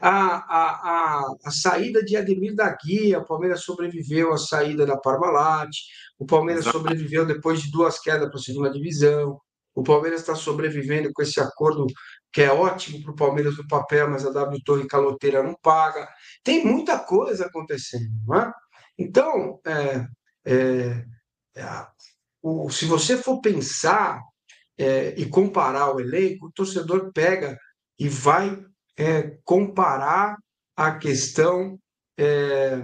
à, 0.00 0.36
à, 0.36 1.20
à, 1.20 1.34
à 1.44 1.50
saída 1.50 2.02
de 2.02 2.16
Ademir 2.16 2.54
da 2.54 2.74
Guia. 2.74 3.18
O 3.18 3.24
Palmeiras 3.24 3.62
sobreviveu 3.62 4.32
à 4.32 4.38
saída 4.38 4.86
da 4.86 4.96
Parmalat. 4.96 5.70
O 6.18 6.26
Palmeiras 6.26 6.64
Exato. 6.64 6.78
sobreviveu 6.78 7.26
depois 7.26 7.62
de 7.62 7.70
duas 7.70 7.98
quedas 8.00 8.28
para 8.28 8.38
a 8.38 8.42
segunda 8.42 8.70
divisão. 8.70 9.40
O 9.74 9.82
Palmeiras 9.82 10.20
está 10.20 10.34
sobrevivendo 10.34 11.10
com 11.12 11.22
esse 11.22 11.40
acordo 11.40 11.86
que 12.32 12.42
é 12.42 12.52
ótimo 12.52 13.02
para 13.02 13.12
o 13.12 13.16
Palmeiras 13.16 13.56
no 13.56 13.66
papel, 13.68 14.10
mas 14.10 14.26
a 14.26 14.30
W 14.30 14.60
Torre 14.64 14.86
Caloteira 14.86 15.42
não 15.42 15.54
paga. 15.62 16.08
Tem 16.42 16.64
muita 16.64 16.98
coisa 16.98 17.46
acontecendo, 17.46 18.10
não 18.26 18.36
é? 18.36 18.52
Então, 18.98 19.60
é, 19.64 20.06
é, 20.44 21.04
é, 21.56 21.86
o- 22.42 22.68
se 22.70 22.84
você 22.86 23.16
for 23.16 23.40
pensar 23.40 24.20
é, 24.76 25.14
e 25.16 25.26
comparar 25.26 25.94
o 25.94 26.00
elenco, 26.00 26.46
o 26.46 26.52
torcedor 26.52 27.12
pega 27.12 27.56
e 27.98 28.08
vai 28.08 28.56
é, 28.98 29.38
comparar 29.44 30.36
a 30.76 30.92
questão, 30.92 31.78
é, 32.18 32.82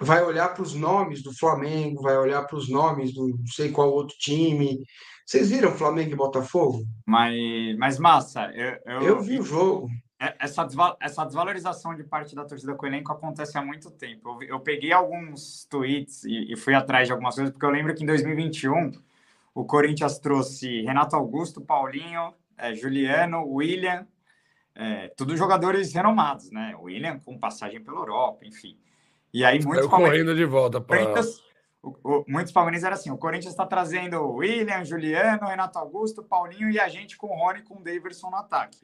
vai 0.00 0.22
olhar 0.22 0.50
para 0.50 0.62
os 0.62 0.74
nomes 0.74 1.22
do 1.22 1.36
Flamengo, 1.36 2.02
vai 2.02 2.16
olhar 2.16 2.42
para 2.42 2.56
os 2.56 2.68
nomes 2.68 3.14
do 3.14 3.28
não 3.28 3.46
sei 3.46 3.70
qual 3.70 3.90
outro 3.90 4.16
time. 4.18 4.78
Vocês 5.26 5.50
viram 5.50 5.72
Flamengo 5.72 6.12
e 6.12 6.16
Botafogo? 6.16 6.84
Mas, 7.06 7.34
mas 7.78 7.98
massa, 7.98 8.50
eu, 8.54 8.78
eu, 8.84 9.02
Eu 9.02 9.20
vi 9.20 9.40
o 9.40 9.42
jogo. 9.42 9.88
é- 10.20 10.36
essa, 10.38 10.68
essa 11.00 11.24
desvalorização 11.24 11.94
de 11.94 12.04
parte 12.04 12.34
da 12.34 12.44
torcida 12.44 12.74
com 12.74 12.84
o 12.84 12.88
elenco 12.88 13.10
acontece 13.10 13.56
há 13.56 13.64
muito 13.64 13.90
tempo. 13.90 14.38
Eu, 14.42 14.48
eu 14.48 14.60
peguei 14.60 14.92
alguns 14.92 15.64
tweets 15.70 16.24
e, 16.24 16.52
e 16.52 16.56
fui 16.56 16.74
atrás 16.74 17.06
de 17.08 17.12
algumas 17.12 17.34
coisas, 17.34 17.50
porque 17.50 17.64
eu 17.64 17.70
lembro 17.70 17.94
que 17.94 18.02
em 18.02 18.06
2021 18.06 18.92
o 19.54 19.64
Corinthians 19.64 20.18
trouxe 20.18 20.82
Renato 20.82 21.16
Augusto, 21.16 21.60
Paulinho, 21.60 22.34
eh, 22.58 22.74
Juliano, 22.74 23.46
William, 23.46 24.06
eh, 24.76 25.12
todos 25.16 25.38
jogadores 25.38 25.92
renomados, 25.92 26.50
né? 26.50 26.74
William 26.80 27.18
com 27.20 27.38
passagem 27.38 27.82
pela 27.82 27.98
Europa, 27.98 28.44
enfim. 28.44 28.76
E 29.32 29.44
aí 29.44 29.58
muitos 29.64 29.86
correndo 30.08 30.34
de 30.34 30.44
volta 30.44 30.80
para. 30.80 30.98
O- 31.82 31.96
o- 32.02 32.24
muitos 32.26 32.52
palmeirenses 32.52 32.84
eram 32.84 32.94
assim: 32.94 33.10
o 33.10 33.18
Corinthians 33.18 33.52
está 33.52 33.66
trazendo 33.66 34.16
o 34.20 34.36
William, 34.36 34.84
Juliano, 34.84 35.46
Renato 35.46 35.78
Augusto, 35.78 36.22
Paulinho 36.22 36.70
e 36.70 36.78
a 36.80 36.88
gente 36.88 37.16
com 37.16 37.26
o 37.28 37.36
Rony 37.38 37.62
com 37.62 37.78
o 37.78 37.82
Daverson 37.82 38.30
no 38.30 38.36
ataque. 38.36 38.78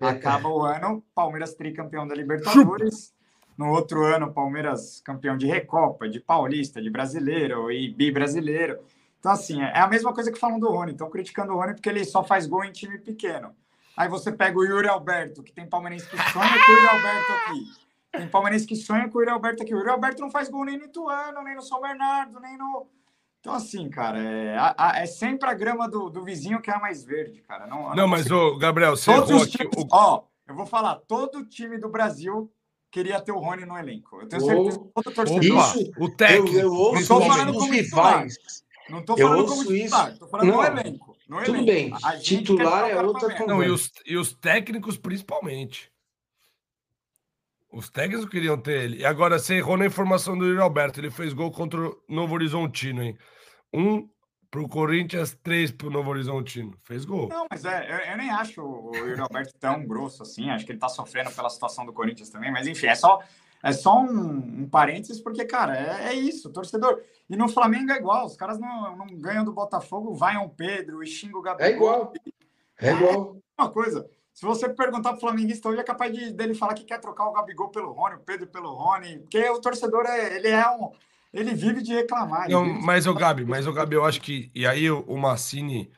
É. 0.00 0.06
Acaba 0.08 0.48
o 0.48 0.60
ano, 0.62 1.02
Palmeiras 1.14 1.54
tricampeão 1.54 2.06
da 2.06 2.14
Libertadores. 2.14 3.14
No 3.56 3.70
outro 3.70 4.04
ano, 4.04 4.32
Palmeiras 4.32 5.00
campeão 5.04 5.36
de 5.36 5.46
Recopa, 5.46 6.08
de 6.08 6.18
Paulista, 6.20 6.80
de 6.82 6.90
Brasileiro 6.90 7.70
e 7.70 7.88
bi-brasileiro. 7.92 8.80
Então, 9.20 9.30
assim, 9.30 9.62
é 9.62 9.78
a 9.78 9.86
mesma 9.86 10.12
coisa 10.12 10.32
que 10.32 10.38
falam 10.38 10.58
do 10.58 10.68
Rony. 10.68 10.92
Estão 10.92 11.08
criticando 11.08 11.52
o 11.52 11.56
Rony 11.56 11.74
porque 11.74 11.88
ele 11.88 12.04
só 12.04 12.24
faz 12.24 12.46
gol 12.46 12.64
em 12.64 12.72
time 12.72 12.98
pequeno. 12.98 13.54
Aí 13.96 14.08
você 14.08 14.32
pega 14.32 14.58
o 14.58 14.64
Yuri 14.64 14.88
Alberto, 14.88 15.42
que 15.42 15.52
tem 15.52 15.68
palmeirense 15.68 16.06
que 16.08 16.16
sonha 16.16 16.48
com 16.64 16.72
o 16.72 16.74
Yuri 16.74 16.88
Alberto 16.88 17.32
aqui. 17.32 17.64
Tem 18.12 18.28
palmeirense 18.28 18.66
que 18.66 18.76
sonha 18.76 19.08
com 19.08 19.18
o 19.18 19.20
Yuri 19.20 19.32
Alberto 19.32 19.62
aqui. 19.62 19.74
O 19.74 19.78
Yuri 19.78 19.90
Alberto 19.90 20.20
não 20.22 20.30
faz 20.30 20.48
gol 20.48 20.64
nem 20.64 20.78
no 20.78 20.84
Ituano, 20.84 21.42
nem 21.42 21.54
no 21.54 21.62
São 21.62 21.80
Bernardo, 21.80 22.40
nem 22.40 22.56
no. 22.56 22.86
Então, 23.40 23.54
assim, 23.54 23.90
cara, 23.90 24.18
é, 24.18 24.56
a- 24.58 24.92
é 24.96 25.06
sempre 25.06 25.48
a 25.48 25.54
grama 25.54 25.88
do, 25.88 26.08
do 26.08 26.22
vizinho 26.24 26.60
que 26.62 26.70
é 26.70 26.74
a 26.74 26.78
mais 26.78 27.02
verde, 27.04 27.40
cara. 27.42 27.66
Não, 27.66 27.90
eu 27.90 27.96
Não, 27.96 28.06
mas, 28.08 28.30
ô, 28.30 28.56
Gabriel, 28.56 28.96
você 28.96 29.12
Todos 29.12 29.30
errou 29.30 29.42
os 29.42 29.48
aqui. 29.48 29.58
times, 29.58 29.74
O... 29.76 29.88
ó, 29.90 30.22
eu 30.46 30.54
vou 30.54 30.64
falar, 30.66 30.96
todo 31.08 31.44
time 31.46 31.76
do 31.76 31.88
Brasil 31.88 32.50
queria 32.90 33.20
ter 33.20 33.32
o 33.32 33.38
Rony 33.40 33.64
no 33.66 33.76
elenco. 33.76 34.20
Eu 34.20 34.28
tenho 34.28 34.42
certeza 34.42 34.78
que 34.78 34.84
todo 34.94 35.14
torcedor. 35.14 35.42
Isso, 35.42 35.92
o 35.98 36.08
técnico. 36.14 36.54
eu, 36.54 36.60
eu 36.60 36.72
ouço 36.72 37.00
Não 37.00 37.06
tô 37.08 37.18
isso 37.24 37.28
falando 37.36 37.52
como 37.58 37.72
rivais. 37.72 38.36
Não 38.88 39.02
tô 39.04 39.14
Eu 39.16 39.26
falando 39.28 39.46
como 39.48 39.58
ouço 39.60 39.74
titular, 39.74 40.10
isso. 40.10 40.18
tô 40.20 40.28
falando 40.28 40.46
no 40.46 40.52
Não, 40.52 40.64
elenco. 40.64 41.11
No 41.32 41.42
tudo 41.44 41.56
elenco. 41.58 41.66
bem. 41.66 41.92
A 42.04 42.16
Titular 42.18 42.90
é 42.90 43.00
outra 43.00 43.28
pra 43.28 43.46
Não, 43.46 43.62
e 43.62 43.66
conversa. 43.66 43.74
os, 43.74 43.92
e 44.06 44.16
os 44.16 44.32
técnicos 44.34 44.96
principalmente. 44.98 45.90
Os 47.72 47.88
técnicos 47.88 48.28
queriam 48.28 48.58
ter 48.58 48.82
ele. 48.82 48.98
E 48.98 49.04
agora 49.04 49.38
você 49.38 49.54
errou 49.54 49.78
na 49.78 49.86
informação 49.86 50.36
do 50.36 50.44
Yuri 50.46 50.60
Alberto. 50.60 51.00
Ele 51.00 51.10
fez 51.10 51.32
gol 51.32 51.50
contra 51.50 51.80
o 51.88 52.02
Novo 52.06 52.34
Horizontino, 52.34 53.02
hein? 53.02 53.16
Um 53.72 54.06
pro 54.50 54.68
Corinthians, 54.68 55.34
três 55.42 55.70
pro 55.70 55.88
Novo 55.88 56.10
Horizontino. 56.10 56.76
Fez 56.84 57.06
gol. 57.06 57.28
Não, 57.30 57.46
mas 57.50 57.64
é, 57.64 57.90
eu, 57.90 58.10
eu 58.12 58.16
nem 58.18 58.28
acho 58.30 58.60
o 58.62 58.94
Yuri 58.94 59.18
Alberto 59.22 59.54
tão 59.58 59.86
grosso 59.86 60.22
assim. 60.22 60.50
Acho 60.50 60.66
que 60.66 60.72
ele 60.72 60.78
tá 60.78 60.90
sofrendo 60.90 61.30
pela 61.30 61.48
situação 61.48 61.86
do 61.86 61.94
Corinthians 61.94 62.28
também. 62.28 62.52
Mas 62.52 62.66
enfim, 62.66 62.88
é 62.88 62.94
só, 62.94 63.18
é 63.62 63.72
só 63.72 64.00
um, 64.00 64.62
um 64.62 64.68
parênteses, 64.68 65.20
porque, 65.20 65.44
cara, 65.44 65.76
é, 65.76 66.08
é 66.08 66.14
isso, 66.14 66.50
torcedor. 66.50 67.00
E 67.30 67.36
no 67.36 67.48
Flamengo 67.48 67.92
é 67.92 67.96
igual. 67.96 68.26
Os 68.26 68.36
caras 68.36 68.58
não, 68.58 68.96
não 68.96 69.06
ganham 69.06 69.44
do 69.44 69.52
Botafogo, 69.52 70.14
vai 70.14 70.36
um 70.36 70.48
Pedro 70.48 71.02
e 71.02 71.06
xinga 71.06 71.38
o 71.38 71.42
Gabigol. 71.42 71.66
É 71.66 71.72
igual. 71.72 72.12
É 72.78 72.92
igual. 72.92 73.36
uma 73.58 73.70
coisa. 73.70 74.08
Se 74.34 74.44
você 74.44 74.68
perguntar 74.68 75.12
pro 75.12 75.20
flamenguista 75.20 75.68
hoje, 75.68 75.80
é 75.80 75.84
capaz 75.84 76.12
de, 76.12 76.32
dele 76.32 76.54
falar 76.54 76.74
que 76.74 76.84
quer 76.84 76.98
trocar 76.98 77.26
o 77.26 77.32
Gabigol 77.32 77.68
pelo 77.68 77.92
Rony, 77.92 78.16
o 78.16 78.20
Pedro 78.20 78.46
pelo 78.46 78.74
Rony, 78.74 79.18
porque 79.20 79.48
o 79.50 79.60
torcedor 79.60 80.06
é, 80.06 80.36
ele 80.36 80.48
é 80.48 80.68
um, 80.70 80.90
ele 81.32 81.54
vive 81.54 81.82
de 81.82 81.94
reclamar. 81.94 82.48
Não, 82.48 82.64
vive 82.64 82.78
de- 82.78 82.84
mas 82.84 83.06
o 83.06 83.14
Gabi, 83.14 83.44
mas 83.44 83.66
o 83.66 83.72
Gabi, 83.72 83.94
eu 83.94 84.04
acho 84.04 84.20
que. 84.20 84.50
E 84.54 84.66
aí 84.66 84.90
o, 84.90 85.00
o 85.02 85.18
Massini 85.18 85.92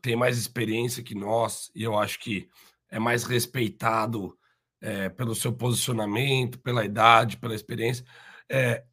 tem 0.00 0.14
mais 0.14 0.38
experiência 0.38 1.02
que 1.02 1.14
nós, 1.14 1.70
e 1.74 1.82
eu 1.82 1.98
acho 1.98 2.20
que 2.20 2.48
é 2.90 2.98
mais 2.98 3.24
respeitado 3.24 4.36
é, 4.82 5.08
pelo 5.08 5.34
seu 5.34 5.52
posicionamento, 5.52 6.58
pela 6.58 6.84
idade, 6.84 7.36
pela 7.36 7.54
experiência. 7.54 8.04
É, 8.50 8.84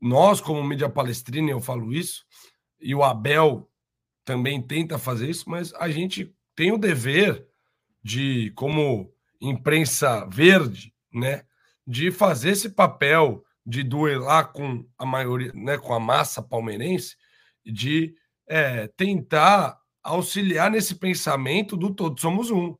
nós, 0.00 0.40
como 0.40 0.62
mídia 0.62 0.88
palestrina, 0.88 1.50
eu 1.50 1.60
falo 1.60 1.92
isso, 1.92 2.26
e 2.80 2.94
o 2.94 3.02
Abel 3.02 3.70
também 4.24 4.60
tenta 4.60 4.98
fazer 4.98 5.30
isso, 5.30 5.48
mas 5.48 5.72
a 5.74 5.88
gente 5.88 6.34
tem 6.54 6.72
o 6.72 6.78
dever 6.78 7.46
de, 8.02 8.50
como 8.54 9.12
imprensa 9.40 10.26
verde, 10.26 10.92
né, 11.12 11.44
de 11.86 12.10
fazer 12.10 12.50
esse 12.50 12.70
papel 12.70 13.44
de 13.64 13.82
duelar 13.82 14.52
com 14.52 14.84
a 14.98 15.06
maioria, 15.06 15.52
né, 15.54 15.78
com 15.78 15.94
a 15.94 16.00
massa 16.00 16.42
palmeirense, 16.42 17.16
de 17.64 18.14
é, 18.46 18.88
tentar 18.88 19.78
auxiliar 20.02 20.70
nesse 20.70 20.94
pensamento 20.94 21.76
do 21.76 21.94
todos 21.94 22.20
somos 22.20 22.50
um, 22.50 22.76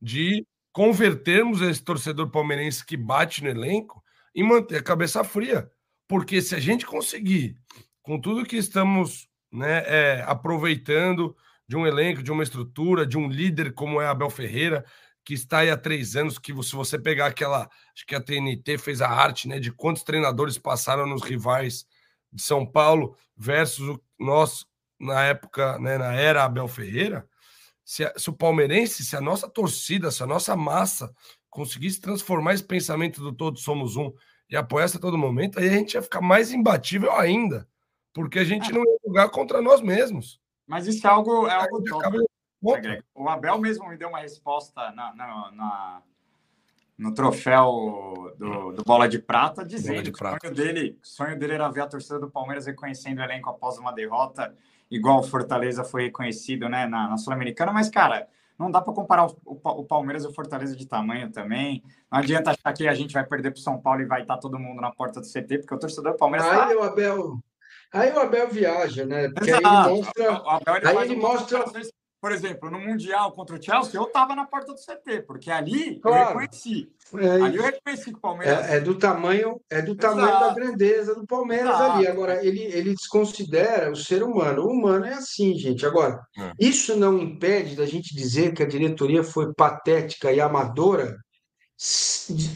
de 0.00 0.46
convertermos 0.72 1.60
esse 1.60 1.82
torcedor 1.82 2.30
palmeirense 2.30 2.84
que 2.84 2.96
bate 2.96 3.42
no 3.42 3.50
elenco 3.50 4.02
e 4.34 4.42
manter 4.42 4.78
a 4.78 4.82
cabeça 4.82 5.22
fria, 5.22 5.70
porque 6.08 6.40
se 6.40 6.54
a 6.54 6.60
gente 6.60 6.86
conseguir, 6.86 7.56
com 8.02 8.20
tudo 8.20 8.44
que 8.44 8.56
estamos 8.56 9.28
né, 9.52 9.82
é, 9.86 10.24
aproveitando 10.26 11.36
de 11.68 11.76
um 11.76 11.86
elenco, 11.86 12.22
de 12.22 12.32
uma 12.32 12.42
estrutura, 12.42 13.06
de 13.06 13.18
um 13.18 13.28
líder 13.28 13.74
como 13.74 14.00
é 14.00 14.06
Abel 14.06 14.30
Ferreira, 14.30 14.84
que 15.24 15.34
está 15.34 15.58
aí 15.58 15.70
há 15.70 15.76
três 15.76 16.16
anos, 16.16 16.38
que 16.38 16.52
se 16.62 16.74
você 16.74 16.98
pegar 16.98 17.26
aquela, 17.26 17.68
acho 17.94 18.06
que 18.06 18.14
a 18.14 18.20
TNT 18.20 18.78
fez 18.78 19.00
a 19.00 19.08
arte, 19.08 19.46
né, 19.46 19.60
de 19.60 19.70
quantos 19.70 20.02
treinadores 20.02 20.58
passaram 20.58 21.06
nos 21.06 21.22
rivais 21.22 21.86
de 22.32 22.42
São 22.42 22.66
Paulo 22.66 23.16
versus 23.36 23.88
o 23.88 24.02
nós 24.18 24.66
na 24.98 25.22
época, 25.24 25.78
né, 25.78 25.98
na 25.98 26.14
era 26.14 26.44
Abel 26.44 26.68
Ferreira, 26.68 27.26
se, 27.92 28.04
a, 28.06 28.12
se 28.16 28.30
o 28.30 28.32
palmeirense, 28.32 29.04
se 29.04 29.14
a 29.14 29.20
nossa 29.20 29.46
torcida, 29.46 30.10
se 30.10 30.22
a 30.22 30.26
nossa 30.26 30.56
massa 30.56 31.14
conseguisse 31.50 32.00
transformar 32.00 32.54
esse 32.54 32.64
pensamento 32.64 33.20
do 33.20 33.34
todos 33.34 33.62
somos 33.62 33.96
um 33.96 34.10
e 34.48 34.56
apoiar 34.56 34.86
a 34.86 34.98
todo 34.98 35.18
momento, 35.18 35.58
aí 35.58 35.68
a 35.68 35.72
gente 35.72 35.92
ia 35.92 36.00
ficar 36.00 36.22
mais 36.22 36.50
imbatível 36.52 37.12
ainda, 37.12 37.68
porque 38.14 38.38
a 38.38 38.44
gente 38.44 38.72
não 38.72 38.80
ia 38.80 38.98
jogar 39.06 39.28
contra 39.28 39.60
nós 39.60 39.82
mesmos. 39.82 40.40
Mas 40.66 40.86
isso 40.86 41.06
é 41.06 41.10
algo, 41.10 41.46
é 41.46 41.52
algo 41.52 41.82
acaba- 41.98 42.16
né? 42.80 43.02
O 43.14 43.28
Abel 43.28 43.58
mesmo 43.58 43.86
me 43.86 43.98
deu 43.98 44.08
uma 44.08 44.20
resposta 44.20 44.90
na, 44.92 45.14
na- 45.14 45.50
na- 45.52 46.02
no 46.96 47.12
troféu 47.12 48.34
do, 48.38 48.72
do 48.72 48.82
Bola 48.84 49.06
de 49.06 49.18
Prata, 49.18 49.62
dizendo 49.66 50.02
de 50.02 50.12
que 50.12 50.18
Prata. 50.18 50.36
o 50.36 50.40
sonho 50.40 50.54
dele, 50.54 50.98
o 51.02 51.06
sonho 51.06 51.38
dele 51.38 51.52
era 51.54 51.68
ver 51.68 51.82
a 51.82 51.86
torcida 51.86 52.18
do 52.18 52.30
Palmeiras 52.30 52.64
reconhecendo 52.64 53.18
o 53.18 53.22
elenco 53.22 53.50
após 53.50 53.76
uma 53.76 53.92
derrota, 53.92 54.56
igual 54.92 55.20
o 55.20 55.22
Fortaleza 55.22 55.82
foi 55.82 56.04
reconhecido 56.04 56.68
né, 56.68 56.86
na, 56.86 57.08
na 57.08 57.16
Sul-Americana. 57.16 57.72
Mas, 57.72 57.88
cara, 57.88 58.28
não 58.58 58.70
dá 58.70 58.80
para 58.80 58.92
comparar 58.92 59.26
o, 59.26 59.36
o, 59.44 59.58
o, 59.80 59.84
Palmeiras 59.84 60.24
e 60.24 60.26
o 60.28 60.32
Fortaleza 60.32 60.76
de 60.76 60.86
tamanho 60.86 61.32
também. 61.32 61.82
Não 62.10 62.18
adianta 62.18 62.50
achar 62.50 62.72
que 62.74 62.86
a 62.86 62.94
gente 62.94 63.14
vai 63.14 63.24
perder 63.24 63.50
para 63.50 63.58
o 63.58 63.62
São 63.62 63.80
Paulo 63.80 64.02
e 64.02 64.06
vai 64.06 64.22
estar 64.22 64.34
tá 64.34 64.40
todo 64.40 64.58
mundo 64.58 64.80
na 64.80 64.92
porta 64.92 65.20
do 65.20 65.26
CT, 65.26 65.58
porque 65.58 65.74
o 65.74 65.78
torcedor 65.78 66.12
do 66.12 66.18
Palmeiras. 66.18 66.46
Aí 66.46 66.74
tá... 66.74 66.80
o 66.80 66.82
Abel. 66.82 67.38
Aí 67.92 68.12
o 68.12 68.20
Abel 68.20 68.48
viaja, 68.48 69.04
né? 69.04 69.28
Porque 69.30 69.50
Exato. 69.50 69.66
aí 69.66 69.84
ele 69.84 69.96
mostra. 69.96 70.32
O 70.32 70.76
ele 70.76 70.88
aí 70.88 70.96
ele 71.08 71.16
mostra 71.16 71.64
por 72.22 72.30
exemplo, 72.30 72.70
no 72.70 72.78
Mundial 72.78 73.32
contra 73.32 73.56
o 73.56 73.60
Chelsea, 73.60 73.98
eu 73.98 74.04
estava 74.04 74.36
na 74.36 74.46
porta 74.46 74.72
do 74.72 74.78
CT, 74.78 75.22
porque 75.26 75.50
ali 75.50 75.98
claro. 75.98 76.22
eu 76.22 76.28
reconheci. 76.28 76.88
É, 77.16 77.30
ali 77.30 77.56
eu 77.56 77.64
reconheci 77.64 78.12
que 78.12 78.16
o 78.16 78.20
Palmeiras. 78.20 78.70
É, 78.70 78.76
é, 78.76 78.80
do 78.80 78.94
tamanho, 78.94 79.60
é 79.68 79.82
do 79.82 79.96
tamanho 79.96 80.38
da 80.38 80.54
grandeza 80.54 81.16
do 81.16 81.26
Palmeiras 81.26 81.74
Exato. 81.74 81.96
ali. 81.96 82.06
Agora, 82.06 82.46
ele, 82.46 82.62
ele 82.62 82.94
desconsidera 82.94 83.90
o 83.90 83.96
ser 83.96 84.22
humano. 84.22 84.62
O 84.62 84.70
humano 84.70 85.04
é 85.04 85.14
assim, 85.14 85.58
gente. 85.58 85.84
Agora, 85.84 86.24
é. 86.38 86.52
isso 86.60 86.96
não 86.96 87.18
impede 87.18 87.74
da 87.74 87.86
gente 87.86 88.14
dizer 88.14 88.54
que 88.54 88.62
a 88.62 88.68
diretoria 88.68 89.24
foi 89.24 89.52
patética 89.52 90.30
e 90.30 90.40
amadora 90.40 91.18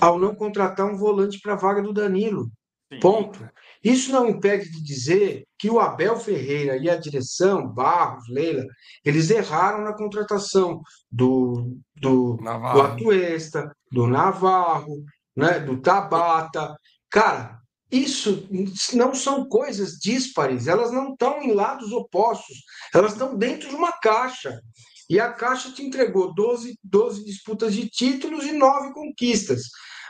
ao 0.00 0.16
não 0.16 0.32
contratar 0.32 0.86
um 0.86 0.96
volante 0.96 1.40
para 1.40 1.54
a 1.54 1.56
vaga 1.56 1.82
do 1.82 1.92
Danilo. 1.92 2.48
Sim. 2.92 3.00
Ponto. 3.00 3.50
Isso 3.86 4.10
não 4.10 4.28
impede 4.28 4.68
de 4.68 4.82
dizer 4.82 5.46
que 5.56 5.70
o 5.70 5.78
Abel 5.78 6.18
Ferreira 6.18 6.76
e 6.76 6.90
a 6.90 6.96
direção, 6.96 7.68
Barros, 7.68 8.24
Leila, 8.28 8.64
eles 9.04 9.30
erraram 9.30 9.84
na 9.84 9.92
contratação 9.92 10.80
do, 11.08 11.78
do, 11.94 12.36
do 12.36 12.82
Atuesta, 12.82 13.70
do 13.92 14.08
Navarro, 14.08 15.04
né, 15.36 15.60
do 15.60 15.80
Tabata. 15.80 16.74
Cara, 17.08 17.60
isso 17.88 18.48
não 18.92 19.14
são 19.14 19.48
coisas 19.48 19.92
díspares, 19.92 20.66
elas 20.66 20.90
não 20.90 21.12
estão 21.12 21.40
em 21.40 21.52
lados 21.52 21.92
opostos, 21.92 22.56
elas 22.92 23.12
estão 23.12 23.36
dentro 23.36 23.68
de 23.68 23.76
uma 23.76 23.92
caixa. 23.92 24.60
E 25.08 25.20
a 25.20 25.32
caixa 25.32 25.70
te 25.70 25.84
entregou 25.84 26.34
12, 26.34 26.76
12 26.82 27.24
disputas 27.24 27.72
de 27.72 27.88
títulos 27.88 28.44
e 28.46 28.52
9 28.52 28.92
conquistas. 28.92 29.62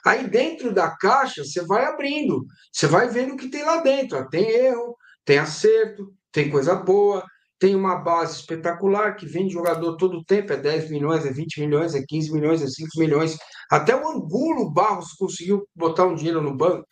Aí 0.06 0.28
dentro 0.28 0.72
da 0.72 0.88
caixa 0.96 1.42
você 1.44 1.64
vai 1.66 1.84
abrindo, 1.84 2.46
você 2.72 2.86
vai 2.86 3.08
vendo 3.08 3.34
o 3.34 3.36
que 3.36 3.50
tem 3.50 3.64
lá 3.64 3.78
dentro. 3.78 4.28
Tem 4.28 4.48
erro, 4.48 4.96
tem 5.24 5.38
acerto, 5.38 6.14
tem 6.30 6.48
coisa 6.48 6.76
boa, 6.76 7.24
tem 7.58 7.74
uma 7.74 7.96
base 7.96 8.38
espetacular 8.38 9.16
que 9.16 9.26
vende 9.26 9.54
jogador 9.54 9.96
todo 9.96 10.24
tempo, 10.24 10.52
é 10.52 10.56
10 10.56 10.90
milhões, 10.90 11.26
é 11.26 11.32
20 11.32 11.60
milhões, 11.60 11.94
é 11.96 12.04
15 12.06 12.32
milhões, 12.32 12.62
é 12.62 12.68
5 12.68 12.88
milhões. 13.00 13.36
Até 13.68 13.96
o 13.96 14.08
Angulo 14.08 14.70
Barros 14.70 15.12
conseguiu 15.14 15.66
botar 15.74 16.06
um 16.06 16.14
dinheiro 16.14 16.40
no 16.40 16.56
banco. 16.56 16.86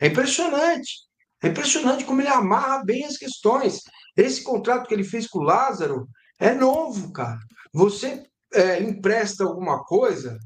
É 0.00 0.08
impressionante. 0.08 1.06
É 1.40 1.46
impressionante 1.46 2.04
como 2.04 2.20
ele 2.20 2.28
amarra 2.28 2.82
bem 2.84 3.04
as 3.04 3.16
questões. 3.16 3.82
Esse 4.16 4.42
contrato 4.42 4.88
que 4.88 4.94
ele 4.94 5.04
fez 5.04 5.28
com 5.28 5.38
o 5.38 5.44
Lázaro 5.44 6.08
é 6.40 6.52
novo, 6.52 7.12
cara. 7.12 7.38
Você 7.72 8.24
é, 8.52 8.82
empresta 8.82 9.44
alguma 9.44 9.84
coisa, 9.84 10.36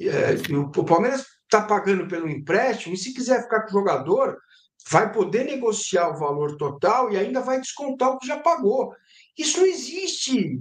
é, 0.00 0.34
o 0.56 0.84
Palmeiras 0.84 1.26
está 1.48 1.62
pagando 1.62 2.06
pelo 2.06 2.28
empréstimo, 2.28 2.94
e 2.94 2.98
se 2.98 3.14
quiser 3.14 3.42
ficar 3.42 3.62
com 3.62 3.70
o 3.70 3.80
jogador, 3.80 4.38
vai 4.90 5.10
poder 5.12 5.44
negociar 5.44 6.10
o 6.10 6.18
valor 6.18 6.56
total 6.56 7.10
e 7.10 7.16
ainda 7.16 7.40
vai 7.40 7.60
descontar 7.60 8.10
o 8.10 8.18
que 8.18 8.26
já 8.26 8.38
pagou. 8.38 8.94
Isso 9.36 9.58
não 9.58 9.66
existe. 9.66 10.60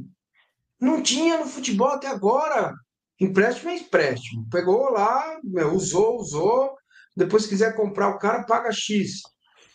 Não 0.79 1.01
tinha 1.01 1.38
no 1.38 1.45
futebol 1.45 1.89
até 1.89 2.07
agora. 2.07 2.73
Empréstimo 3.19 3.71
é 3.71 3.77
empréstimo. 3.77 4.47
Pegou 4.49 4.91
lá, 4.91 5.39
usou, 5.73 6.19
usou. 6.19 6.75
Depois, 7.15 7.43
se 7.43 7.49
quiser 7.49 7.75
comprar 7.75 8.09
o 8.09 8.19
cara, 8.19 8.43
paga 8.43 8.71
X. 8.71 9.21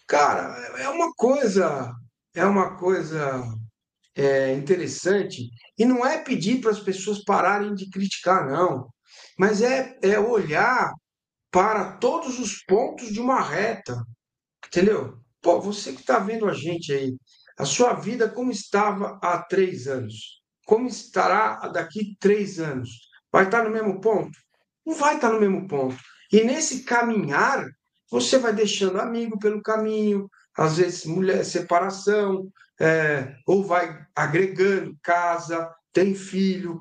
Cara, 0.06 0.54
é 0.78 0.88
uma 0.88 1.12
coisa, 1.14 1.92
é 2.34 2.44
uma 2.44 2.76
coisa 2.76 3.42
é, 4.14 4.52
interessante. 4.52 5.50
E 5.76 5.84
não 5.84 6.06
é 6.06 6.18
pedir 6.18 6.60
para 6.60 6.70
as 6.70 6.80
pessoas 6.80 7.24
pararem 7.24 7.74
de 7.74 7.90
criticar, 7.90 8.48
não. 8.48 8.88
Mas 9.38 9.60
é, 9.62 9.98
é 10.02 10.20
olhar 10.20 10.92
para 11.52 11.92
todos 11.98 12.40
os 12.40 12.64
pontos 12.64 13.12
de 13.12 13.20
uma 13.20 13.40
reta. 13.40 14.02
Entendeu? 14.66 15.18
Pô, 15.42 15.60
você 15.60 15.92
que 15.92 16.00
está 16.00 16.18
vendo 16.18 16.48
a 16.48 16.54
gente 16.54 16.92
aí, 16.92 17.14
a 17.58 17.66
sua 17.66 17.92
vida 17.92 18.28
como 18.28 18.50
estava 18.50 19.20
há 19.22 19.42
três 19.42 19.86
anos, 19.86 20.40
como 20.64 20.88
estará 20.88 21.68
daqui 21.68 22.16
três 22.18 22.58
anos? 22.58 22.88
Vai 23.30 23.44
estar 23.44 23.64
no 23.64 23.70
mesmo 23.70 24.00
ponto? 24.00 24.36
Não 24.84 24.94
vai 24.94 25.16
estar 25.16 25.30
no 25.30 25.40
mesmo 25.40 25.68
ponto. 25.68 25.96
E 26.32 26.42
nesse 26.42 26.84
caminhar, 26.84 27.68
você 28.10 28.38
vai 28.38 28.54
deixando 28.54 29.00
amigo 29.00 29.38
pelo 29.38 29.62
caminho, 29.62 30.28
às 30.56 30.78
vezes 30.78 31.04
mulher, 31.04 31.44
separação, 31.44 32.50
é, 32.80 33.36
ou 33.46 33.62
vai 33.62 34.06
agregando 34.16 34.96
casa, 35.02 35.70
tem 35.92 36.14
filho. 36.14 36.80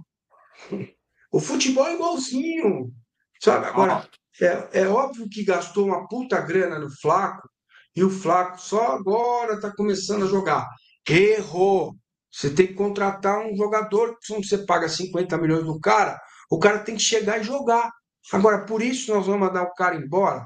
O 1.34 1.40
futebol 1.40 1.88
é 1.88 1.94
igualzinho. 1.94 2.94
Sabe? 3.42 3.68
Agora, 3.68 4.06
é, 4.42 4.82
é 4.82 4.88
óbvio 4.88 5.30
que 5.30 5.44
gastou 5.44 5.86
uma 5.86 6.08
puta 6.08 6.42
grana 6.42 6.80
no 6.80 6.90
Flaco 6.90 7.48
e 7.96 8.04
o 8.04 8.10
Flaco 8.10 8.60
só 8.60 8.94
agora 8.94 9.54
está 9.54 9.72
começando 9.72 10.26
a 10.26 10.30
jogar. 10.30 10.68
Errou. 11.08 11.96
Você 12.32 12.50
tem 12.50 12.68
que 12.68 12.74
contratar 12.74 13.46
um 13.46 13.56
jogador, 13.56 14.18
se 14.22 14.34
você 14.34 14.60
paga 14.60 14.88
50 14.88 15.38
milhões 15.38 15.66
no 15.66 15.80
cara, 15.80 16.20
o 16.50 16.58
cara 16.58 16.80
tem 16.80 16.96
que 16.96 17.02
chegar 17.02 17.40
e 17.40 17.44
jogar. 17.44 17.92
Agora, 18.32 18.66
por 18.66 18.82
isso 18.82 19.14
nós 19.14 19.26
vamos 19.26 19.42
mandar 19.42 19.64
o 19.64 19.74
cara 19.74 19.96
embora. 19.96 20.46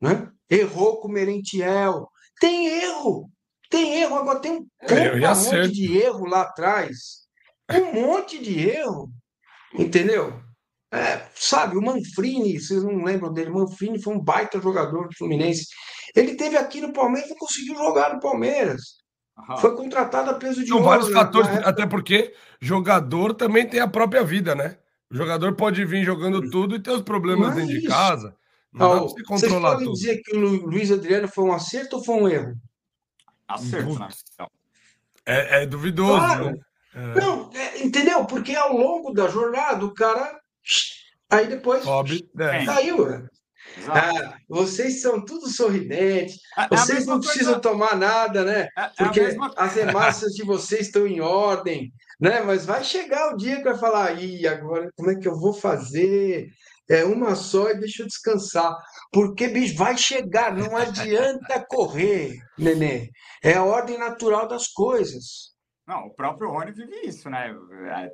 Né? 0.00 0.30
Errou 0.50 1.00
com 1.00 1.08
o 1.08 1.10
Merentiel. 1.10 2.06
Tem 2.38 2.66
erro. 2.66 3.30
Tem 3.70 4.02
erro. 4.02 4.16
Agora 4.16 4.40
tem 4.40 4.52
um, 4.52 4.66
é, 4.82 5.12
um 5.14 5.18
monte 5.18 5.72
de 5.72 5.96
erro 5.96 6.26
lá 6.26 6.42
atrás. 6.42 7.26
Um 7.72 7.92
monte 7.94 8.38
de 8.38 8.68
erro. 8.68 9.10
Entendeu? 9.74 10.45
É, 10.92 11.26
sabe, 11.34 11.76
o 11.76 11.82
Manfrini, 11.82 12.60
vocês 12.60 12.82
não 12.82 13.02
lembram 13.02 13.32
dele? 13.32 13.50
Manfrini 13.50 14.00
foi 14.00 14.14
um 14.14 14.20
baita 14.20 14.60
jogador 14.60 15.08
do 15.08 15.16
Fluminense. 15.16 15.66
Ele 16.14 16.34
teve 16.34 16.56
aqui 16.56 16.80
no 16.80 16.92
Palmeiras 16.92 17.30
e 17.30 17.36
conseguiu 17.36 17.76
jogar 17.76 18.14
no 18.14 18.20
Palmeiras. 18.20 18.80
Aham. 19.38 19.56
Foi 19.58 19.76
contratado 19.76 20.30
a 20.30 20.34
peso 20.34 20.62
de 20.62 20.68
São 20.68 20.78
ouro. 20.78 20.88
vários 20.88 21.10
fatores, 21.10 21.50
até 21.64 21.86
porque 21.86 22.32
jogador 22.60 23.34
também 23.34 23.68
tem 23.68 23.80
a 23.80 23.88
própria 23.88 24.22
vida, 24.22 24.54
né? 24.54 24.78
O 25.10 25.14
jogador 25.14 25.54
pode 25.54 25.84
vir 25.84 26.04
jogando 26.04 26.50
tudo 26.50 26.74
e 26.74 26.82
ter 26.82 26.90
os 26.90 27.02
problemas 27.02 27.54
dentro 27.54 27.78
de 27.78 27.86
casa. 27.86 28.34
Não, 28.72 28.88
não 28.88 28.94
dá 28.94 29.00
pra 29.00 29.08
você 29.08 29.22
controlar 29.22 29.70
vocês 29.70 29.72
podem 29.72 29.84
tudo. 29.86 29.94
dizer 29.94 30.22
que 30.22 30.36
o 30.36 30.66
Luiz 30.66 30.90
Adriano 30.90 31.28
foi 31.28 31.44
um 31.44 31.52
acerto 31.52 31.96
ou 31.96 32.04
foi 32.04 32.14
um 32.14 32.28
erro? 32.28 32.54
Acerto, 33.48 33.98
né? 33.98 34.08
É, 35.24 35.62
é 35.62 35.66
duvidoso, 35.66 36.18
claro. 36.18 36.44
né? 36.46 36.56
É. 36.94 37.20
Não, 37.20 37.50
é, 37.52 37.84
entendeu? 37.84 38.24
Porque 38.24 38.54
ao 38.54 38.72
longo 38.72 39.12
da 39.12 39.28
jornada 39.28 39.84
o 39.84 39.92
cara 39.92 40.40
Aí 41.30 41.46
depois 41.46 41.82
Sobe, 41.82 42.28
é. 42.38 42.64
saiu. 42.64 43.28
Ah, 43.88 44.38
vocês 44.48 45.02
são 45.02 45.24
tudo 45.24 45.48
sorridentes, 45.48 46.38
é, 46.56 46.62
é 46.62 46.68
vocês 46.68 47.04
não 47.06 47.20
precisam 47.20 47.54
coisa... 47.54 47.60
tomar 47.60 47.96
nada, 47.96 48.44
né? 48.44 48.68
É, 48.76 48.88
Porque 48.96 49.20
mesma... 49.20 49.52
as 49.56 49.76
hemácias 49.76 50.32
de 50.32 50.44
vocês 50.44 50.86
estão 50.86 51.06
em 51.06 51.20
ordem, 51.20 51.92
né? 52.20 52.40
Mas 52.40 52.64
vai 52.64 52.82
chegar 52.82 53.34
o 53.34 53.36
dia 53.36 53.56
que 53.56 53.64
vai 53.64 53.76
falar, 53.76 54.06
aí 54.08 54.46
agora 54.46 54.88
como 54.96 55.10
é 55.10 55.16
que 55.16 55.28
eu 55.28 55.38
vou 55.38 55.52
fazer? 55.52 56.48
É 56.88 57.04
uma 57.04 57.34
só 57.34 57.70
e 57.70 57.78
deixa 57.78 58.02
eu 58.02 58.06
descansar. 58.06 58.72
Porque, 59.12 59.48
bicho, 59.48 59.76
vai 59.76 59.98
chegar, 59.98 60.54
não 60.54 60.74
adianta 60.76 61.64
correr, 61.68 62.38
nenê. 62.56 63.10
É 63.42 63.54
a 63.54 63.64
ordem 63.64 63.98
natural 63.98 64.46
das 64.46 64.68
coisas. 64.68 65.55
Não, 65.86 66.06
o 66.06 66.10
próprio 66.10 66.50
Rony 66.50 66.72
vive 66.72 67.06
isso, 67.06 67.30
né? 67.30 67.54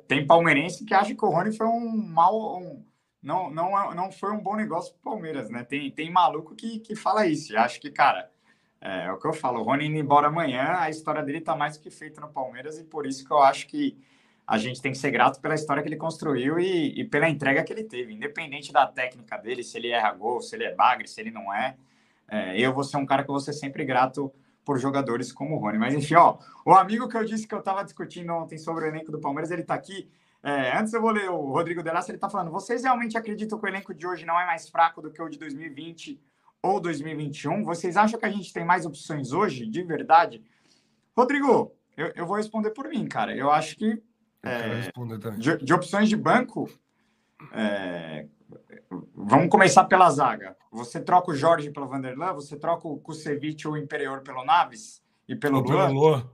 Tem 0.07 0.25
palmeirense 0.27 0.85
que 0.85 0.93
acha 0.93 1.15
que 1.15 1.25
o 1.25 1.29
Rony 1.29 1.55
foi 1.55 1.67
um 1.67 2.07
mal. 2.07 2.61
Um 2.61 2.85
não, 3.21 3.49
não, 3.49 3.93
não 3.95 4.11
foi 4.11 4.31
um 4.31 4.43
bom 4.43 4.55
negócio 4.55 4.93
para 4.93 4.99
o 4.99 5.13
Palmeiras, 5.13 5.49
né? 5.49 5.63
Tem, 5.63 5.89
tem 5.89 6.11
maluco 6.11 6.53
que, 6.55 6.79
que 6.79 6.93
fala 6.93 7.25
isso. 7.25 7.53
E 7.53 7.57
acho 7.57 7.79
que, 7.79 7.89
cara, 7.89 8.29
é, 8.81 9.05
é, 9.05 9.11
o 9.11 9.17
que 9.17 9.25
eu 9.25 9.33
falo. 9.33 9.61
O 9.61 9.63
Rony 9.63 9.87
indo 9.87 9.97
embora 9.97 10.27
amanhã, 10.27 10.75
a 10.77 10.89
história 10.89 11.23
dele 11.23 11.37
está 11.37 11.55
mais 11.55 11.77
do 11.77 11.81
que 11.81 11.89
feita 11.89 12.19
no 12.19 12.27
Palmeiras 12.27 12.77
e 12.77 12.83
por 12.83 13.07
isso 13.07 13.25
que 13.25 13.31
eu 13.31 13.41
acho 13.41 13.65
que 13.67 13.97
a 14.45 14.57
gente 14.57 14.81
tem 14.81 14.91
que 14.91 14.97
ser 14.97 15.09
grato 15.09 15.39
pela 15.39 15.55
história 15.55 15.81
que 15.81 15.87
ele 15.87 15.95
construiu 15.95 16.59
e, 16.59 16.99
e 16.99 17.05
pela 17.05 17.29
entrega 17.29 17.63
que 17.63 17.71
ele 17.71 17.85
teve, 17.85 18.13
independente 18.13 18.73
da 18.73 18.85
técnica 18.85 19.37
dele, 19.37 19.63
se 19.63 19.77
ele 19.77 19.87
erra 19.87 20.11
gol, 20.11 20.41
se 20.41 20.53
ele 20.53 20.65
é 20.65 20.75
bagre, 20.75 21.07
se 21.07 21.21
ele 21.21 21.31
não 21.31 21.53
é. 21.53 21.77
é 22.29 22.59
eu 22.59 22.73
vou 22.73 22.83
ser 22.83 22.97
um 22.97 23.05
cara 23.05 23.23
que 23.23 23.29
vou 23.29 23.39
ser 23.39 23.53
sempre 23.53 23.85
grato 23.85 24.33
por 24.65 24.79
jogadores 24.79 25.31
como 25.31 25.55
o 25.55 25.59
Rony. 25.59 25.77
Mas 25.77 25.93
enfim, 25.93 26.15
ó, 26.15 26.37
o 26.65 26.73
amigo 26.73 27.07
que 27.07 27.17
eu 27.17 27.23
disse 27.23 27.47
que 27.47 27.53
eu 27.53 27.59
estava 27.59 27.83
discutindo 27.83 28.31
ontem 28.33 28.57
sobre 28.57 28.85
o 28.85 28.87
elenco 28.87 29.11
do 29.11 29.19
Palmeiras, 29.19 29.51
ele 29.51 29.61
está 29.61 29.73
aqui. 29.73 30.09
É, 30.41 30.77
antes 30.77 30.93
eu 30.93 31.01
vou 31.01 31.11
ler 31.11 31.29
o 31.29 31.51
Rodrigo 31.51 31.83
Delassi, 31.83 32.11
ele 32.11 32.17
está 32.17 32.29
falando: 32.29 32.51
vocês 32.51 32.83
realmente 32.83 33.17
acreditam 33.17 33.57
que 33.57 33.65
o 33.65 33.69
elenco 33.69 33.93
de 33.93 34.05
hoje 34.05 34.25
não 34.25 34.39
é 34.39 34.45
mais 34.45 34.69
fraco 34.69 35.01
do 35.01 35.11
que 35.11 35.21
o 35.21 35.29
de 35.29 35.37
2020 35.37 36.19
ou 36.61 36.79
2021? 36.79 37.63
Vocês 37.63 37.95
acham 37.97 38.19
que 38.19 38.25
a 38.25 38.31
gente 38.31 38.51
tem 38.51 38.65
mais 38.65 38.85
opções 38.85 39.31
hoje, 39.31 39.65
de 39.65 39.83
verdade? 39.83 40.43
Rodrigo, 41.15 41.73
eu, 41.95 42.11
eu 42.15 42.25
vou 42.25 42.37
responder 42.37 42.71
por 42.71 42.87
mim, 42.89 43.07
cara. 43.07 43.35
Eu 43.35 43.51
acho 43.51 43.77
que 43.77 44.01
é, 44.43 44.91
de, 45.37 45.57
de, 45.63 45.73
opções 45.73 46.09
de 46.09 46.17
banco, 46.17 46.69
é, 47.53 48.27
vamos 49.15 49.49
começar 49.49 49.85
pela 49.85 50.09
zaga. 50.09 50.55
Você 50.71 50.99
troca 50.99 51.31
o 51.31 51.35
Jorge 51.35 51.71
pelo 51.71 51.87
Vanderlan, 51.87 52.33
você 52.33 52.55
troca 52.57 52.87
o 52.87 52.97
Kusevich 52.97 53.67
ou 53.67 53.73
o 53.73 53.77
Imperior 53.77 54.21
pelo 54.21 54.43
Naves 54.43 55.03
e 55.27 55.35
pelo 55.35 55.61
Luan? 55.61 56.29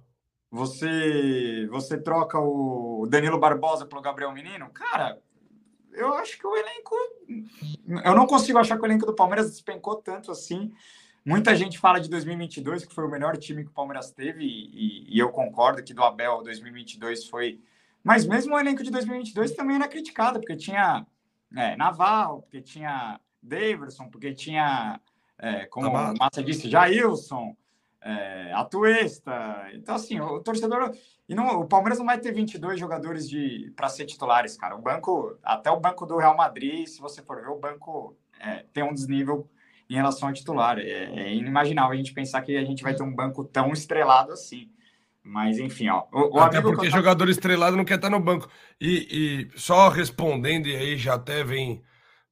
você, 0.51 1.67
você 1.69 1.97
troca 1.97 2.39
o 2.39 3.05
Danilo 3.09 3.39
Barbosa 3.39 3.85
pelo 3.85 4.01
Gabriel 4.01 4.31
Menino, 4.31 4.69
cara, 4.69 5.19
eu 5.93 6.13
acho 6.15 6.37
que 6.37 6.47
o 6.47 6.55
elenco. 6.55 6.95
Eu 8.03 8.15
não 8.15 8.25
consigo 8.25 8.57
achar 8.57 8.77
que 8.77 8.83
o 8.83 8.87
elenco 8.87 9.05
do 9.05 9.15
Palmeiras 9.15 9.49
despencou 9.49 9.95
tanto 9.97 10.31
assim. 10.31 10.71
Muita 11.25 11.55
gente 11.55 11.77
fala 11.77 11.99
de 11.99 12.09
2022, 12.09 12.85
que 12.85 12.95
foi 12.95 13.05
o 13.05 13.09
melhor 13.09 13.37
time 13.37 13.63
que 13.63 13.69
o 13.69 13.73
Palmeiras 13.73 14.11
teve, 14.11 14.43
e, 14.43 15.15
e 15.15 15.19
eu 15.19 15.29
concordo 15.29 15.83
que 15.83 15.93
do 15.93 16.03
Abel 16.03 16.41
2022 16.41 17.25
foi. 17.25 17.61
Mas 18.03 18.25
mesmo 18.25 18.55
o 18.55 18.59
elenco 18.59 18.81
de 18.81 18.89
2022 18.89 19.51
também 19.51 19.75
era 19.75 19.87
criticado, 19.87 20.39
porque 20.39 20.55
tinha 20.55 21.05
é, 21.55 21.75
Naval, 21.75 22.41
porque 22.41 22.61
tinha 22.61 23.19
Daverson, 23.41 24.09
porque 24.09 24.33
tinha, 24.33 24.99
é, 25.37 25.65
como 25.65 25.89
o 25.89 26.13
Massa 26.17 26.43
disse, 26.43 26.69
Jailson, 26.69 27.55
é, 28.01 28.51
Atuesta. 28.53 29.69
Então, 29.73 29.95
assim, 29.95 30.19
o 30.19 30.39
torcedor. 30.39 30.95
E 31.27 31.35
não, 31.35 31.61
o 31.61 31.67
Palmeiras 31.67 31.99
não 31.99 32.05
vai 32.05 32.19
ter 32.19 32.31
22 32.31 32.79
jogadores 32.79 33.29
de 33.29 33.71
para 33.75 33.89
ser 33.89 34.05
titulares, 34.05 34.57
cara. 34.57 34.75
O 34.75 34.81
banco, 34.81 35.37
até 35.43 35.69
o 35.69 35.79
banco 35.79 36.05
do 36.05 36.17
Real 36.17 36.35
Madrid, 36.35 36.87
se 36.87 36.99
você 36.99 37.21
for 37.21 37.41
ver, 37.41 37.49
o 37.49 37.59
banco 37.59 38.15
é, 38.39 38.65
tem 38.73 38.83
um 38.83 38.93
desnível 38.93 39.47
em 39.89 39.95
relação 39.95 40.27
ao 40.27 40.33
titular. 40.33 40.79
É, 40.79 40.83
é, 40.83 41.33
inimaginável 41.33 41.91
a 41.91 41.95
gente 41.95 42.13
pensar 42.13 42.41
que 42.41 42.55
a 42.57 42.65
gente 42.65 42.83
vai 42.83 42.95
ter 42.95 43.03
um 43.03 43.13
banco 43.13 43.43
tão 43.43 43.71
estrelado 43.71 44.31
assim. 44.31 44.69
Mas, 45.29 45.59
enfim, 45.59 45.87
ó. 45.89 46.05
O, 46.11 46.37
o 46.37 46.39
até 46.39 46.59
porque 46.59 46.89
jogador 46.89 47.29
estrelado 47.29 47.77
não 47.77 47.85
quer 47.85 47.95
estar 47.95 48.09
no 48.09 48.19
banco. 48.19 48.49
E, 48.81 49.47
e 49.53 49.59
só 49.59 49.87
respondendo, 49.87 50.67
e 50.67 50.75
aí 50.75 50.97
já 50.97 51.13
até 51.13 51.43
vem 51.43 51.83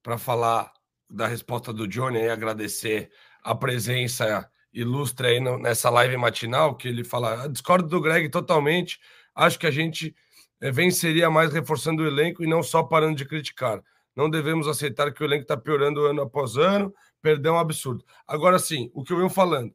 para 0.02 0.18
falar 0.18 0.72
da 1.08 1.28
resposta 1.28 1.72
do 1.72 1.86
Johnny 1.86 2.18
e 2.18 2.28
agradecer 2.28 3.12
a 3.40 3.54
presença 3.54 4.50
ilustre 4.72 5.28
aí 5.28 5.40
no, 5.40 5.58
nessa 5.58 5.88
live 5.90 6.16
matinal, 6.16 6.74
que 6.74 6.88
ele 6.88 7.04
fala: 7.04 7.48
discordo 7.48 7.88
do 7.88 8.00
Greg 8.00 8.28
totalmente, 8.30 8.98
acho 9.32 9.60
que 9.60 9.68
a 9.68 9.70
gente 9.70 10.12
é, 10.60 10.72
venceria 10.72 11.30
mais 11.30 11.52
reforçando 11.52 12.02
o 12.02 12.06
elenco 12.06 12.42
e 12.42 12.48
não 12.48 12.64
só 12.64 12.82
parando 12.82 13.14
de 13.14 13.24
criticar. 13.24 13.80
Não 14.16 14.28
devemos 14.28 14.66
aceitar 14.66 15.12
que 15.12 15.22
o 15.22 15.24
elenco 15.24 15.42
está 15.42 15.56
piorando 15.56 16.04
ano 16.04 16.22
após 16.22 16.56
ano, 16.56 16.92
perder 17.22 17.50
é 17.50 17.52
um 17.52 17.58
absurdo. 17.60 18.04
Agora 18.26 18.58
sim, 18.58 18.90
o 18.92 19.04
que 19.04 19.12
eu 19.12 19.18
venho 19.18 19.30
falando, 19.30 19.72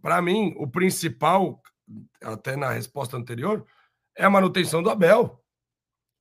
para 0.00 0.22
mim, 0.22 0.54
o 0.56 0.68
principal, 0.68 1.60
até 2.22 2.56
na 2.56 2.70
resposta 2.70 3.16
anterior, 3.16 3.64
é 4.16 4.24
a 4.24 4.30
manutenção 4.30 4.82
do 4.82 4.90
Abel. 4.90 5.42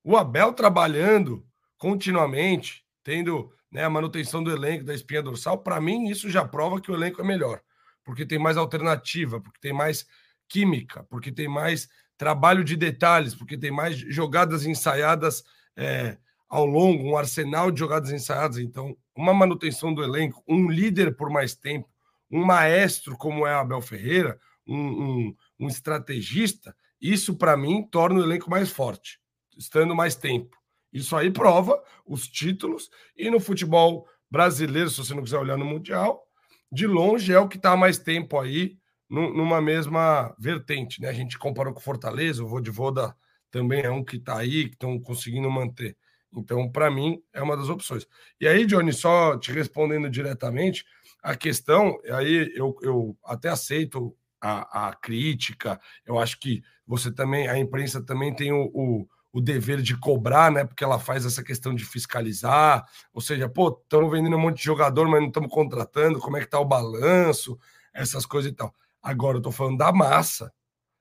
O 0.04 0.18
Abel 0.18 0.54
trabalhando 0.54 1.46
continuamente, 1.78 2.86
tendo 3.04 3.52
né, 3.72 3.84
a 3.84 3.90
manutenção 3.90 4.44
do 4.44 4.52
elenco, 4.52 4.84
da 4.84 4.94
espinha 4.94 5.22
dorsal, 5.22 5.58
para 5.58 5.80
mim 5.80 6.10
isso 6.10 6.30
já 6.30 6.46
prova 6.46 6.82
que 6.82 6.92
o 6.92 6.96
elenco 6.96 7.22
é 7.22 7.24
melhor, 7.24 7.62
porque 8.04 8.26
tem 8.26 8.38
mais 8.38 8.58
alternativa, 8.58 9.40
porque 9.40 9.60
tem 9.60 9.74
mais 9.74 10.06
química, 10.48 11.04
porque 11.10 11.32
tem 11.32 11.48
mais 11.48 11.88
trabalho 12.18 12.64
de 12.64 12.76
detalhes, 12.76 13.34
porque 13.34 13.58
tem 13.58 13.72
mais 13.72 13.98
jogadas 13.98 14.66
ensaiadas 14.66 15.44
é, 15.76 16.18
ao 16.48 16.66
longo, 16.66 17.04
um 17.04 17.18
arsenal 17.18 17.72
de 17.72 17.80
jogadas 17.80 18.12
ensaiadas. 18.12 18.58
Então, 18.58 18.96
uma 19.16 19.34
manutenção 19.34 19.94
do 19.94 20.04
elenco, 20.04 20.44
um 20.48 20.70
líder 20.70 21.16
por 21.16 21.30
mais 21.30 21.56
tempo, 21.56 21.90
um 22.30 22.46
maestro 22.46 23.18
como 23.18 23.48
é 23.48 23.54
Abel 23.54 23.82
Ferreira, 23.82 24.40
um, 24.68 24.78
um, 24.78 25.36
um 25.60 25.68
estrategista, 25.68 26.76
isso 27.00 27.36
para 27.36 27.58
mim 27.58 27.88
torna 27.90 28.20
o 28.20 28.24
elenco 28.24 28.50
mais 28.50 28.70
forte, 28.70 29.20
estando 29.58 29.96
mais 29.96 30.16
tempo. 30.16 30.56
Isso 30.94 31.16
aí 31.16 31.32
prova 31.32 31.82
os 32.06 32.28
títulos 32.28 32.90
e 33.16 33.30
no 33.30 33.40
futebol 33.40 34.08
brasileiro, 34.30 34.90
se 34.90 34.98
você 34.98 35.14
não 35.14 35.24
quiser 35.24 35.38
olhar 35.38 35.58
no 35.58 35.66
Mundial, 35.66 36.24
de 36.72 36.88
longe 36.88 37.34
é 37.34 37.40
o 37.40 37.48
que 37.48 37.58
está 37.58 37.76
mais 37.76 37.98
tempo 37.98 38.40
aí 38.40 38.78
numa 39.10 39.62
mesma 39.62 40.34
vertente, 40.40 41.02
né? 41.02 41.10
A 41.10 41.14
gente 41.14 41.38
comparou 41.38 41.74
com 41.74 41.82
Fortaleza, 41.82 42.42
o 42.42 42.48
Vodivoda 42.48 43.14
também 43.52 43.82
é 43.82 43.92
um 43.92 44.06
que 44.06 44.16
está 44.16 44.38
aí, 44.38 44.70
que 44.70 44.76
estão 44.76 44.98
conseguindo 44.98 45.52
manter. 45.52 45.98
Então, 46.34 46.72
para 46.72 46.90
mim, 46.90 47.22
é 47.34 47.42
uma 47.42 47.58
das 47.58 47.68
opções. 47.68 48.08
E 48.40 48.48
aí, 48.48 48.66
Johnny, 48.66 48.94
só 48.94 49.38
te 49.38 49.52
respondendo 49.52 50.10
diretamente, 50.10 50.86
a 51.22 51.36
questão, 51.36 52.00
aí 52.10 52.54
eu, 52.56 52.78
eu 52.82 53.18
até 53.26 53.50
aceito 53.50 54.16
a, 54.42 54.90
a 54.90 54.96
crítica, 54.96 55.80
eu 56.06 56.18
acho 56.20 56.40
que 56.40 56.64
você 56.86 57.12
também, 57.12 57.48
a 57.48 57.58
imprensa 57.58 58.02
também 58.02 58.34
tem 58.34 58.52
o, 58.52 58.72
o 58.74 59.08
o 59.34 59.40
dever 59.40 59.82
de 59.82 59.98
cobrar, 59.98 60.52
né? 60.52 60.66
Porque 60.66 60.84
ela 60.84 61.00
faz 61.00 61.26
essa 61.26 61.44
questão 61.44 61.74
de 61.74 61.86
fiscalizar, 61.86 62.86
ou 63.14 63.22
seja, 63.22 63.48
pô, 63.48 63.70
estamos 63.70 64.12
vendendo 64.12 64.36
um 64.36 64.40
monte 64.40 64.58
de 64.58 64.64
jogador, 64.64 65.08
mas 65.08 65.22
não 65.22 65.28
estamos 65.28 65.50
contratando, 65.52 66.20
como 66.20 66.38
é 66.38 66.42
que 66.42 66.48
tá 66.48 66.60
o 66.60 66.66
balanço, 66.66 67.58
essas 67.94 68.26
coisas 68.26 68.52
e 68.52 68.56
tal. 68.56 68.74
Agora 69.02 69.38
eu 69.38 69.42
tô 69.42 69.52
falando 69.52 69.78
da 69.78 69.92
massa. 69.92 70.52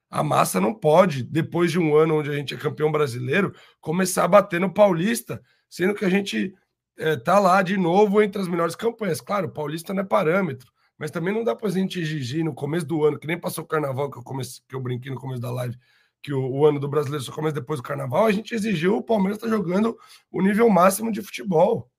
A 0.08 0.22
massa 0.22 0.60
não 0.60 0.74
pode, 0.74 1.22
depois 1.22 1.70
de 1.70 1.78
um 1.78 1.94
ano 1.94 2.18
onde 2.18 2.30
a 2.30 2.34
gente 2.34 2.54
é 2.54 2.56
campeão 2.56 2.90
brasileiro, 2.90 3.54
começar 3.80 4.24
a 4.24 4.28
bater 4.28 4.60
no 4.60 4.72
Paulista, 4.72 5.40
sendo 5.68 5.94
que 5.94 6.04
a 6.04 6.08
gente 6.08 6.54
é, 6.98 7.16
tá 7.16 7.38
lá 7.38 7.62
de 7.62 7.76
novo 7.76 8.20
entre 8.22 8.40
as 8.40 8.48
melhores 8.48 8.74
campanhas. 8.74 9.20
Claro, 9.20 9.48
o 9.48 9.52
Paulista 9.52 9.94
não 9.94 10.02
é 10.02 10.06
parâmetro, 10.06 10.70
mas 11.00 11.10
também 11.10 11.32
não 11.32 11.42
dá 11.42 11.56
para 11.56 11.66
a 11.66 11.70
gente 11.70 11.98
exigir 11.98 12.44
no 12.44 12.52
começo 12.52 12.84
do 12.84 13.02
ano, 13.06 13.18
que 13.18 13.26
nem 13.26 13.40
passou 13.40 13.64
o 13.64 13.66
carnaval 13.66 14.10
que 14.10 14.18
eu, 14.18 14.22
comece, 14.22 14.60
que 14.68 14.74
eu 14.76 14.80
brinquei 14.82 15.10
no 15.10 15.18
começo 15.18 15.40
da 15.40 15.50
live, 15.50 15.74
que 16.22 16.30
o, 16.30 16.46
o, 16.46 16.66
ano 16.66 16.78
do 16.78 16.90
brasileiro 16.90 17.24
só 17.24 17.32
começa 17.32 17.54
depois 17.54 17.80
do 17.80 17.82
carnaval, 17.82 18.26
a 18.26 18.32
gente 18.32 18.54
exigiu 18.54 18.98
o 18.98 19.02
Palmeiras 19.02 19.38
estar 19.38 19.48
tá 19.48 19.56
jogando 19.56 19.98
o 20.30 20.42
nível 20.42 20.68
máximo 20.68 21.10
de 21.10 21.22
futebol. 21.22 21.90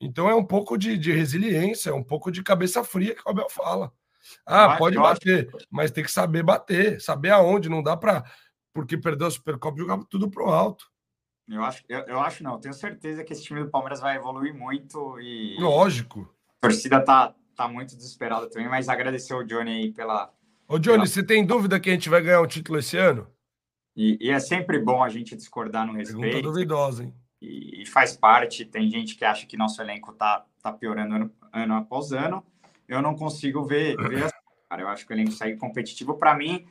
Então 0.00 0.28
é 0.28 0.34
um 0.34 0.44
pouco 0.44 0.76
de, 0.76 0.98
de 0.98 1.12
resiliência, 1.12 1.90
é 1.90 1.94
um 1.94 2.02
pouco 2.02 2.32
de 2.32 2.42
cabeça 2.42 2.82
fria 2.82 3.14
que 3.14 3.22
o 3.24 3.30
Abel 3.30 3.48
fala. 3.48 3.92
Ah, 4.44 4.76
pode 4.76 4.96
bater, 4.96 5.48
mas 5.70 5.92
tem 5.92 6.02
que 6.02 6.10
saber 6.10 6.42
bater, 6.42 7.00
saber 7.00 7.30
aonde, 7.30 7.68
não 7.68 7.84
dá 7.84 7.96
para 7.96 8.24
porque 8.72 8.98
perdeu 8.98 9.28
a 9.28 9.30
Supercopa 9.30 9.78
jogar 9.78 9.98
tudo 10.10 10.28
pro 10.28 10.48
alto. 10.48 10.90
Eu 11.48 11.62
acho, 11.62 11.84
eu, 11.88 12.00
eu 12.00 12.20
acho 12.20 12.42
não, 12.42 12.58
tenho 12.58 12.74
certeza 12.74 13.22
que 13.22 13.32
esse 13.32 13.44
time 13.44 13.62
do 13.62 13.70
Palmeiras 13.70 14.00
vai 14.00 14.16
evoluir 14.16 14.52
muito 14.52 15.20
e 15.20 15.56
lógico. 15.60 16.28
A 16.58 16.68
torcida 16.68 17.00
tá 17.04 17.34
tá 17.60 17.68
muito 17.68 17.94
desesperada 17.94 18.48
também, 18.48 18.68
mas 18.68 18.88
agradecer 18.88 19.34
o 19.34 19.44
Johnny 19.44 19.70
aí 19.70 19.92
pela 19.92 20.32
Ô 20.66 20.78
Johnny, 20.78 20.98
pela... 20.98 21.06
você 21.06 21.22
tem 21.22 21.44
dúvida 21.44 21.78
que 21.78 21.90
a 21.90 21.92
gente 21.92 22.08
vai 22.08 22.22
ganhar 22.22 22.40
o 22.40 22.46
título 22.46 22.78
esse 22.78 22.96
ano? 22.96 23.26
E, 23.94 24.16
e, 24.18 24.30
é 24.30 24.38
sempre 24.38 24.78
bom 24.78 25.02
a 25.02 25.10
gente 25.10 25.36
discordar 25.36 25.86
no 25.86 25.92
respeito. 25.92 26.20
Pergunta 26.20 26.42
duvidosa, 26.42 27.04
hein? 27.04 27.14
E, 27.42 27.82
e, 27.82 27.86
faz 27.86 28.16
parte. 28.16 28.64
Tem 28.64 28.88
gente 28.88 29.14
que 29.14 29.24
acha 29.24 29.44
que 29.46 29.58
nosso 29.58 29.82
elenco 29.82 30.12
tá, 30.12 30.46
tá 30.62 30.72
piorando 30.72 31.14
ano, 31.16 31.32
ano 31.52 31.74
após 31.74 32.12
ano. 32.12 32.42
Eu 32.88 33.02
não 33.02 33.14
consigo 33.14 33.64
ver, 33.64 33.96
ver 33.96 34.24
assim, 34.24 34.34
cara. 34.70 34.82
Eu 34.82 34.88
acho 34.88 35.06
que 35.06 35.12
o 35.12 35.14
elenco 35.14 35.32
segue 35.32 35.58
competitivo. 35.58 36.14
Para 36.14 36.34
mim, 36.34 36.64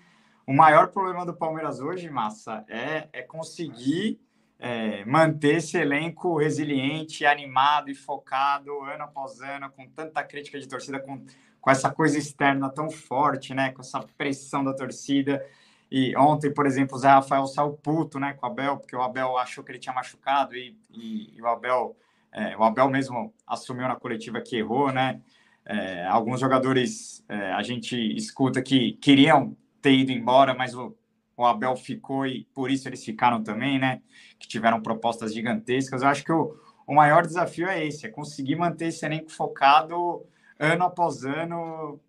o 0.47 0.53
maior 0.53 0.87
problema 0.87 1.25
do 1.25 1.35
Palmeiras 1.35 1.79
hoje, 1.79 2.09
Massa, 2.09 2.65
é, 2.67 3.09
é 3.11 3.21
conseguir 3.21 4.19
é, 4.59 5.05
manter 5.05 5.55
esse 5.55 5.77
elenco 5.77 6.37
resiliente, 6.37 7.25
animado 7.25 7.89
e 7.89 7.95
focado 7.95 8.81
ano 8.81 9.05
após 9.05 9.39
ano, 9.39 9.71
com 9.71 9.87
tanta 9.87 10.21
crítica 10.21 10.59
de 10.59 10.67
torcida, 10.67 10.99
com, 10.99 11.25
com 11.61 11.71
essa 11.71 11.89
coisa 11.89 12.17
externa 12.17 12.69
tão 12.69 12.89
forte, 12.89 13.53
né? 13.53 13.71
Com 13.71 13.81
essa 13.81 14.01
pressão 14.17 14.63
da 14.63 14.73
torcida. 14.73 15.43
E 15.89 16.15
ontem, 16.17 16.53
por 16.53 16.67
exemplo, 16.67 16.97
o 16.97 16.99
Zé 16.99 17.07
Rafael 17.07 17.47
saiu 17.47 17.71
puto 17.73 18.19
né, 18.19 18.33
com 18.33 18.45
o 18.45 18.49
Abel, 18.49 18.77
porque 18.77 18.95
o 18.95 19.01
Abel 19.01 19.37
achou 19.37 19.63
que 19.63 19.71
ele 19.71 19.79
tinha 19.79 19.95
machucado 19.95 20.55
e, 20.55 20.77
e, 20.91 21.35
e 21.35 21.41
o, 21.41 21.47
Abel, 21.47 21.97
é, 22.31 22.55
o 22.55 22.63
Abel 22.63 22.89
mesmo 22.89 23.33
assumiu 23.47 23.87
na 23.87 23.95
coletiva 23.95 24.41
que 24.41 24.57
errou, 24.57 24.91
né? 24.91 25.21
É, 25.65 26.05
alguns 26.07 26.39
jogadores 26.39 27.23
é, 27.29 27.51
a 27.51 27.61
gente 27.63 27.95
escuta 28.15 28.61
que 28.61 28.93
queriam 28.93 29.55
ter 29.81 29.93
ido 29.93 30.11
embora, 30.11 30.53
mas 30.53 30.75
o, 30.75 30.95
o 31.41 31.45
Abel 31.45 31.75
ficou 31.75 32.25
e 32.27 32.45
por 32.53 32.69
isso 32.69 32.87
eles 32.87 33.03
ficaram 33.03 33.41
também, 33.41 33.79
né? 33.79 34.01
Que 34.37 34.47
tiveram 34.47 34.81
propostas 34.81 35.33
gigantescas. 35.33 36.01
Eu 36.01 36.09
acho 36.09 36.23
que 36.23 36.31
o, 36.31 36.55
o 36.85 36.93
maior 36.93 37.25
desafio 37.25 37.67
é 37.67 37.85
esse, 37.85 38.05
é 38.05 38.09
conseguir 38.09 38.55
manter 38.55 38.87
esse 38.87 39.05
elenco 39.05 39.31
focado 39.31 40.25
ano 40.59 40.83
após 40.83 41.23
ano 41.23 41.99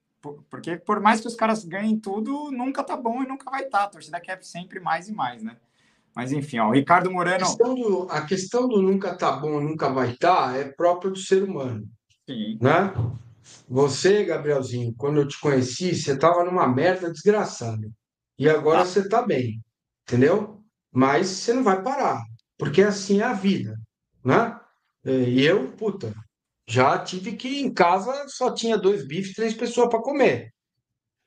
porque 0.51 0.77
por 0.77 1.01
mais 1.01 1.21
que 1.21 1.29
os 1.29 1.35
caras 1.35 1.65
ganhem 1.65 1.99
tudo, 1.99 2.51
nunca 2.51 2.85
tá 2.85 2.97
bom 2.97 3.23
e 3.23 3.27
nunca 3.27 3.51
vai 3.51 3.63
estar. 3.63 3.79
Tá. 3.79 3.85
A 3.85 3.89
torcida 3.89 4.21
quer 4.21 4.43
sempre 4.43 4.81
mais 4.81 5.09
e 5.09 5.15
mais, 5.15 5.43
né? 5.43 5.57
Mas 6.15 6.33
enfim, 6.33 6.59
ó, 6.59 6.69
o 6.69 6.73
Ricardo 6.73 7.11
Moreno. 7.11 7.45
A 7.45 7.47
questão 7.47 7.75
do, 7.75 8.07
a 8.11 8.21
questão 8.23 8.69
do 8.69 8.83
nunca 8.83 9.15
tá 9.15 9.33
bom, 9.33 9.61
nunca 9.61 9.89
vai 9.89 10.11
estar 10.11 10.53
tá, 10.53 10.57
é 10.57 10.65
própria 10.65 11.11
do 11.11 11.19
ser 11.19 11.45
humano. 11.45 11.89
Sim. 12.29 12.59
Né? 12.61 12.93
Você, 13.69 14.25
Gabrielzinho, 14.25 14.93
quando 14.99 15.21
eu 15.21 15.29
te 15.29 15.41
conheci, 15.41 15.95
você 15.95 16.19
tava 16.19 16.45
numa 16.45 16.69
merda 16.69 17.11
desgraçada. 17.11 17.89
E 18.41 18.49
agora 18.49 18.81
ah. 18.81 18.87
você 18.87 19.07
tá 19.07 19.21
bem, 19.21 19.63
entendeu? 20.09 20.65
Mas 20.91 21.27
você 21.29 21.53
não 21.53 21.63
vai 21.63 21.83
parar, 21.83 22.23
porque 22.57 22.81
assim 22.81 23.21
é 23.21 23.25
a 23.25 23.35
vida, 23.35 23.77
né? 24.25 24.59
E 25.05 25.45
eu, 25.45 25.71
puta, 25.73 26.15
já 26.67 26.99
tive 26.99 27.37
que 27.37 27.49
ir 27.49 27.61
em 27.61 27.75
casa, 27.75 28.27
só 28.29 28.55
tinha 28.55 28.79
dois 28.79 29.07
bifes, 29.07 29.35
três 29.35 29.53
pessoas 29.53 29.91
para 29.91 30.01
comer. 30.01 30.55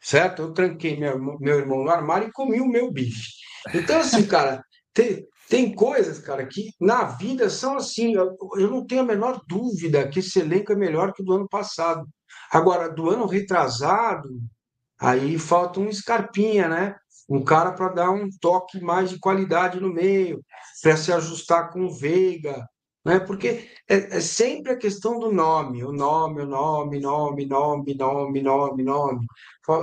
Certo? 0.02 0.42
Eu 0.42 0.54
tranquei 0.54 1.00
meu, 1.00 1.20
meu 1.40 1.60
irmão 1.60 1.84
no 1.84 1.92
armário 1.92 2.30
e 2.30 2.32
comi 2.32 2.60
o 2.60 2.68
meu 2.68 2.92
bife. 2.92 3.30
Então, 3.76 4.00
assim, 4.00 4.26
cara, 4.28 4.64
tem, 4.92 5.24
tem 5.48 5.76
coisas, 5.76 6.18
cara, 6.18 6.48
que 6.48 6.72
na 6.82 7.04
vida 7.04 7.48
são 7.48 7.78
assim. 7.78 8.16
Eu, 8.16 8.36
eu 8.58 8.72
não 8.72 8.88
tenho 8.88 9.02
a 9.02 9.06
menor 9.06 9.40
dúvida 9.48 10.08
que 10.10 10.18
esse 10.18 10.40
elenco 10.40 10.74
é 10.74 10.76
melhor 10.76 11.14
que 11.14 11.22
o 11.22 11.26
do 11.26 11.34
ano 11.34 11.48
passado. 11.48 12.08
Agora, 12.52 12.90
do 12.90 13.08
ano 13.08 13.28
retrasado, 13.28 14.30
aí 15.00 15.38
falta 15.38 15.80
um 15.80 15.90
escarpinha, 15.90 16.68
né? 16.68 16.96
Um 17.30 17.44
cara 17.44 17.72
para 17.72 17.90
dar 17.90 18.12
um 18.12 18.30
toque 18.42 18.82
mais 18.82 19.10
de 19.10 19.20
qualidade 19.20 19.80
no 19.80 19.94
meio, 19.94 20.44
para 20.82 20.98
se 20.98 21.12
ajustar 21.12 21.72
com 21.72 21.86
o 21.86 21.94
Veiga, 21.94 22.68
né? 23.06 23.20
Porque 23.20 23.70
é, 23.90 24.18
é, 24.18 24.22
sempre 24.22 24.72
a 24.72 24.78
questão 24.78 25.20
do 25.20 25.32
nome, 25.32 25.84
o 25.84 25.92
nome, 25.92 26.42
o 26.42 26.46
nome, 26.46 27.00
nome, 27.00 27.46
nome, 27.46 27.96
nome, 27.96 28.42
nome, 28.42 28.84
nome. 28.84 29.26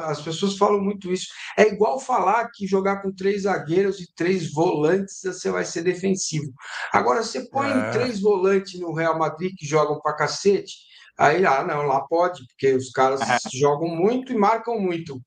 As 0.05 0.21
pessoas 0.23 0.57
falam 0.57 0.81
muito 0.81 1.13
isso. 1.13 1.29
É 1.57 1.69
igual 1.69 2.01
falar 2.01 2.49
que 2.51 2.67
jogar 2.67 3.03
com 3.03 3.15
três 3.15 3.43
zagueiros 3.43 4.01
e 4.01 4.13
três 4.15 4.51
volantes 4.53 5.21
você 5.23 5.51
vai 5.51 5.65
ser 5.65 5.83
defensivo. 5.83 6.53
Agora, 6.93 7.23
você 7.23 7.49
põe 7.49 7.69
é. 7.69 7.91
três 7.91 8.21
volantes 8.21 8.81
no 8.81 8.95
Real 8.95 9.19
Madrid 9.19 9.53
que 9.57 9.67
jogam 9.67 10.01
para 10.01 10.17
cacete, 10.17 10.75
aí, 11.19 11.45
ah, 11.45 11.63
não, 11.63 11.83
lá 11.83 12.01
pode, 12.03 12.47
porque 12.47 12.75
os 12.75 12.91
caras 12.91 13.21
é. 13.21 13.37
jogam 13.53 13.89
muito 13.89 14.33
e 14.33 14.37
marcam 14.37 14.79
muito. 14.81 15.21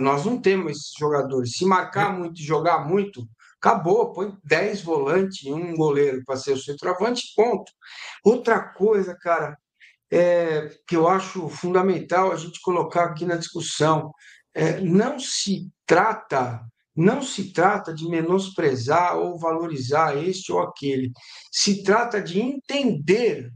Nós 0.00 0.24
não 0.24 0.40
temos 0.40 0.72
esses 0.72 0.92
jogadores. 0.98 1.52
Se 1.52 1.64
marcar 1.64 2.16
muito 2.16 2.40
e 2.40 2.44
jogar 2.44 2.86
muito, 2.86 3.26
acabou, 3.60 4.12
põe 4.12 4.36
10 4.44 4.82
volantes 4.82 5.42
e 5.44 5.52
um 5.52 5.74
goleiro 5.74 6.22
para 6.24 6.36
ser 6.36 6.52
o 6.52 6.58
centroavante, 6.58 7.32
ponto. 7.34 7.72
Outra 8.24 8.60
coisa, 8.60 9.14
cara, 9.14 9.56
é, 10.10 10.68
que 10.86 10.96
eu 10.96 11.08
acho 11.08 11.48
fundamental 11.48 12.32
a 12.32 12.36
gente 12.36 12.60
colocar 12.60 13.04
aqui 13.04 13.24
na 13.24 13.36
discussão, 13.36 14.12
é, 14.54 14.80
não 14.80 15.18
se 15.18 15.70
trata 15.86 16.60
não 16.94 17.22
se 17.22 17.52
trata 17.52 17.94
de 17.94 18.06
menosprezar 18.08 19.16
ou 19.16 19.38
valorizar 19.38 20.16
este 20.16 20.52
ou 20.52 20.60
aquele. 20.60 21.12
Se 21.50 21.82
trata 21.82 22.20
de 22.20 22.40
entender, 22.40 23.50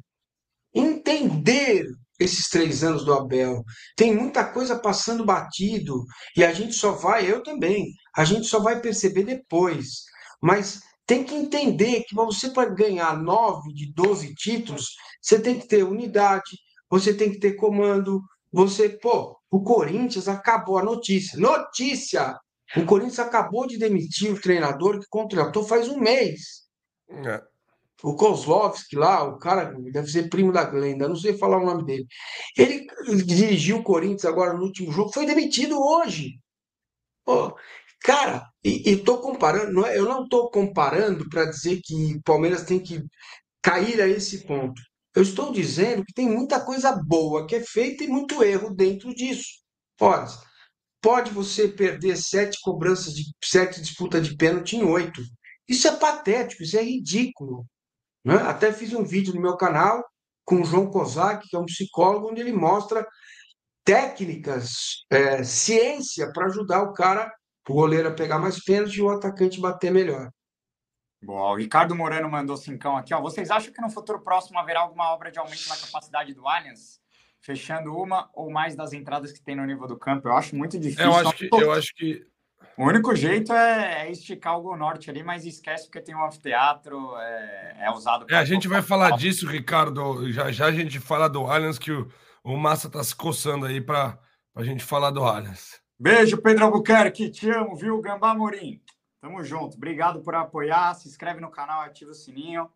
entender 0.72 1.86
esses 2.18 2.48
três 2.48 2.84
anos 2.84 3.04
do 3.04 3.12
Abel. 3.12 3.62
Tem 3.96 4.14
muita 4.14 4.44
coisa 4.44 4.78
passando 4.78 5.24
batido 5.24 6.04
e 6.36 6.44
a 6.44 6.52
gente 6.52 6.74
só 6.74 6.92
vai, 6.92 7.30
eu 7.30 7.42
também, 7.42 7.92
a 8.16 8.24
gente 8.24 8.46
só 8.46 8.60
vai 8.60 8.80
perceber 8.80 9.24
depois. 9.24 10.04
Mas 10.42 10.80
tem 11.06 11.24
que 11.24 11.34
entender 11.34 12.04
que 12.04 12.14
você 12.14 12.50
para 12.50 12.70
ganhar 12.70 13.20
nove 13.20 13.72
de 13.72 13.92
12 13.92 14.34
títulos, 14.34 14.94
você 15.20 15.40
tem 15.40 15.58
que 15.58 15.66
ter 15.66 15.84
unidade, 15.84 16.50
você 16.88 17.12
tem 17.12 17.30
que 17.30 17.38
ter 17.38 17.54
comando, 17.54 18.22
você, 18.52 18.88
pô, 18.88 19.36
o 19.50 19.62
Corinthians 19.62 20.28
acabou 20.28 20.78
a 20.78 20.84
notícia. 20.84 21.38
Notícia! 21.38 22.38
O 22.76 22.84
Corinthians 22.86 23.18
acabou 23.18 23.66
de 23.66 23.78
demitir 23.78 24.32
o 24.32 24.40
treinador 24.40 24.98
que 24.98 25.06
contratou 25.08 25.66
faz 25.66 25.88
um 25.88 25.98
mês. 25.98 26.64
É 27.08 27.53
o 28.04 28.14
Kozlovski 28.14 28.96
lá, 28.96 29.24
o 29.24 29.38
cara 29.38 29.74
deve 29.90 30.08
ser 30.08 30.28
primo 30.28 30.52
da 30.52 30.64
Glenda, 30.64 31.08
não 31.08 31.16
sei 31.16 31.38
falar 31.38 31.56
o 31.56 31.64
nome 31.64 31.84
dele. 31.86 32.06
Ele 32.56 32.86
dirigiu 33.24 33.78
o 33.78 33.82
Corinthians 33.82 34.26
agora 34.26 34.52
no 34.52 34.62
último 34.64 34.92
jogo, 34.92 35.12
foi 35.12 35.24
demitido 35.24 35.80
hoje. 35.80 36.38
Oh, 37.26 37.52
cara, 38.02 38.46
e, 38.62 38.90
estou 38.90 39.18
comparando, 39.20 39.72
não 39.72 39.86
é, 39.86 39.98
eu 39.98 40.04
não 40.04 40.24
estou 40.24 40.50
comparando 40.50 41.26
para 41.30 41.46
dizer 41.46 41.80
que 41.82 42.20
Palmeiras 42.24 42.64
tem 42.64 42.78
que 42.78 43.02
cair 43.62 44.00
a 44.02 44.06
esse 44.06 44.46
ponto. 44.46 44.80
Eu 45.14 45.22
estou 45.22 45.50
dizendo 45.50 46.04
que 46.04 46.12
tem 46.12 46.28
muita 46.28 46.60
coisa 46.62 46.92
boa 46.92 47.46
que 47.46 47.56
é 47.56 47.60
feita 47.60 48.04
e 48.04 48.08
muito 48.08 48.42
erro 48.44 48.74
dentro 48.74 49.14
disso. 49.14 49.48
Olha, 49.98 50.26
pode 51.00 51.30
você 51.30 51.68
perder 51.68 52.16
sete 52.18 52.58
cobranças 52.62 53.14
de 53.14 53.24
sete 53.42 53.80
disputas 53.80 54.26
de 54.28 54.36
pênalti 54.36 54.76
em 54.76 54.84
oito. 54.84 55.22
Isso 55.66 55.88
é 55.88 55.96
patético, 55.96 56.62
isso 56.62 56.76
é 56.76 56.82
ridículo. 56.82 57.64
Né? 58.24 58.36
Até 58.36 58.72
fiz 58.72 58.92
um 58.92 59.04
vídeo 59.04 59.34
no 59.34 59.40
meu 59.40 59.56
canal 59.56 60.04
com 60.44 60.60
o 60.60 60.64
João 60.64 60.90
Kozak, 60.90 61.48
que 61.48 61.56
é 61.56 61.58
um 61.58 61.66
psicólogo, 61.66 62.30
onde 62.30 62.40
ele 62.40 62.52
mostra 62.52 63.06
técnicas, 63.84 65.04
é, 65.10 65.44
ciência 65.44 66.32
para 66.32 66.46
ajudar 66.46 66.82
o 66.82 66.92
cara, 66.92 67.30
o 67.68 67.74
goleiro 67.74 68.08
a 68.08 68.12
pegar 68.12 68.38
mais 68.38 68.62
pênalti 68.62 68.96
e 68.96 69.02
o 69.02 69.10
atacante 69.10 69.60
bater 69.60 69.90
melhor. 69.90 70.30
Bom, 71.22 71.52
o 71.52 71.56
Ricardo 71.56 71.94
Moreno 71.94 72.28
mandou 72.28 72.56
cincão 72.56 72.96
aqui. 72.96 73.14
Ó. 73.14 73.20
Vocês 73.20 73.50
acham 73.50 73.72
que 73.72 73.80
no 73.80 73.90
futuro 73.90 74.22
próximo 74.22 74.58
haverá 74.58 74.80
alguma 74.80 75.10
obra 75.12 75.30
de 75.30 75.38
aumento 75.38 75.68
na 75.68 75.76
capacidade 75.76 76.34
do 76.34 76.46
Allianz? 76.46 77.00
Fechando 77.40 77.94
uma 77.94 78.30
ou 78.34 78.50
mais 78.50 78.74
das 78.74 78.92
entradas 78.92 79.32
que 79.32 79.42
tem 79.42 79.56
no 79.56 79.64
nível 79.64 79.86
do 79.86 79.98
campo? 79.98 80.28
Eu 80.28 80.36
acho 80.36 80.54
muito 80.56 80.78
difícil. 80.78 81.04
Eu 81.04 81.14
acho 81.14 81.36
que, 81.36 81.48
eu 81.52 81.72
acho 81.72 81.94
que 81.94 82.26
o 82.76 82.84
único 82.86 83.14
jeito 83.14 83.52
é, 83.52 84.02
é, 84.06 84.10
esticar 84.10 84.58
o 84.58 84.62
Gol 84.62 84.76
Norte 84.76 85.10
ali, 85.10 85.22
mas 85.22 85.44
esquece 85.44 85.84
porque 85.84 86.00
tem 86.00 86.14
um 86.14 86.24
anfiteatro, 86.24 87.16
é, 87.16 87.76
é 87.80 87.90
usado. 87.90 88.26
É, 88.30 88.36
a 88.36 88.44
gente 88.44 88.68
vai 88.68 88.82
falar 88.82 89.12
disso, 89.12 89.46
Ricardo. 89.46 90.30
Já 90.32 90.50
já 90.50 90.66
a 90.66 90.72
gente 90.72 90.98
fala 90.98 91.28
do 91.28 91.46
Allianz, 91.46 91.78
que 91.78 91.92
o, 91.92 92.08
o 92.42 92.56
Massa 92.56 92.90
tá 92.90 93.02
se 93.02 93.14
coçando 93.14 93.66
aí 93.66 93.80
para 93.80 94.18
a 94.54 94.62
gente 94.62 94.84
falar 94.84 95.10
do 95.10 95.22
Allianz. 95.22 95.80
Beijo, 95.98 96.40
Pedro 96.42 96.64
Albuquerque. 96.64 97.30
Te 97.30 97.48
amo, 97.50 97.76
viu, 97.76 98.00
Gambá 98.00 98.34
Morim? 98.34 98.80
Tamo 99.20 99.42
junto. 99.42 99.76
Obrigado 99.76 100.20
por 100.20 100.34
apoiar. 100.34 100.94
Se 100.94 101.08
inscreve 101.08 101.40
no 101.40 101.50
canal, 101.50 101.80
ativa 101.80 102.10
o 102.10 102.14
sininho. 102.14 102.68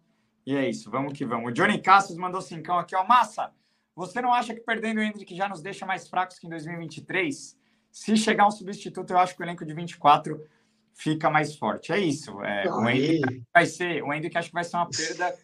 E 0.46 0.56
é 0.56 0.66
isso, 0.66 0.90
vamos 0.90 1.12
que 1.12 1.26
vamos. 1.26 1.50
O 1.50 1.52
Johnny 1.52 1.78
Cassius 1.78 2.16
mandou 2.16 2.40
cincão 2.40 2.78
aqui, 2.78 2.96
ó. 2.96 3.04
Massa, 3.04 3.52
você 3.94 4.22
não 4.22 4.32
acha 4.32 4.54
que 4.54 4.60
perdendo 4.60 4.98
o 4.98 5.02
Hendrick 5.02 5.36
já 5.36 5.48
nos 5.48 5.60
deixa 5.60 5.84
mais 5.84 6.08
fracos 6.08 6.38
que 6.38 6.46
em 6.46 6.50
2023? 6.50 7.57
Se 7.90 8.16
chegar 8.16 8.46
um 8.46 8.50
substituto, 8.50 9.10
eu 9.10 9.18
acho 9.18 9.34
que 9.34 9.42
o 9.42 9.44
elenco 9.44 9.64
de 9.64 9.74
24 9.74 10.40
fica 10.94 11.30
mais 11.30 11.56
forte. 11.56 11.92
É 11.92 11.98
isso. 11.98 12.42
É, 12.42 12.70
o 12.70 12.88
Hendrick 12.88 13.42
vai 13.54 13.66
ser, 13.66 14.02
o 14.02 14.12
Hendrick 14.12 14.36
acho 14.36 14.48
que 14.48 14.54
vai 14.54 14.64
ser 14.64 14.76
uma 14.76 14.88
perda, 14.88 15.36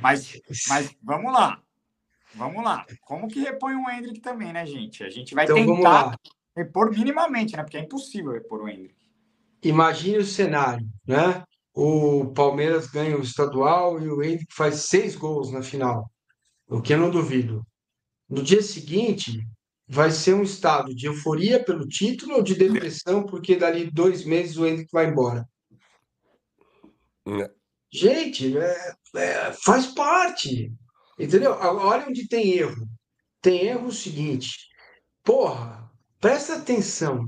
mas, 0.00 0.40
mas 0.68 0.94
vamos 1.02 1.32
lá. 1.32 1.62
Vamos 2.34 2.62
lá. 2.62 2.84
Como 3.00 3.26
que 3.26 3.40
repõe 3.40 3.74
o 3.74 3.88
Hendrick 3.90 4.20
também, 4.20 4.52
né, 4.52 4.66
gente? 4.66 5.02
A 5.02 5.08
gente 5.08 5.34
vai 5.34 5.44
então, 5.44 5.56
tentar 5.56 6.14
repor 6.56 6.90
minimamente, 6.90 7.56
né? 7.56 7.62
Porque 7.62 7.78
é 7.78 7.80
impossível 7.80 8.32
repor 8.32 8.62
o 8.62 8.68
Hendrick. 8.68 8.94
Imagine 9.62 10.18
o 10.18 10.24
cenário, 10.24 10.86
né? 11.06 11.42
O 11.74 12.26
Palmeiras 12.32 12.86
ganha 12.88 13.16
o 13.16 13.22
estadual 13.22 14.00
e 14.00 14.08
o 14.08 14.22
Hendrick 14.22 14.52
faz 14.54 14.86
seis 14.86 15.16
gols 15.16 15.50
na 15.50 15.62
final, 15.62 16.10
o 16.68 16.82
que 16.82 16.92
eu 16.92 16.98
não 16.98 17.10
duvido. 17.10 17.64
No 18.28 18.42
dia 18.42 18.60
seguinte, 18.60 19.46
vai 19.88 20.10
ser 20.10 20.34
um 20.34 20.42
estado 20.42 20.94
de 20.94 21.06
euforia 21.06 21.62
pelo 21.64 21.88
título 21.88 22.34
ou 22.34 22.42
de 22.42 22.54
depressão, 22.54 23.24
porque 23.24 23.56
dali 23.56 23.90
dois 23.90 24.24
meses 24.24 24.56
o 24.58 24.66
Henrique 24.66 24.92
vai 24.92 25.06
embora? 25.06 25.48
É. 27.26 27.50
Gente, 27.90 28.56
é, 28.58 28.92
é, 29.16 29.52
faz 29.64 29.86
parte. 29.86 30.70
Entendeu? 31.18 31.52
Olha 31.52 32.06
onde 32.06 32.28
tem 32.28 32.52
erro. 32.52 32.86
Tem 33.40 33.66
erro 33.66 33.88
o 33.88 33.92
seguinte. 33.92 34.68
Porra, 35.24 35.90
presta 36.20 36.56
atenção. 36.56 37.26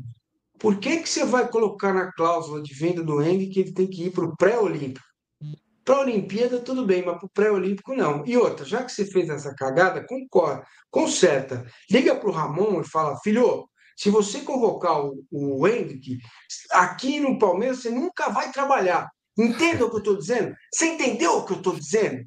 Por 0.59 0.79
que, 0.79 0.99
que 0.99 1.09
você 1.09 1.25
vai 1.25 1.49
colocar 1.49 1.95
na 1.95 2.13
cláusula 2.13 2.63
de 2.63 2.75
venda 2.75 3.03
do 3.03 3.23
Henrique 3.23 3.55
que 3.55 3.61
ele 3.61 3.73
tem 3.73 3.89
que 3.89 4.05
ir 4.05 4.13
para 4.13 4.25
o 4.25 4.37
pré-olímpico? 4.37 5.10
Para 5.91 5.99
a 5.99 6.03
Olimpíada, 6.03 6.61
tudo 6.61 6.87
bem, 6.87 7.05
mas 7.05 7.17
para 7.17 7.27
o 7.27 7.31
pré-olímpico, 7.31 7.97
não. 7.97 8.25
E 8.25 8.37
outra, 8.37 8.65
já 8.65 8.85
que 8.85 8.93
você 8.93 9.05
fez 9.05 9.29
essa 9.29 9.53
cagada, 9.53 10.07
concorda, 10.07 10.65
conserta. 10.89 11.67
Liga 11.91 12.15
para 12.15 12.29
o 12.29 12.33
Ramon 12.33 12.81
e 12.81 12.89
fala: 12.89 13.19
filho, 13.25 13.69
se 13.97 14.09
você 14.09 14.43
convocar 14.43 15.05
o, 15.05 15.27
o 15.33 15.67
Hendrick, 15.67 16.17
aqui 16.71 17.19
no 17.19 17.41
Palmeiras 17.41 17.79
você 17.83 17.91
nunca 17.91 18.29
vai 18.29 18.53
trabalhar. 18.53 19.11
Entenda 19.37 19.85
o 19.85 19.91
que 19.91 19.97
eu 19.97 19.99
estou 19.99 20.17
dizendo? 20.17 20.55
Você 20.73 20.87
entendeu 20.87 21.39
o 21.39 21.45
que 21.45 21.55
eu 21.55 21.57
estou 21.57 21.75
dizendo? 21.75 22.25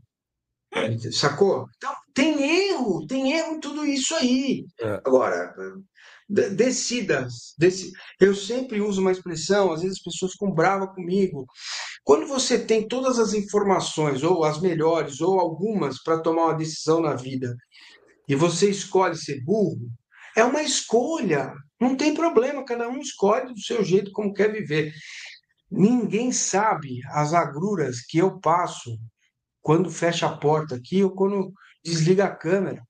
Sacou? 1.14 1.66
Então, 1.78 1.96
tem 2.14 2.68
erro, 2.68 3.08
tem 3.08 3.32
erro 3.32 3.54
em 3.54 3.60
tudo 3.62 3.86
isso 3.86 4.14
aí. 4.14 4.66
É. 4.82 4.96
Agora, 5.06 5.56
decida, 6.30 7.28
decida. 7.58 7.98
Eu 8.20 8.36
sempre 8.36 8.82
uso 8.82 9.02
uma 9.02 9.12
expressão, 9.12 9.72
às 9.72 9.82
vezes 9.82 9.98
as 9.98 10.04
pessoas 10.04 10.34
ficam 10.34 10.52
bravas 10.52 10.94
comigo. 10.94 11.46
Quando 12.04 12.28
você 12.28 12.58
tem 12.60 12.88
todas 12.88 13.20
as 13.20 13.34
informações, 13.34 14.24
ou 14.24 14.44
as 14.44 14.60
melhores, 14.60 15.22
ou 15.22 15.40
algumas, 15.40 16.02
para 16.02 16.20
tomar 16.20 16.46
uma 16.46 16.58
decisão 16.58 17.02
na 17.02 17.16
vida, 17.16 17.56
e 18.28 18.36
você 18.36 18.70
escolhe 18.70 19.16
ser 19.16 19.44
burro, 19.44 19.90
é 20.36 20.44
uma 20.44 20.62
escolha. 20.62 21.54
Não 21.80 21.96
tem 21.96 22.14
problema, 22.14 22.66
cada 22.66 22.88
um 22.90 23.00
escolhe 23.00 23.54
do 23.54 23.60
seu 23.60 23.84
jeito 23.84 24.12
como 24.12 24.34
quer 24.34 24.52
viver. 24.52 24.94
Ninguém 25.70 26.32
sabe 26.32 27.00
as 27.12 27.34
agruras 27.34 28.02
que 28.02 28.18
eu 28.18 28.40
passo 28.40 28.98
quando 29.62 29.90
fecha 29.90 30.28
a 30.28 30.38
porta 30.38 30.76
aqui 30.76 31.04
ou 31.04 31.12
quando 31.12 31.52
desliga 31.84 32.26
a 32.26 32.36
câmera. 32.36 32.82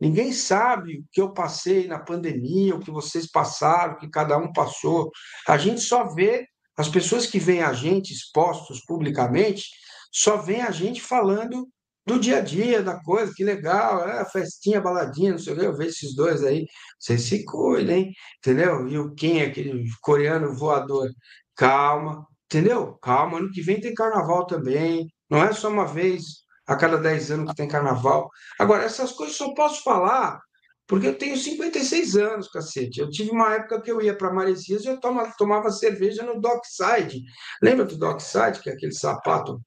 Ninguém 0.00 0.32
sabe 0.32 0.98
o 0.98 1.04
que 1.10 1.20
eu 1.20 1.32
passei 1.32 1.86
na 1.86 1.98
pandemia, 1.98 2.74
o 2.74 2.80
que 2.80 2.90
vocês 2.90 3.30
passaram, 3.30 3.94
o 3.94 3.98
que 3.98 4.08
cada 4.08 4.38
um 4.38 4.52
passou. 4.52 5.10
A 5.46 5.58
gente 5.58 5.80
só 5.80 6.14
vê 6.14 6.46
as 6.76 6.88
pessoas 6.88 7.26
que 7.26 7.40
veem 7.40 7.62
a 7.62 7.72
gente 7.72 8.12
expostos 8.12 8.84
publicamente, 8.86 9.64
só 10.12 10.36
veem 10.36 10.62
a 10.62 10.70
gente 10.70 11.02
falando 11.02 11.68
do 12.06 12.18
dia 12.18 12.38
a 12.38 12.40
dia, 12.40 12.82
da 12.82 12.98
coisa, 13.02 13.32
que 13.34 13.44
legal, 13.44 14.08
é, 14.08 14.24
festinha, 14.24 14.80
baladinha, 14.80 15.32
não 15.32 15.38
sei 15.38 15.52
o 15.52 15.58
que, 15.58 15.64
eu 15.66 15.76
vejo 15.76 15.90
esses 15.90 16.14
dois 16.14 16.42
aí, 16.42 16.64
vocês 16.98 17.22
se 17.22 17.44
cuidem, 17.44 18.12
entendeu? 18.38 18.88
E 18.88 18.98
o 18.98 19.14
Kim, 19.14 19.42
aquele 19.42 19.84
coreano 20.00 20.54
voador, 20.54 21.10
calma, 21.54 22.26
entendeu? 22.46 22.94
Calma, 23.02 23.38
ano 23.38 23.50
que 23.50 23.60
vem 23.60 23.80
tem 23.80 23.92
carnaval 23.92 24.46
também, 24.46 25.06
não 25.28 25.42
é 25.44 25.52
só 25.52 25.68
uma 25.68 25.86
vez 25.86 26.22
a 26.68 26.76
cada 26.76 26.98
10 26.98 27.30
anos 27.30 27.50
que 27.50 27.56
tem 27.56 27.66
carnaval. 27.66 28.30
Agora, 28.58 28.84
essas 28.84 29.10
coisas 29.12 29.36
só 29.36 29.52
posso 29.54 29.82
falar 29.82 30.38
Porque 30.86 31.06
eu 31.06 31.18
tenho 31.18 31.36
56 31.36 32.16
anos, 32.16 32.48
cacete. 32.48 33.00
Eu 33.00 33.10
tive 33.10 33.30
uma 33.30 33.54
época 33.54 33.80
que 33.82 33.90
eu 33.90 34.00
ia 34.00 34.16
para 34.16 34.32
Maresias 34.32 34.84
e 34.84 34.88
eu 34.88 34.98
tomava, 34.98 35.34
tomava 35.36 35.70
cerveja 35.70 36.22
no 36.22 36.40
Dockside. 36.40 37.24
Lembra 37.62 37.84
do 37.84 37.98
Dockside, 37.98 38.60
que 38.60 38.70
é 38.70 38.72
aquele 38.72 38.92
sapato? 38.92 39.60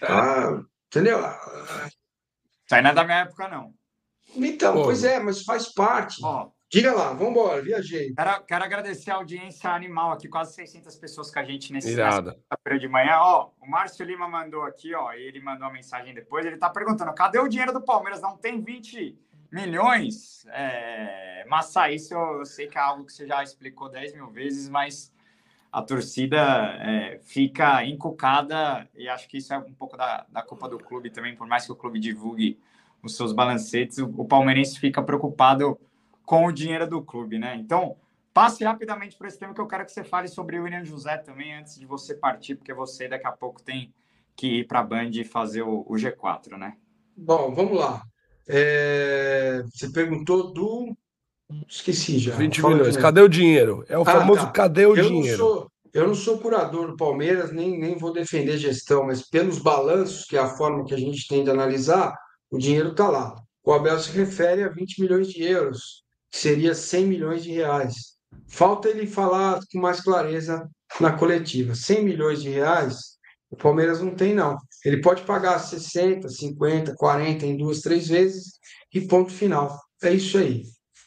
Ah, 0.00 0.62
entendeu? 0.86 1.18
Isso 1.18 2.74
aí 2.74 2.82
não 2.82 2.90
é 2.90 2.94
da 2.94 3.04
minha 3.04 3.18
época, 3.18 3.48
não. 3.48 3.74
Então, 4.34 4.72
Pô. 4.74 4.84
pois 4.84 5.04
é, 5.04 5.20
mas 5.20 5.42
faz 5.42 5.72
parte. 5.74 6.24
Ó, 6.24 6.48
Diga 6.72 6.90
lá, 6.94 7.12
vamos 7.12 7.32
embora, 7.32 7.60
viajei. 7.60 8.14
Quero, 8.14 8.44
quero, 8.44 8.64
agradecer 8.64 9.10
a 9.10 9.16
audiência 9.16 9.68
animal 9.68 10.10
aqui, 10.10 10.26
quase 10.26 10.54
600 10.54 10.96
pessoas 10.96 11.30
com 11.30 11.38
a 11.38 11.44
gente 11.44 11.70
nesse 11.70 11.94
feira 12.64 12.80
de 12.80 12.88
manhã. 12.88 13.18
Ó, 13.18 13.50
o 13.60 13.70
Márcio 13.70 14.06
Lima 14.06 14.26
mandou 14.26 14.62
aqui, 14.62 14.94
ó, 14.94 15.12
ele 15.12 15.38
mandou 15.38 15.66
uma 15.66 15.72
mensagem 15.74 16.14
depois, 16.14 16.46
ele 16.46 16.56
tá 16.56 16.70
perguntando, 16.70 17.12
cadê 17.12 17.38
o 17.38 17.46
dinheiro 17.46 17.74
do 17.74 17.82
Palmeiras? 17.82 18.22
Não 18.22 18.38
tem 18.38 18.58
20 18.58 19.14
milhões? 19.52 20.46
É, 20.48 21.44
Massa, 21.46 21.90
isso 21.90 22.14
eu, 22.14 22.38
eu, 22.38 22.46
sei 22.46 22.66
que 22.68 22.78
é 22.78 22.80
algo 22.80 23.04
que 23.04 23.12
você 23.12 23.26
já 23.26 23.42
explicou 23.42 23.90
10 23.90 24.14
mil 24.14 24.30
vezes, 24.30 24.70
mas 24.70 25.12
a 25.70 25.82
torcida 25.82 26.40
é, 26.80 27.18
fica 27.18 27.84
encucada 27.84 28.88
e 28.94 29.10
acho 29.10 29.28
que 29.28 29.36
isso 29.36 29.52
é 29.52 29.58
um 29.58 29.74
pouco 29.74 29.94
da, 29.94 30.24
da 30.30 30.40
culpa 30.40 30.70
do 30.70 30.78
clube 30.78 31.10
também, 31.10 31.36
por 31.36 31.46
mais 31.46 31.66
que 31.66 31.72
o 31.72 31.76
clube 31.76 32.00
divulgue 32.00 32.58
os 33.02 33.14
seus 33.14 33.34
balancetes, 33.34 33.98
o, 33.98 34.06
o 34.16 34.24
palmeirense 34.24 34.80
fica 34.80 35.02
preocupado 35.02 35.78
com 36.32 36.46
o 36.46 36.50
dinheiro 36.52 36.88
do 36.88 37.02
clube, 37.02 37.38
né? 37.38 37.54
Então, 37.56 37.94
passe 38.32 38.64
rapidamente 38.64 39.18
para 39.18 39.28
esse 39.28 39.38
tema 39.38 39.52
que 39.52 39.60
eu 39.60 39.66
quero 39.66 39.84
que 39.84 39.92
você 39.92 40.02
fale 40.02 40.28
sobre 40.28 40.58
o 40.58 40.62
William 40.62 40.82
José 40.82 41.18
também 41.18 41.54
antes 41.54 41.78
de 41.78 41.84
você 41.84 42.14
partir, 42.14 42.54
porque 42.54 42.72
você 42.72 43.06
daqui 43.06 43.26
a 43.26 43.32
pouco 43.32 43.62
tem 43.62 43.92
que 44.34 44.60
ir 44.60 44.66
para 44.66 44.80
a 44.80 44.82
Band 44.82 45.10
e 45.12 45.24
fazer 45.24 45.60
o, 45.60 45.84
o, 45.86 45.92
G4, 45.92 46.56
né? 46.56 46.78
Bom, 47.14 47.54
vamos 47.54 47.78
lá. 47.78 48.02
É... 48.48 49.62
Você 49.74 49.90
perguntou 49.90 50.54
do. 50.54 50.96
Esqueci 51.68 52.18
já. 52.18 52.34
20 52.34 52.64
milhões. 52.64 52.96
Cadê 52.96 53.20
o 53.20 53.28
dinheiro? 53.28 53.84
É 53.86 53.98
o 53.98 54.00
ah, 54.00 54.06
famoso 54.06 54.46
tá. 54.46 54.52
cadê 54.52 54.86
o 54.86 54.96
eu 54.96 55.04
dinheiro? 55.04 55.38
Não 55.38 55.46
sou, 55.46 55.70
eu 55.92 56.08
não 56.08 56.14
sou 56.14 56.38
curador 56.38 56.92
do 56.92 56.96
Palmeiras, 56.96 57.52
nem, 57.52 57.78
nem 57.78 57.98
vou 57.98 58.10
defender 58.10 58.56
gestão, 58.56 59.04
mas 59.04 59.20
pelos 59.28 59.58
balanços, 59.58 60.24
que 60.24 60.38
é 60.38 60.40
a 60.40 60.48
forma 60.48 60.86
que 60.86 60.94
a 60.94 60.98
gente 60.98 61.28
tem 61.28 61.44
de 61.44 61.50
analisar, 61.50 62.16
o 62.50 62.56
dinheiro 62.56 62.92
está 62.92 63.10
lá. 63.10 63.34
O 63.62 63.70
Abel 63.70 63.98
se 63.98 64.10
refere 64.12 64.62
a 64.62 64.70
20 64.70 64.98
milhões 64.98 65.28
de 65.28 65.42
euros 65.42 66.01
que 66.32 66.38
seria 66.38 66.74
100 66.74 67.06
milhões 67.06 67.44
de 67.44 67.52
reais. 67.52 68.16
Falta 68.48 68.88
ele 68.88 69.06
falar 69.06 69.60
com 69.70 69.78
mais 69.78 70.00
clareza 70.00 70.66
na 70.98 71.12
coletiva. 71.12 71.74
100 71.74 72.04
milhões 72.04 72.42
de 72.42 72.48
reais, 72.48 73.18
o 73.50 73.56
Palmeiras 73.56 74.00
não 74.00 74.14
tem, 74.14 74.34
não. 74.34 74.56
Ele 74.82 75.02
pode 75.02 75.22
pagar 75.22 75.58
60, 75.58 76.28
50, 76.28 76.94
40 76.96 77.46
em 77.46 77.56
duas, 77.56 77.80
três 77.80 78.08
vezes 78.08 78.54
e 78.92 79.02
ponto 79.02 79.30
final. 79.30 79.78
É 80.02 80.12
isso 80.12 80.38
aí. 80.38 80.62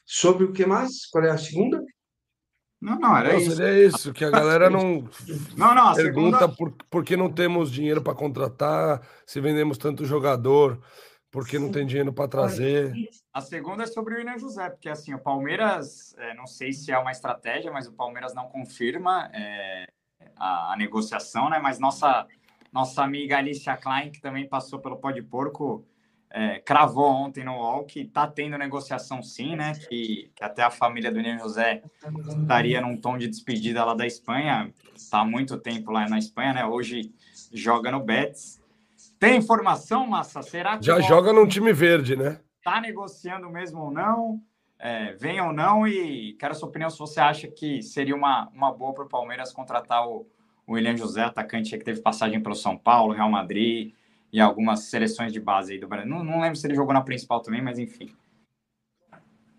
Sobre 0.05 0.43
o 0.43 0.53
que 0.53 0.65
mais? 0.65 1.07
Qual 1.11 1.23
é 1.25 1.31
a 1.31 1.37
segunda? 1.37 1.83
Não, 2.79 2.99
não, 2.99 3.17
era 3.17 3.33
não, 3.33 3.39
isso. 3.39 3.55
Seria 3.55 3.87
isso, 3.87 4.13
que 4.13 4.23
a 4.23 4.29
galera 4.29 4.69
não, 4.69 5.09
não, 5.57 5.73
não 5.73 5.93
pergunta 5.95 6.39
segunda... 6.39 6.55
por, 6.55 6.71
por 6.89 7.03
que 7.03 7.17
não 7.17 7.31
temos 7.31 7.71
dinheiro 7.71 8.01
para 8.01 8.13
contratar, 8.13 9.01
se 9.25 9.41
vendemos 9.41 9.79
tanto 9.79 10.05
jogador 10.05 10.79
porque 11.35 11.59
não 11.59 11.69
tem 11.69 11.85
dinheiro 11.85 12.13
para 12.13 12.29
trazer. 12.29 12.93
A 13.33 13.41
segunda 13.41 13.83
é 13.83 13.87
sobre 13.87 14.13
o 14.13 14.17
William 14.17 14.37
José, 14.37 14.69
porque 14.69 14.87
assim, 14.87 15.13
o 15.13 15.19
Palmeiras, 15.19 16.15
é, 16.17 16.33
não 16.33 16.47
sei 16.47 16.71
se 16.71 16.93
é 16.93 16.97
uma 16.97 17.11
estratégia, 17.11 17.69
mas 17.73 17.87
o 17.87 17.91
Palmeiras 17.91 18.33
não 18.33 18.47
confirma 18.47 19.29
é, 19.33 19.85
a, 20.37 20.71
a, 20.71 20.77
negociação, 20.77 21.49
né? 21.49 21.59
Mas 21.59 21.77
nossa, 21.77 22.25
nossa 22.71 23.03
amiga 23.03 23.37
Alicia 23.37 23.75
Klein, 23.75 24.11
que 24.11 24.21
também 24.21 24.47
passou 24.47 24.79
pelo 24.79 24.95
pó 24.95 25.11
de 25.11 25.21
porco, 25.21 25.85
é, 26.31 26.59
cravou 26.59 27.11
ontem 27.11 27.43
no 27.43 27.57
UOL 27.57 27.83
que 27.83 27.99
está 27.99 28.25
tendo 28.27 28.57
negociação 28.57 29.21
sim, 29.21 29.57
né? 29.57 29.73
Que, 29.89 30.31
que 30.33 30.41
até 30.41 30.63
a 30.63 30.71
família 30.71 31.11
do 31.11 31.17
William 31.17 31.37
José 31.39 31.83
estaria 32.29 32.79
num 32.79 32.95
tom 32.95 33.17
de 33.17 33.27
despedida 33.27 33.83
lá 33.83 33.93
da 33.93 34.07
Espanha. 34.07 34.73
Está 34.95 35.19
há 35.19 35.25
muito 35.25 35.57
tempo 35.57 35.91
lá 35.91 36.07
na 36.07 36.17
Espanha, 36.17 36.53
né? 36.53 36.65
Hoje 36.65 37.13
joga 37.51 37.91
no 37.91 37.99
Betis. 37.99 38.63
Tem 39.29 39.37
informação, 39.37 40.07
Massa? 40.07 40.41
Será 40.41 40.77
que. 40.77 40.85
Já 40.85 40.99
joga 41.01 41.33
num 41.33 41.47
time 41.47 41.73
verde, 41.73 42.15
né? 42.15 42.39
Está 42.57 42.79
negociando 42.81 43.49
mesmo 43.49 43.81
ou 43.81 43.91
não? 43.91 44.41
É, 44.79 45.13
vem 45.13 45.39
ou 45.39 45.53
não? 45.53 45.87
E 45.87 46.33
quero 46.33 46.51
a 46.51 46.55
sua 46.55 46.69
opinião 46.69 46.89
se 46.89 46.99
você 46.99 47.19
acha 47.19 47.47
que 47.47 47.81
seria 47.81 48.15
uma, 48.15 48.49
uma 48.53 48.71
boa 48.71 48.93
para 48.93 49.05
o 49.05 49.09
Palmeiras 49.09 49.53
contratar 49.53 50.07
o, 50.07 50.27
o 50.67 50.73
William 50.73 50.97
José, 50.97 51.23
atacante 51.23 51.77
que 51.77 51.83
teve 51.83 52.01
passagem 52.01 52.41
pelo 52.41 52.55
São 52.55 52.77
Paulo, 52.77 53.13
Real 53.13 53.29
Madrid 53.29 53.93
e 54.31 54.41
algumas 54.41 54.85
seleções 54.85 55.31
de 55.31 55.39
base 55.39 55.73
aí 55.73 55.79
do 55.79 55.87
Brasil. 55.87 56.09
Não, 56.09 56.23
não 56.23 56.41
lembro 56.41 56.57
se 56.57 56.67
ele 56.67 56.75
jogou 56.75 56.93
na 56.93 57.01
principal 57.01 57.39
também, 57.39 57.61
mas 57.61 57.79
enfim. 57.79 58.13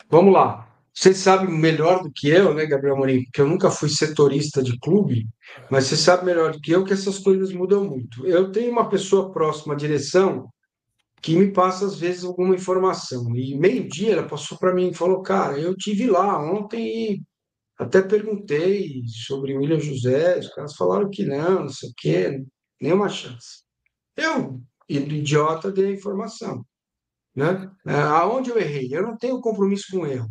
Vamos 0.08 0.32
lá. 0.32 0.65
Você 0.98 1.12
sabe 1.12 1.52
melhor 1.52 2.02
do 2.02 2.10
que 2.10 2.26
eu, 2.26 2.54
né, 2.54 2.64
Gabriel 2.64 2.96
Morim? 2.96 3.24
Porque 3.24 3.42
eu 3.42 3.46
nunca 3.46 3.70
fui 3.70 3.90
setorista 3.90 4.62
de 4.62 4.78
clube, 4.78 5.28
mas 5.70 5.84
você 5.84 5.96
sabe 5.96 6.24
melhor 6.24 6.52
do 6.52 6.60
que 6.60 6.70
eu 6.70 6.84
que 6.84 6.92
essas 6.94 7.18
coisas 7.18 7.52
mudam 7.52 7.84
muito. 7.84 8.26
Eu 8.26 8.50
tenho 8.50 8.72
uma 8.72 8.88
pessoa 8.88 9.30
próxima 9.30 9.74
à 9.74 9.76
direção 9.76 10.48
que 11.20 11.36
me 11.36 11.52
passa, 11.52 11.84
às 11.84 11.98
vezes, 11.98 12.24
alguma 12.24 12.54
informação. 12.54 13.36
E 13.36 13.54
meio-dia 13.58 14.12
ela 14.14 14.26
passou 14.26 14.56
para 14.56 14.74
mim 14.74 14.88
e 14.88 14.94
falou: 14.94 15.20
Cara, 15.20 15.58
eu 15.58 15.76
tive 15.76 16.06
lá 16.06 16.38
ontem 16.38 16.86
e 16.86 17.22
até 17.78 18.00
perguntei 18.00 19.02
sobre 19.26 19.54
o 19.54 19.58
William 19.60 19.78
José. 19.78 20.38
Os 20.38 20.48
caras 20.48 20.74
falaram 20.76 21.10
que 21.10 21.26
não, 21.26 21.64
não 21.64 21.68
sei 21.68 21.90
o 21.90 21.94
quê, 21.94 22.44
nenhuma 22.80 23.10
chance. 23.10 23.64
Eu, 24.16 24.62
idiota, 24.88 25.70
dei 25.70 25.88
a 25.88 25.94
informação. 25.94 26.64
Né? 27.34 27.70
Aonde 27.84 28.48
eu 28.48 28.58
errei? 28.58 28.88
Eu 28.90 29.02
não 29.02 29.14
tenho 29.18 29.42
compromisso 29.42 29.88
com 29.90 30.06
erro. 30.06 30.30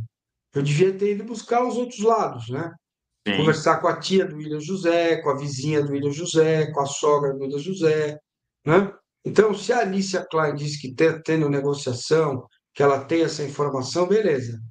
Eu 0.56 0.64
devia 0.64 0.97
ter 0.97 1.12
ido 1.12 1.26
buscar 1.26 1.66
os 1.66 1.76
outros 1.76 1.99
lados, 1.99 2.49
né? 2.49 2.74
Sim. 3.28 3.38
Conversar 3.38 3.82
com 3.82 3.88
a 3.88 3.99
tia 3.99 4.26
do 4.26 4.38
William 4.38 4.60
José, 4.60 5.18
com 5.22 5.30
a 5.30 5.38
vizinha 5.38 5.84
do 5.84 5.91
William 5.91 6.12
José, 6.12 6.72
com 6.72 6.80
a 6.80 6.86
sogra 6.86 7.34
do 7.34 7.39
William 7.41 7.60
José, 7.60 8.18
né? 8.66 8.91
Então, 9.26 9.53
se 9.53 9.74
a 9.74 9.80
Alicia 9.80 10.26
Klein 10.30 10.56
disse 10.56 10.80
que 10.80 10.89
está 10.89 11.20
tendo 11.20 11.49
negociação, 11.49 12.47
que 12.74 12.84
ela 12.84 13.03
tem 13.03 13.24
essa 13.24 13.43
informação, 13.43 14.08
beleza. 14.08 14.62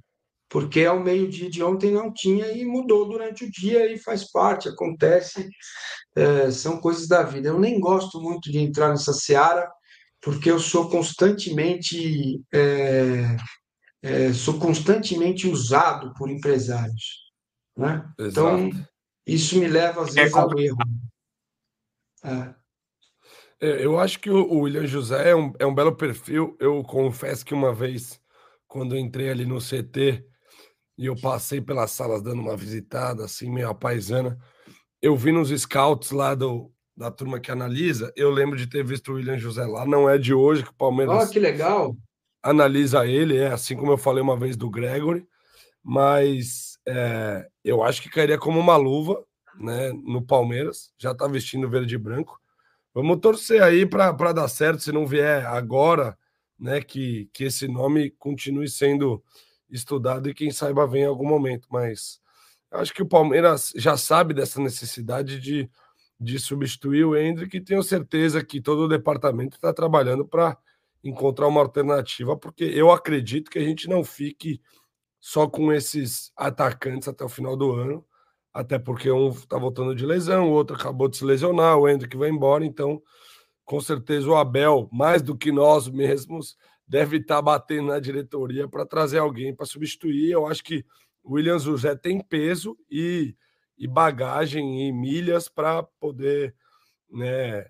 Porque 0.48 0.84
ao 0.84 1.00
meio-dia 1.00 1.50
de 1.50 1.62
ontem 1.64 1.90
não 1.90 2.12
tinha 2.12 2.46
e 2.52 2.64
mudou 2.64 3.08
durante 3.08 3.44
o 3.44 3.50
dia 3.50 3.92
e 3.92 3.98
faz 3.98 4.30
parte, 4.30 4.68
acontece, 4.68 5.48
é, 6.14 6.50
são 6.52 6.80
coisas 6.80 7.08
da 7.08 7.24
vida. 7.24 7.48
Eu 7.48 7.58
nem 7.58 7.80
gosto 7.80 8.20
muito 8.20 8.52
de 8.52 8.58
entrar 8.58 8.90
nessa 8.90 9.12
seara, 9.12 9.68
porque 10.20 10.48
eu 10.48 10.60
sou 10.60 10.88
constantemente 10.88 12.40
é, 12.54 13.36
é, 14.04 14.32
sou 14.34 14.58
constantemente 14.58 15.48
usado 15.48 16.12
por 16.14 16.30
empresários. 16.30 17.24
Né? 17.76 18.06
Então, 18.20 18.70
isso 19.26 19.58
me 19.58 19.66
leva, 19.66 20.02
às 20.02 20.12
vezes, 20.12 20.34
ao 20.34 20.58
erro. 20.58 20.76
É. 22.22 22.54
É, 23.60 23.84
eu 23.84 23.98
acho 23.98 24.20
que 24.20 24.30
o 24.30 24.60
William 24.60 24.86
José 24.86 25.30
é 25.30 25.34
um, 25.34 25.52
é 25.58 25.64
um 25.64 25.74
belo 25.74 25.96
perfil. 25.96 26.54
Eu 26.60 26.82
confesso 26.82 27.44
que 27.44 27.54
uma 27.54 27.72
vez, 27.72 28.20
quando 28.68 28.94
eu 28.94 29.00
entrei 29.00 29.30
ali 29.30 29.46
no 29.46 29.58
CT 29.58 30.22
e 30.98 31.06
eu 31.06 31.18
passei 31.18 31.62
pelas 31.62 31.90
salas 31.90 32.22
dando 32.22 32.42
uma 32.42 32.56
visitada, 32.56 33.24
assim, 33.24 33.50
meio 33.50 33.70
apaisana, 33.70 34.38
eu 35.00 35.16
vi 35.16 35.32
nos 35.32 35.48
scouts 35.48 36.10
lá 36.10 36.34
do, 36.34 36.70
da 36.94 37.10
turma 37.10 37.40
que 37.40 37.50
analisa, 37.50 38.12
eu 38.16 38.30
lembro 38.30 38.58
de 38.58 38.66
ter 38.66 38.84
visto 38.84 39.12
o 39.12 39.14
William 39.14 39.38
José 39.38 39.64
lá. 39.64 39.86
Não 39.86 40.10
é 40.10 40.18
de 40.18 40.34
hoje 40.34 40.62
que 40.62 40.70
o 40.70 40.74
Palmeiras. 40.74 41.28
Oh, 41.28 41.32
que 41.32 41.38
legal! 41.38 41.96
Analisa 42.44 43.06
ele, 43.06 43.38
é 43.38 43.50
assim 43.50 43.74
como 43.74 43.90
eu 43.90 43.96
falei 43.96 44.22
uma 44.22 44.36
vez 44.36 44.54
do 44.54 44.68
Gregory, 44.68 45.26
mas 45.82 46.78
é, 46.86 47.48
eu 47.64 47.82
acho 47.82 48.02
que 48.02 48.10
cairia 48.10 48.38
como 48.38 48.60
uma 48.60 48.76
luva 48.76 49.24
né, 49.58 49.92
no 49.92 50.20
Palmeiras, 50.20 50.92
já 50.98 51.12
está 51.12 51.26
vestindo 51.26 51.68
verde 51.70 51.94
e 51.94 51.98
branco. 51.98 52.38
Vamos 52.92 53.18
torcer 53.20 53.62
aí 53.62 53.86
para 53.86 54.12
dar 54.32 54.46
certo, 54.48 54.82
se 54.82 54.92
não 54.92 55.06
vier 55.06 55.46
agora, 55.46 56.16
né, 56.58 56.82
que, 56.82 57.30
que 57.32 57.44
esse 57.44 57.66
nome 57.66 58.10
continue 58.10 58.68
sendo 58.68 59.24
estudado 59.70 60.28
e 60.28 60.34
quem 60.34 60.50
saiba 60.50 60.86
vem 60.86 61.02
em 61.02 61.06
algum 61.06 61.26
momento. 61.26 61.66
Mas 61.70 62.20
acho 62.70 62.92
que 62.92 63.02
o 63.02 63.08
Palmeiras 63.08 63.72
já 63.74 63.96
sabe 63.96 64.34
dessa 64.34 64.60
necessidade 64.60 65.40
de, 65.40 65.68
de 66.20 66.38
substituir 66.38 67.04
o 67.04 67.16
Hendrick 67.16 67.56
e 67.56 67.60
tenho 67.60 67.82
certeza 67.82 68.44
que 68.44 68.60
todo 68.60 68.82
o 68.82 68.88
departamento 68.88 69.56
está 69.56 69.72
trabalhando 69.72 70.26
para 70.26 70.56
encontrar 71.04 71.46
uma 71.46 71.60
alternativa, 71.60 72.36
porque 72.36 72.64
eu 72.64 72.90
acredito 72.90 73.50
que 73.50 73.58
a 73.58 73.64
gente 73.64 73.88
não 73.88 74.02
fique 74.02 74.60
só 75.20 75.46
com 75.46 75.72
esses 75.72 76.32
atacantes 76.36 77.06
até 77.08 77.24
o 77.24 77.28
final 77.28 77.56
do 77.56 77.72
ano, 77.72 78.04
até 78.52 78.78
porque 78.78 79.10
um 79.10 79.28
está 79.28 79.58
voltando 79.58 79.94
de 79.94 80.06
lesão, 80.06 80.48
o 80.48 80.52
outro 80.52 80.76
acabou 80.76 81.08
de 81.08 81.16
se 81.16 81.24
lesionar, 81.24 81.76
o 81.76 81.88
Hendrick 81.88 82.16
vai 82.16 82.30
embora, 82.30 82.64
então 82.64 83.02
com 83.64 83.80
certeza 83.80 84.28
o 84.28 84.36
Abel, 84.36 84.88
mais 84.92 85.22
do 85.22 85.36
que 85.36 85.50
nós 85.50 85.88
mesmos, 85.88 86.56
deve 86.86 87.16
estar 87.18 87.36
tá 87.36 87.42
batendo 87.42 87.88
na 87.88 87.98
diretoria 87.98 88.68
para 88.68 88.86
trazer 88.86 89.18
alguém 89.18 89.54
para 89.54 89.66
substituir. 89.66 90.30
Eu 90.30 90.46
acho 90.46 90.62
que 90.62 90.84
o 91.22 91.34
William 91.34 91.58
José 91.58 91.96
tem 91.96 92.20
peso 92.20 92.76
e, 92.90 93.34
e 93.78 93.88
bagagem 93.88 94.86
e 94.86 94.92
milhas 94.92 95.48
para 95.48 95.82
poder 95.98 96.54
né, 97.10 97.66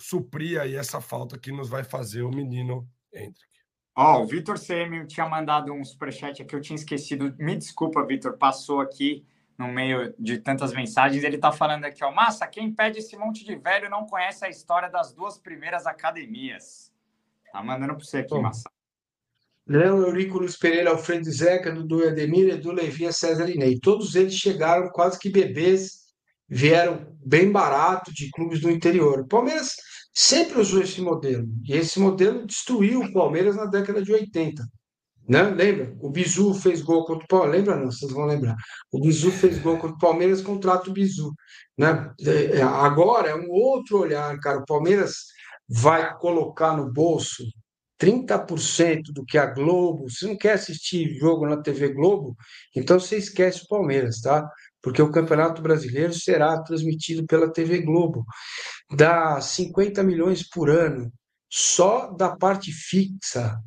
suprir 0.00 0.60
aí 0.60 0.74
essa 0.74 1.00
falta 1.00 1.38
que 1.38 1.52
nos 1.52 1.68
vai 1.68 1.84
fazer 1.84 2.22
o 2.22 2.30
menino 2.30 2.88
Hendrick. 3.12 3.50
Ó, 3.96 4.18
oh, 4.18 4.22
o 4.22 4.26
Vitor 4.26 4.58
CM 4.58 5.06
tinha 5.06 5.28
mandado 5.28 5.72
um 5.72 5.84
superchat 5.84 6.40
aqui, 6.40 6.54
eu 6.54 6.60
tinha 6.60 6.76
esquecido. 6.76 7.34
Me 7.38 7.56
desculpa, 7.56 8.06
Vitor, 8.06 8.38
passou 8.38 8.80
aqui 8.80 9.26
no 9.58 9.68
meio 9.68 10.14
de 10.18 10.38
tantas 10.38 10.72
mensagens. 10.72 11.22
Ele 11.22 11.36
tá 11.36 11.52
falando 11.52 11.84
aqui, 11.84 12.02
ó. 12.02 12.10
Massa, 12.10 12.46
quem 12.46 12.72
pede 12.72 13.00
esse 13.00 13.16
monte 13.16 13.44
de 13.44 13.56
velho 13.56 13.90
não 13.90 14.06
conhece 14.06 14.44
a 14.44 14.48
história 14.48 14.88
das 14.88 15.12
duas 15.12 15.38
primeiras 15.38 15.86
academias. 15.86 16.90
Tá 17.52 17.62
mandando 17.62 17.94
para 17.94 18.04
você 18.04 18.18
aqui, 18.18 18.30
Bom, 18.30 18.42
Massa. 18.42 18.70
Leão 19.66 20.00
Eurico 20.00 20.38
Luiz 20.38 20.56
Pereira, 20.56 20.90
Alfredo 20.90 21.30
Zeca, 21.30 21.70
Dudu 21.70 22.08
Ademir, 22.08 22.48
Edu 22.48 22.72
Levinha, 22.72 23.12
César 23.12 23.48
Inei. 23.50 23.78
Todos 23.78 24.14
eles 24.14 24.34
chegaram 24.34 24.88
quase 24.90 25.18
que 25.18 25.28
bebês, 25.28 26.06
vieram 26.48 27.14
bem 27.24 27.52
barato 27.52 28.12
de 28.12 28.30
clubes 28.30 28.60
do 28.60 28.70
interior. 28.70 29.20
O 29.20 29.28
Palmeiras 29.28 29.76
sempre 30.12 30.60
usou 30.60 30.82
esse 30.82 31.00
modelo. 31.00 31.48
E 31.66 31.74
esse 31.74 31.98
modelo 31.98 32.46
destruiu 32.46 33.00
o 33.00 33.12
Palmeiras 33.12 33.56
na 33.56 33.66
década 33.66 34.02
de 34.02 34.12
80. 34.12 34.64
Né? 35.28 35.42
Lembra? 35.42 35.96
O 36.00 36.10
Bizu 36.10 36.54
fez 36.54 36.82
gol 36.82 37.04
contra 37.04 37.24
o 37.24 37.28
Palmeiras. 37.28 37.56
Lembra 37.58 37.76
não? 37.76 37.92
Vocês 37.92 38.10
vão 38.12 38.26
lembrar. 38.26 38.56
O 38.90 39.00
Bizu 39.00 39.30
fez 39.30 39.58
gol 39.60 39.78
contra 39.78 39.96
o 39.96 39.98
Palmeiras, 39.98 40.42
contrata 40.42 40.90
o 40.90 40.92
Bizu. 40.92 41.32
Né? 41.78 42.12
É, 42.26 42.58
é, 42.58 42.62
agora 42.62 43.28
é 43.28 43.34
um 43.34 43.48
outro 43.48 43.98
olhar, 43.98 44.36
cara. 44.40 44.58
O 44.58 44.64
Palmeiras 44.64 45.26
vai 45.68 46.16
colocar 46.18 46.76
no 46.76 46.92
bolso 46.92 47.44
30% 48.00 49.12
do 49.12 49.24
que 49.24 49.38
a 49.38 49.46
Globo. 49.46 50.10
Se 50.10 50.26
não 50.26 50.36
quer 50.36 50.54
assistir 50.54 51.16
jogo 51.18 51.46
na 51.46 51.62
TV 51.62 51.92
Globo, 51.92 52.34
então 52.74 52.98
você 52.98 53.16
esquece 53.18 53.62
o 53.62 53.68
Palmeiras, 53.68 54.20
tá? 54.20 54.48
Porque 54.82 55.02
o 55.02 55.10
Campeonato 55.10 55.60
Brasileiro 55.60 56.12
será 56.12 56.62
transmitido 56.62 57.26
pela 57.26 57.52
TV 57.52 57.82
Globo. 57.82 58.24
Dá 58.90 59.40
50 59.40 60.02
milhões 60.02 60.48
por 60.48 60.70
ano 60.70 61.12
só 61.48 62.12
da 62.12 62.36
parte 62.36 62.72
fixa. 62.72 63.58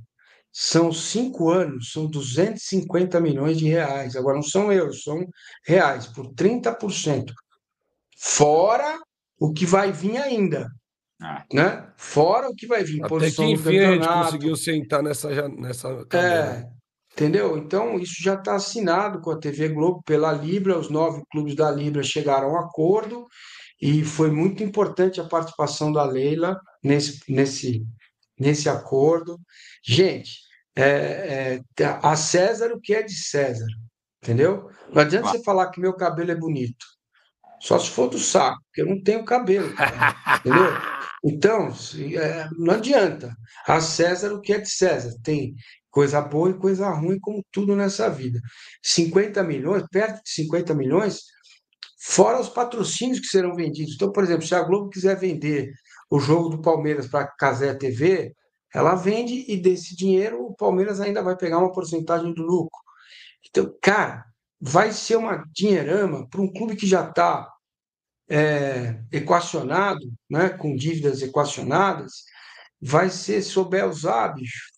São 0.51 0.91
cinco 0.91 1.49
anos, 1.49 1.91
são 1.91 2.07
250 2.07 3.20
milhões 3.20 3.57
de 3.57 3.68
reais. 3.68 4.16
Agora 4.16 4.36
não 4.36 4.43
são 4.43 4.72
euros, 4.72 5.01
são 5.01 5.26
reais, 5.66 6.05
por 6.07 6.32
30%. 6.34 7.34
Fora 8.18 8.99
o 9.39 9.51
que 9.51 9.66
vai 9.66 9.91
vir 9.91 10.18
ainda. 10.18 10.70
Ah. 11.22 11.43
Né? 11.51 11.91
Fora 11.97 12.49
o 12.49 12.55
que 12.55 12.68
vai 12.68 12.84
vir. 12.84 13.03
Até 13.03 13.32
que 13.32 13.43
enfim 13.43 13.80
a 13.80 13.93
gente 13.93 14.07
conseguiu 14.07 14.55
sentar 14.55 15.01
nessa, 15.01 15.49
nessa 15.49 15.89
É, 16.14 16.66
entendeu? 17.14 17.57
Então, 17.57 17.97
isso 17.97 18.22
já 18.22 18.34
está 18.34 18.55
assinado 18.55 19.22
com 19.22 19.32
a 19.32 19.39
TV 19.39 19.70
Globo 19.70 20.03
pela 20.03 20.32
Libra, 20.32 20.78
os 20.78 20.89
nove 20.89 21.24
clubes 21.32 21.55
da 21.55 21.72
Libra 21.72 22.03
chegaram 22.03 22.49
a 22.49 22.53
um 22.53 22.59
acordo 22.59 23.28
e 23.82 24.03
foi 24.03 24.32
muito 24.32 24.64
importante 24.64 25.22
a 25.22 25.26
participação 25.26 25.91
da 25.91 26.03
Leila 26.03 26.59
nesse, 26.84 27.20
nesse, 27.32 27.86
nesse 28.39 28.68
acordo. 28.68 29.39
Gente, 29.86 30.39
é, 30.76 31.61
é, 31.80 31.86
a 32.01 32.16
César 32.16 32.74
o 32.74 32.82
que 32.82 32.95
é 32.95 33.03
de 33.03 33.14
César, 33.14 33.68
entendeu? 34.22 34.70
Não 34.91 35.01
adianta 35.01 35.30
você 35.30 35.43
falar 35.43 35.70
que 35.70 35.80
meu 35.80 35.93
cabelo 35.93 36.32
é 36.32 36.36
bonito. 36.36 36.86
Só 37.59 37.80
se 37.80 37.89
for 37.89 38.09
do 38.09 38.18
saco, 38.18 38.61
porque 38.66 38.82
eu 38.82 38.88
não 38.88 39.01
tenho 39.01 39.24
cabelo, 39.24 39.74
cara, 39.74 40.38
entendeu? 40.39 40.66
Então, 41.26 41.70
é, 42.18 42.49
não 42.57 42.74
adianta. 42.74 43.34
A 43.66 43.80
César 43.80 44.34
o 44.34 44.41
que 44.41 44.51
é 44.51 44.59
de 44.59 44.70
César. 44.70 45.16
Tem 45.24 45.55
coisa 45.94 46.20
boa 46.20 46.50
e 46.50 46.58
coisa 46.58 46.89
ruim, 46.89 47.20
como 47.20 47.46
tudo 47.52 47.76
nessa 47.76 48.10
vida. 48.10 48.41
50 48.82 49.44
milhões, 49.44 49.84
perto 49.91 50.24
de 50.24 50.32
50 50.32 50.74
milhões, 50.74 51.22
fora 52.02 52.41
os 52.41 52.50
patrocínios 52.50 53.20
que 53.20 53.28
serão 53.28 53.56
vendidos. 53.56 53.94
Então, 53.94 54.12
por 54.12 54.24
exemplo, 54.24 54.46
se 54.46 54.56
a 54.56 54.64
Globo 54.64 54.89
quiser 54.89 55.16
vender 55.20 55.72
o 56.10 56.20
jogo 56.20 56.50
do 56.50 56.62
Palmeiras 56.62 57.08
para 57.08 57.26
a 57.26 57.28
Casé 57.28 57.76
TV, 57.76 58.34
ela 58.74 58.96
vende 58.96 59.46
e 59.48 59.56
desse 59.56 59.96
dinheiro 59.96 60.44
o 60.44 60.56
Palmeiras 60.56 61.00
ainda 61.00 61.22
vai 61.22 61.38
pegar 61.38 61.60
uma 61.60 61.72
porcentagem 61.72 62.34
do 62.34 62.41
lucro. 62.41 62.82
Então, 63.48 63.72
cara, 63.80 64.26
vai 64.60 64.91
ser 64.91 65.18
uma 65.18 65.46
dinheirama 65.54 66.28
para 66.28 66.41
um 66.41 66.52
clube 66.52 66.76
que 66.76 66.88
já 66.88 67.08
está 67.08 67.48
é, 68.28 69.00
equacionado, 69.12 70.12
né, 70.28 70.50
com 70.50 70.76
dívidas 70.76 71.22
equacionadas, 71.22 72.24
vai 72.82 73.12
ser 73.12 73.44
souber 73.44 73.88
usar, 73.88 74.30
bicho. 74.30 74.74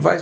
Vai, 0.00 0.18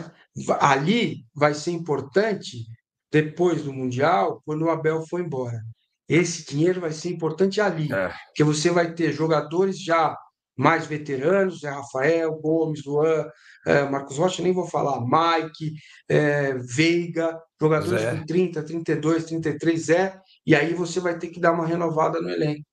ali 0.60 1.24
vai 1.34 1.54
ser 1.54 1.70
importante 1.70 2.66
depois 3.10 3.62
do 3.62 3.72
Mundial, 3.72 4.42
quando 4.44 4.62
o 4.62 4.70
Abel 4.70 5.06
for 5.06 5.20
embora. 5.20 5.60
Esse 6.08 6.46
dinheiro 6.46 6.80
vai 6.80 6.92
ser 6.92 7.08
importante 7.10 7.60
ali, 7.60 7.92
é. 7.92 8.12
porque 8.26 8.44
você 8.44 8.70
vai 8.70 8.94
ter 8.94 9.12
jogadores 9.12 9.82
já 9.82 10.16
mais 10.56 10.86
veteranos, 10.86 11.62
é 11.64 11.68
Rafael, 11.68 12.32
Gomes, 12.40 12.84
Luan, 12.84 13.26
é, 13.66 13.82
Marcos 13.82 14.16
Rocha, 14.16 14.42
nem 14.42 14.52
vou 14.52 14.66
falar, 14.66 15.00
Mike, 15.00 15.74
é, 16.08 16.54
Veiga, 16.54 17.38
jogadores 17.60 18.00
Zé. 18.00 18.16
com 18.16 18.24
30, 18.24 18.62
32, 18.62 19.24
33, 19.24 19.88
é, 19.90 20.20
e 20.46 20.54
aí 20.54 20.72
você 20.72 20.98
vai 21.00 21.18
ter 21.18 21.28
que 21.28 21.40
dar 21.40 21.52
uma 21.52 21.66
renovada 21.66 22.20
no 22.20 22.30
elenco. 22.30 22.64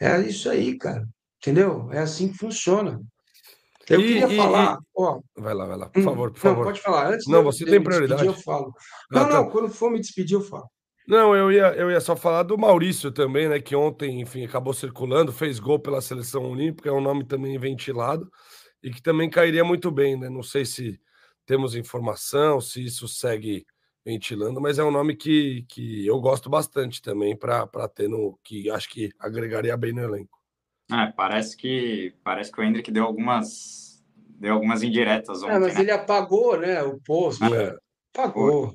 É 0.00 0.20
isso 0.20 0.48
aí, 0.48 0.76
cara. 0.78 1.04
Entendeu? 1.40 1.90
É 1.92 1.98
assim 1.98 2.28
que 2.28 2.38
funciona. 2.38 3.00
Eu 3.88 4.00
e, 4.00 4.04
queria 4.04 4.26
e, 4.26 4.36
falar, 4.36 4.78
e... 4.80 4.84
ó. 4.96 5.20
Vai 5.36 5.54
lá, 5.54 5.66
vai 5.66 5.76
lá, 5.76 5.88
por 5.88 6.00
hum, 6.00 6.04
favor, 6.04 6.30
por 6.32 6.38
favor. 6.40 6.56
Não, 6.58 6.64
pode 6.64 6.80
falar. 6.80 7.12
Antes 7.12 7.26
não, 7.26 7.42
você 7.42 7.64
tem 7.64 7.82
prioridade. 7.82 8.22
Despedir, 8.22 8.38
eu 8.38 8.44
falo. 8.44 8.74
Não, 9.10 9.22
ah, 9.22 9.24
tá. 9.26 9.34
não, 9.34 9.50
quando 9.50 9.68
for 9.68 9.90
me 9.90 10.00
despedir, 10.00 10.34
eu 10.34 10.42
falo. 10.42 10.68
Não, 11.06 11.36
eu 11.36 11.52
ia, 11.52 11.72
eu 11.74 11.88
ia 11.88 12.00
só 12.00 12.16
falar 12.16 12.42
do 12.42 12.58
Maurício 12.58 13.12
também, 13.12 13.48
né? 13.48 13.60
Que 13.60 13.76
ontem, 13.76 14.20
enfim, 14.20 14.44
acabou 14.44 14.74
circulando, 14.74 15.32
fez 15.32 15.60
gol 15.60 15.78
pela 15.78 16.00
seleção 16.00 16.50
olímpica, 16.50 16.88
é 16.88 16.92
um 16.92 17.00
nome 17.00 17.24
também 17.24 17.56
ventilado 17.58 18.28
e 18.82 18.90
que 18.90 19.00
também 19.00 19.30
cairia 19.30 19.62
muito 19.62 19.90
bem, 19.90 20.18
né? 20.18 20.28
Não 20.28 20.42
sei 20.42 20.64
se 20.64 21.00
temos 21.44 21.76
informação, 21.76 22.60
se 22.60 22.84
isso 22.84 23.06
segue 23.06 23.64
ventilando, 24.04 24.60
mas 24.60 24.78
é 24.78 24.84
um 24.84 24.90
nome 24.90 25.16
que, 25.16 25.64
que 25.68 26.06
eu 26.06 26.20
gosto 26.20 26.50
bastante 26.50 27.00
também 27.00 27.36
para 27.36 27.66
ter 27.88 28.08
no 28.08 28.38
que 28.44 28.70
acho 28.70 28.88
que 28.88 29.10
agregaria 29.18 29.76
bem 29.76 29.92
no 29.92 30.02
elenco. 30.02 30.38
É, 30.92 31.06
parece 31.12 31.56
que 31.56 32.14
parece 32.22 32.52
que 32.52 32.60
o 32.60 32.64
Hendrick 32.64 32.90
deu 32.90 33.04
algumas 33.04 34.04
deu 34.38 34.54
algumas 34.54 34.82
indiretas 34.82 35.42
ontem. 35.42 35.54
É, 35.54 35.58
mas 35.58 35.74
né? 35.74 35.80
ele 35.80 35.90
apagou, 35.90 36.58
né, 36.58 36.82
o 36.82 36.98
post. 37.00 37.42
É. 37.44 37.76
Apagou. 38.14 38.74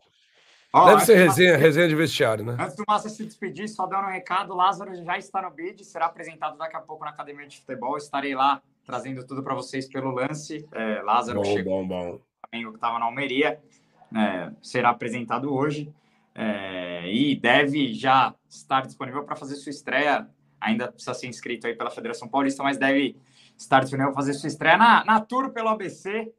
Oh, 0.74 0.86
Deve 0.86 1.02
ser 1.02 1.16
resenha, 1.16 1.58
resenha 1.58 1.88
de 1.88 1.96
vestiário, 1.96 2.46
né? 2.46 2.56
Antes 2.58 2.78
do 2.78 2.86
Massa 2.88 3.10
se 3.10 3.26
despedir, 3.26 3.68
só 3.68 3.86
dando 3.86 4.06
um 4.06 4.12
recado, 4.12 4.56
Lázaro 4.56 4.96
já 5.04 5.18
está 5.18 5.42
no 5.42 5.52
bid, 5.52 5.84
será 5.84 6.06
apresentado 6.06 6.58
daqui 6.58 6.78
a 6.78 6.80
pouco 6.80 7.04
na 7.04 7.12
Academia 7.12 7.46
de 7.46 7.60
Futebol. 7.60 7.98
Estarei 7.98 8.34
lá 8.34 8.62
trazendo 8.86 9.26
tudo 9.26 9.44
para 9.44 9.54
vocês 9.54 9.90
pelo 9.90 10.12
lance. 10.12 10.66
É, 10.72 11.02
Lázaro 11.02 11.42
bom, 11.42 11.46
chegou, 11.46 11.86
bom, 11.86 12.12
bom. 12.12 12.20
que 12.50 12.76
estava 12.76 13.00
na 13.00 13.06
Almeria, 13.06 13.60
é, 14.16 14.52
será 14.62 14.92
apresentado 14.92 15.54
hoje 15.54 15.94
é, 16.34 17.12
e 17.12 17.36
deve 17.36 17.94
já 17.94 18.34
estar 18.50 18.86
disponível 18.86 19.24
para 19.24 19.36
fazer 19.36 19.56
sua 19.56 19.72
estreia. 19.72 20.30
Ainda 20.62 20.92
precisa 20.92 21.14
ser 21.14 21.28
inscrito 21.28 21.68
aí 21.68 21.76
pela 21.76 21.90
Federação 21.90 22.28
Paulista, 22.28 22.64
mas 22.64 22.78
deve 22.78 23.18
estar 23.58 23.82
disponível 23.82 24.12
para 24.12 24.22
fazer 24.22 24.34
sua 24.34 24.48
estreia 24.48 24.78
na, 24.78 25.04
na 25.04 25.20
Tour 25.20 25.52
pelo 25.52 25.70
ABC. 25.70 26.32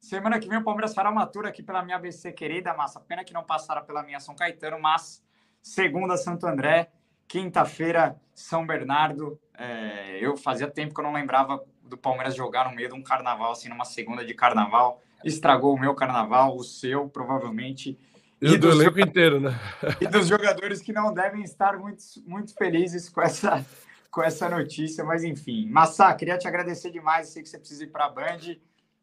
Semana 0.00 0.38
que 0.38 0.48
vem 0.48 0.58
o 0.58 0.64
Palmeiras 0.64 0.94
fará 0.94 1.10
uma 1.10 1.26
tour 1.26 1.46
aqui 1.46 1.62
pela 1.62 1.82
minha 1.82 1.96
ABC 1.96 2.32
querida, 2.32 2.74
massa. 2.74 3.00
Pena 3.00 3.24
que 3.24 3.32
não 3.32 3.42
passara 3.42 3.80
pela 3.80 4.02
minha 4.02 4.20
São 4.20 4.36
Caetano, 4.36 4.78
mas 4.78 5.24
segunda 5.60 6.16
Santo 6.16 6.46
André, 6.46 6.90
quinta-feira 7.26 8.20
São 8.34 8.66
Bernardo. 8.66 9.40
É, 9.58 10.18
eu 10.20 10.36
fazia 10.36 10.70
tempo 10.70 10.94
que 10.94 11.00
eu 11.00 11.04
não 11.04 11.12
lembrava 11.12 11.64
do 11.82 11.96
Palmeiras 11.96 12.36
jogar 12.36 12.68
no 12.68 12.76
meio 12.76 12.88
de 12.88 12.94
um 12.94 13.02
carnaval, 13.02 13.52
assim, 13.52 13.68
numa 13.68 13.84
segunda 13.84 14.24
de 14.24 14.34
carnaval 14.34 15.02
estragou 15.24 15.74
o 15.74 15.78
meu 15.78 15.94
carnaval, 15.94 16.56
o 16.56 16.62
seu, 16.62 17.08
provavelmente. 17.08 17.98
E, 18.40 18.52
e 18.52 18.58
do 18.58 18.70
elenco 18.70 19.00
inteiro, 19.00 19.40
né? 19.40 19.58
e 20.00 20.06
dos 20.06 20.28
jogadores 20.28 20.82
que 20.82 20.92
não 20.92 21.12
devem 21.12 21.42
estar 21.42 21.78
muito, 21.78 22.02
muito 22.26 22.54
felizes 22.54 23.08
com 23.08 23.22
essa, 23.22 23.64
com 24.10 24.22
essa 24.22 24.48
notícia, 24.48 25.02
mas 25.04 25.24
enfim. 25.24 25.68
Massa, 25.70 26.12
queria 26.14 26.36
te 26.36 26.46
agradecer 26.46 26.90
demais. 26.90 27.28
Sei 27.28 27.42
que 27.42 27.48
você 27.48 27.58
precisa 27.58 27.84
ir 27.84 27.88
para 27.88 28.06
a 28.06 28.10
Band. 28.10 28.56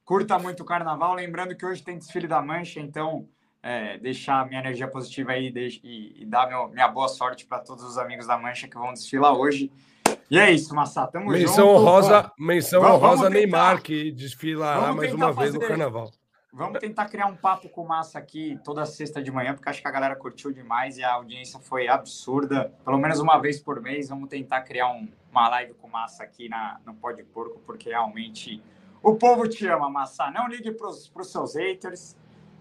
Curta 0.05 0.37
muito 0.37 0.61
o 0.61 0.65
carnaval. 0.65 1.15
Lembrando 1.15 1.55
que 1.55 1.65
hoje 1.65 1.81
tem 1.81 1.97
desfile 1.97 2.27
da 2.27 2.41
Mancha, 2.41 2.79
então 2.79 3.27
é, 3.63 3.97
deixar 3.97 4.47
minha 4.47 4.59
energia 4.59 4.87
positiva 4.87 5.31
aí 5.31 5.51
e, 5.55 6.21
e 6.21 6.25
dar 6.25 6.47
meu, 6.47 6.67
minha 6.67 6.87
boa 6.87 7.07
sorte 7.07 7.45
para 7.45 7.59
todos 7.59 7.83
os 7.83 7.97
amigos 7.97 8.27
da 8.27 8.37
Mancha 8.37 8.67
que 8.67 8.77
vão 8.77 8.93
desfilar 8.93 9.33
hoje. 9.33 9.71
E 10.29 10.37
é 10.37 10.51
isso, 10.51 10.75
Massa. 10.75 11.07
Tamo 11.07 11.31
menção 11.31 11.67
junto. 11.67 11.79
Honrosa, 11.79 12.31
menção 12.37 12.81
vamos, 12.81 12.97
honrosa 12.97 13.23
vamos 13.23 13.33
Neymar, 13.33 13.81
que 13.81 14.11
desfilará 14.11 14.93
mais 14.93 15.13
uma 15.13 15.31
vez 15.31 15.53
no 15.53 15.59
carnaval. 15.59 16.11
Vamos 16.55 16.77
tentar 16.77 17.05
criar 17.09 17.25
um 17.25 17.35
papo 17.35 17.67
com 17.67 17.83
Massa 17.83 18.19
aqui 18.19 18.59
toda 18.63 18.85
sexta 18.85 19.23
de 19.23 19.31
manhã, 19.31 19.55
porque 19.55 19.67
acho 19.67 19.81
que 19.81 19.87
a 19.87 19.91
galera 19.91 20.15
curtiu 20.15 20.51
demais 20.51 20.99
e 20.99 21.03
a 21.03 21.13
audiência 21.13 21.59
foi 21.59 21.87
absurda. 21.87 22.71
Pelo 22.85 22.99
menos 22.99 23.19
uma 23.19 23.39
vez 23.39 23.59
por 23.59 23.81
mês, 23.81 24.09
vamos 24.09 24.29
tentar 24.29 24.61
criar 24.61 24.91
um, 24.91 25.09
uma 25.31 25.49
live 25.49 25.73
com 25.73 25.87
Massa 25.87 26.23
aqui 26.23 26.47
na, 26.47 26.79
no 26.85 26.93
Pode 26.93 27.23
Porco, 27.23 27.59
porque 27.65 27.89
realmente 27.89 28.61
o 29.01 29.15
povo 29.15 29.47
te 29.47 29.65
ama, 29.65 29.89
Massa. 29.89 30.29
Não 30.29 30.47
ligue 30.47 30.71
para 30.71 30.89
os 30.89 31.11
seus 31.23 31.55
haters, 31.55 32.15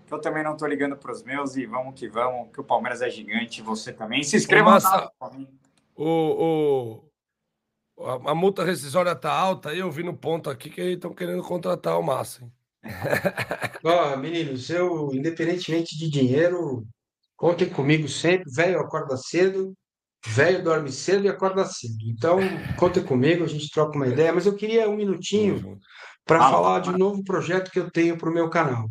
que 0.07 0.15
eu 0.15 0.19
também 0.19 0.43
não 0.43 0.55
estou 0.55 0.67
ligando 0.67 0.97
para 0.97 1.13
os 1.13 1.23
meus, 1.23 1.55
e 1.57 1.67
vamos 1.67 1.93
que 1.95 2.09
vamos, 2.09 2.51
que 2.51 2.63
o 2.63 2.65
Palmeiras 2.65 3.03
é 3.03 3.11
gigante, 3.11 3.61
você 3.61 3.93
também. 3.93 4.23
Se 4.23 4.39
inscreva 4.39 4.71
Ô, 4.71 4.73
Massa, 4.73 5.13
o, 5.95 7.05
o, 7.99 8.09
a, 8.09 8.31
a 8.31 8.35
multa 8.35 8.65
rescisória 8.65 9.15
tá 9.15 9.31
alta, 9.31 9.69
aí 9.69 9.81
eu 9.81 9.91
vi 9.91 10.03
no 10.03 10.17
ponto 10.17 10.49
aqui 10.49 10.71
que 10.71 10.81
estão 10.81 11.13
querendo 11.13 11.43
contratar 11.43 11.99
o 11.99 12.03
Massa. 12.03 12.43
Hein? 12.43 12.53
Ó, 13.85 14.17
meninos, 14.17 14.69
eu, 14.71 15.11
independentemente 15.13 15.97
de 15.97 16.11
dinheiro, 16.11 16.85
contem 17.37 17.69
comigo 17.69 18.09
sempre. 18.09 18.51
Velho 18.53 18.81
acorda 18.81 19.17
cedo, 19.17 19.73
velho 20.27 20.63
dorme 20.63 20.91
cedo 20.91 21.25
e 21.25 21.29
acorda 21.29 21.65
cedo. 21.65 21.97
Então, 22.07 22.39
contem 22.79 23.03
comigo, 23.03 23.45
a 23.45 23.49
gente 23.49 23.71
troca 23.71 23.97
uma 23.97 24.09
ideia. 24.09 24.33
Mas 24.33 24.47
eu 24.47 24.57
queria 24.57 24.89
um 24.89 24.97
minutinho 24.97 25.79
para 26.25 26.41
falar 26.41 26.81
de 26.81 26.91
um 26.91 26.99
novo 26.99 27.23
projeto 27.25 27.71
que 27.71 27.79
eu 27.79 27.91
tenho 27.91 28.17
para 28.17 28.31
o 28.31 28.35
meu 28.35 28.49
canal. 28.51 28.89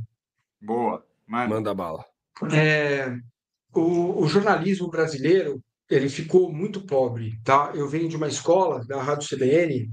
Boa, 0.62 1.04
manda, 1.28 1.48
manda 1.48 1.74
bala. 1.74 2.06
É, 2.54 3.14
o, 3.74 4.24
o 4.24 4.28
jornalismo 4.28 4.90
brasileiro 4.90 5.62
ele 5.90 6.08
ficou 6.08 6.52
muito 6.52 6.86
pobre, 6.86 7.38
tá? 7.44 7.72
Eu 7.76 7.88
venho 7.88 8.08
de 8.08 8.16
uma 8.16 8.28
escola 8.28 8.86
da 8.86 9.02
Rádio 9.02 9.28
CBN, 9.28 9.92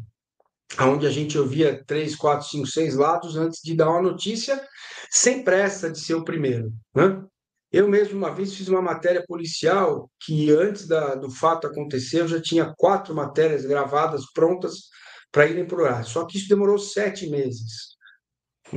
onde 0.81 1.07
a 1.07 1.11
gente 1.11 1.39
ouvia 1.39 1.83
três, 1.87 2.15
quatro, 2.15 2.47
cinco, 2.47 2.67
seis 2.67 2.95
lados 2.95 3.37
antes 3.37 3.61
de 3.63 3.75
dar 3.75 3.91
uma 3.91 4.03
notícia, 4.03 4.63
sem 5.11 5.43
pressa 5.43 5.91
de 5.91 6.01
ser 6.01 6.15
o 6.15 6.25
primeiro, 6.25 6.73
né? 6.95 7.23
Eu 7.71 7.87
mesmo 7.87 8.17
uma 8.17 8.35
vez 8.35 8.55
fiz 8.55 8.67
uma 8.69 8.81
matéria 8.81 9.23
policial 9.27 10.11
que 10.25 10.51
antes 10.51 10.87
da, 10.87 11.15
do 11.15 11.31
fato 11.31 11.67
acontecer 11.67 12.23
eu 12.23 12.29
já 12.29 12.41
tinha 12.41 12.73
quatro 12.79 13.15
matérias 13.15 13.67
gravadas 13.67 14.23
prontas 14.33 14.89
para 15.31 15.47
irem 15.47 15.67
para 15.67 15.83
o 15.83 15.85
ar. 15.85 16.03
Só 16.05 16.25
que 16.25 16.39
isso 16.39 16.49
demorou 16.49 16.79
sete 16.79 17.29
meses. 17.29 17.99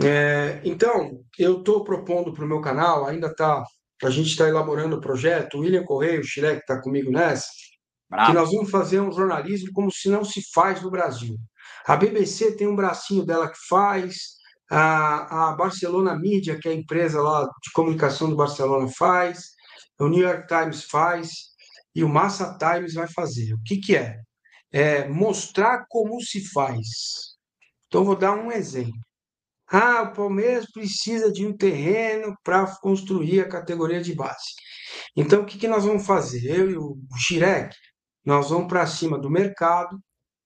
É, 0.04 0.62
então 0.66 1.24
eu 1.38 1.60
estou 1.60 1.86
propondo 1.86 2.34
para 2.34 2.44
o 2.44 2.48
meu 2.48 2.60
canal, 2.60 3.06
ainda 3.06 3.28
está 3.28 3.64
a 4.04 4.10
gente 4.10 4.30
está 4.30 4.48
elaborando 4.48 4.96
o 4.96 5.02
projeto, 5.02 5.58
o 5.58 5.60
William 5.60 5.84
Correia, 5.84 6.20
o 6.20 6.24
Chile, 6.24 6.56
que 6.56 6.62
está 6.62 6.82
comigo 6.82 7.12
nessa, 7.12 7.48
Bravo. 8.10 8.32
que 8.32 8.38
nós 8.38 8.52
vamos 8.52 8.72
fazer 8.72 9.00
um 9.00 9.12
jornalismo 9.12 9.70
como 9.74 9.92
se 9.92 10.10
não 10.10 10.24
se 10.24 10.42
faz 10.52 10.82
no 10.82 10.90
Brasil. 10.90 11.38
A 11.86 11.96
BBC 11.96 12.56
tem 12.56 12.68
um 12.68 12.76
bracinho 12.76 13.26
dela 13.26 13.50
que 13.50 13.58
faz, 13.68 14.16
a, 14.70 15.50
a 15.50 15.54
Barcelona 15.54 16.18
Media, 16.18 16.58
que 16.60 16.68
é 16.68 16.72
a 16.72 16.76
empresa 16.76 17.22
lá 17.22 17.44
de 17.44 17.72
comunicação 17.74 18.30
do 18.30 18.36
Barcelona, 18.36 18.88
faz, 18.98 19.50
o 20.00 20.08
New 20.08 20.22
York 20.22 20.48
Times 20.48 20.86
faz, 20.86 21.30
e 21.94 22.04
o 22.04 22.10
Massa 22.10 22.58
Times 22.58 22.94
vai 22.94 23.08
fazer. 23.08 23.54
O 23.54 23.62
que, 23.64 23.78
que 23.78 23.96
é? 23.96 24.18
É 24.72 25.08
mostrar 25.10 25.86
como 25.90 26.22
se 26.22 26.50
faz. 26.52 26.88
Então, 27.88 28.06
vou 28.06 28.16
dar 28.16 28.32
um 28.34 28.52
exemplo. 28.52 28.94
Ah, 29.68 30.04
o 30.04 30.14
Palmeiras 30.14 30.66
precisa 30.72 31.32
de 31.32 31.46
um 31.46 31.56
terreno 31.56 32.36
para 32.44 32.66
construir 32.78 33.42
a 33.42 33.50
categoria 33.50 34.02
de 34.02 34.14
base. 34.14 34.54
Então, 35.16 35.42
o 35.42 35.46
que, 35.46 35.58
que 35.58 35.68
nós 35.68 35.86
vamos 35.86 36.06
fazer? 36.06 36.46
Eu 36.46 36.70
e 36.72 36.78
o 36.78 36.98
Xirek, 37.18 37.76
nós 38.26 38.50
vamos 38.50 38.68
para 38.68 38.88
cima 38.88 39.18
do 39.18 39.30
mercado, 39.30 39.98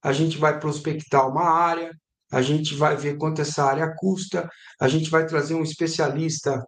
a 0.06 0.12
gente 0.12 0.38
vai 0.38 0.56
prospectar 0.60 1.28
uma 1.28 1.50
área, 1.50 1.90
a 2.30 2.40
gente 2.40 2.76
vai 2.76 2.96
ver 2.96 3.18
quanto 3.18 3.42
essa 3.42 3.64
área 3.64 3.92
custa, 3.96 4.48
a 4.80 4.86
gente 4.86 5.10
vai 5.10 5.26
trazer 5.26 5.54
um 5.56 5.64
especialista 5.64 6.64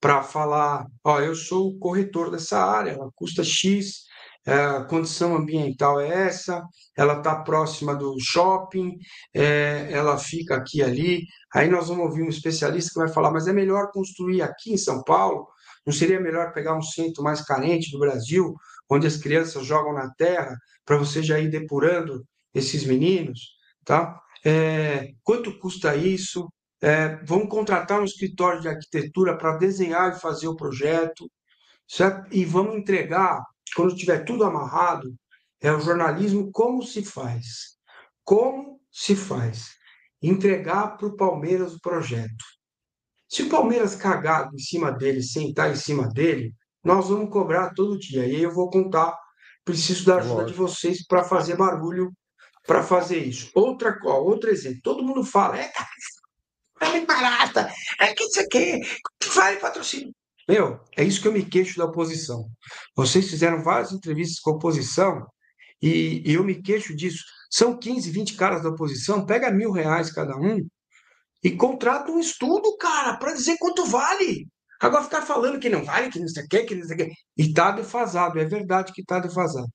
para 0.00 0.24
falar, 0.24 0.84
ó, 1.04 1.20
eu 1.20 1.36
sou 1.36 1.68
o 1.68 1.78
corretor 1.78 2.32
dessa 2.32 2.58
área, 2.58 2.90
ela 2.90 3.08
custa 3.14 3.44
X, 3.44 4.02
é, 4.44 4.54
a 4.54 4.82
condição 4.82 5.36
ambiental 5.36 6.00
é 6.00 6.08
essa, 6.08 6.64
ela 6.96 7.18
está 7.18 7.36
próxima 7.36 7.94
do 7.94 8.16
shopping, 8.18 8.96
é, 9.32 9.88
ela 9.92 10.18
fica 10.18 10.56
aqui 10.56 10.82
ali. 10.82 11.22
Aí 11.54 11.70
nós 11.70 11.86
vamos 11.86 12.06
ouvir 12.06 12.24
um 12.24 12.28
especialista 12.28 12.90
que 12.92 12.98
vai 12.98 13.08
falar, 13.08 13.30
mas 13.30 13.46
é 13.46 13.52
melhor 13.52 13.92
construir 13.92 14.42
aqui 14.42 14.72
em 14.72 14.76
São 14.76 15.00
Paulo? 15.04 15.46
Não 15.86 15.92
seria 15.92 16.18
melhor 16.18 16.52
pegar 16.52 16.76
um 16.76 16.82
centro 16.82 17.22
mais 17.22 17.40
carente 17.40 17.92
do 17.92 18.00
Brasil, 18.00 18.52
onde 18.90 19.06
as 19.06 19.16
crianças 19.16 19.64
jogam 19.64 19.92
na 19.92 20.10
terra, 20.14 20.56
para 20.84 20.96
você 20.96 21.22
já 21.22 21.38
ir 21.38 21.48
depurando 21.48 22.26
esses 22.54 22.84
meninos? 22.84 23.56
Tá? 23.84 24.20
É, 24.44 25.12
quanto 25.22 25.58
custa 25.58 25.94
isso? 25.96 26.48
É, 26.82 27.16
vamos 27.24 27.48
contratar 27.48 28.00
um 28.00 28.04
escritório 28.04 28.60
de 28.60 28.68
arquitetura 28.68 29.36
para 29.36 29.58
desenhar 29.58 30.12
e 30.12 30.20
fazer 30.20 30.48
o 30.48 30.56
projeto, 30.56 31.30
certo? 31.86 32.34
E 32.34 32.44
vamos 32.44 32.76
entregar 32.76 33.42
quando 33.74 33.94
tiver 33.94 34.24
tudo 34.24 34.44
amarrado, 34.44 35.14
é 35.60 35.72
o 35.72 35.80
jornalismo 35.80 36.50
como 36.52 36.82
se 36.82 37.04
faz. 37.04 37.76
Como 38.24 38.80
se 38.90 39.14
faz. 39.14 39.70
Entregar 40.22 40.96
para 40.96 41.06
o 41.06 41.16
Palmeiras 41.16 41.74
o 41.74 41.80
projeto. 41.80 42.44
Se 43.28 43.42
o 43.42 43.48
Palmeiras 43.48 43.94
cagar 43.94 44.48
em 44.52 44.58
cima 44.58 44.90
dele, 44.90 45.22
sentar 45.22 45.70
em 45.70 45.76
cima 45.76 46.08
dele, 46.08 46.52
nós 46.82 47.08
vamos 47.08 47.30
cobrar 47.30 47.72
todo 47.74 47.98
dia. 47.98 48.26
E 48.26 48.36
aí 48.36 48.42
eu 48.42 48.52
vou 48.52 48.68
contar, 48.70 49.16
preciso 49.64 50.06
da 50.06 50.16
ajuda 50.16 50.46
de 50.46 50.52
vocês 50.52 51.06
para 51.06 51.22
fazer 51.22 51.56
barulho 51.56 52.12
para 52.66 52.82
fazer 52.82 53.18
isso. 53.18 53.50
Outra, 53.54 53.98
ó, 54.04 54.20
outro 54.20 54.50
exemplo. 54.50 54.80
Todo 54.82 55.02
mundo 55.02 55.24
fala, 55.24 55.58
é, 55.60 55.70
é 56.80 57.04
barata, 57.04 57.72
é 57.98 58.14
que 58.14 58.24
isso 58.24 58.40
aqui, 58.40 58.80
vale 59.34 59.58
patrocínio. 59.58 60.14
Meu, 60.48 60.80
é 60.96 61.04
isso 61.04 61.20
que 61.20 61.28
eu 61.28 61.32
me 61.32 61.44
queixo 61.44 61.78
da 61.78 61.84
oposição. 61.84 62.48
Vocês 62.96 63.28
fizeram 63.30 63.62
várias 63.62 63.92
entrevistas 63.92 64.40
com 64.40 64.50
a 64.50 64.54
oposição 64.54 65.26
e, 65.80 66.22
e 66.28 66.34
eu 66.34 66.42
me 66.42 66.60
queixo 66.60 66.94
disso. 66.96 67.22
São 67.50 67.78
15, 67.78 68.10
20 68.10 68.36
caras 68.36 68.62
da 68.62 68.70
oposição, 68.70 69.24
pega 69.24 69.50
mil 69.50 69.70
reais 69.70 70.12
cada 70.12 70.36
um 70.36 70.66
e 71.42 71.50
contrata 71.52 72.10
um 72.10 72.18
estudo, 72.18 72.76
cara, 72.76 73.16
para 73.16 73.32
dizer 73.32 73.56
quanto 73.58 73.84
vale. 73.86 74.48
Agora 74.80 75.04
ficar 75.04 75.22
falando 75.22 75.60
que 75.60 75.68
não 75.68 75.84
vale, 75.84 76.10
que 76.10 76.18
não 76.18 76.28
sei 76.28 76.44
o 76.44 76.48
que, 76.48 76.64
que 76.64 76.74
não 76.74 76.86
sei 76.86 76.96
o 76.96 76.98
que. 76.98 77.12
E 77.36 77.42
está 77.42 77.70
defasado, 77.70 78.38
é 78.38 78.44
verdade 78.44 78.92
que 78.92 79.02
está 79.02 79.18
defasado. 79.18 79.68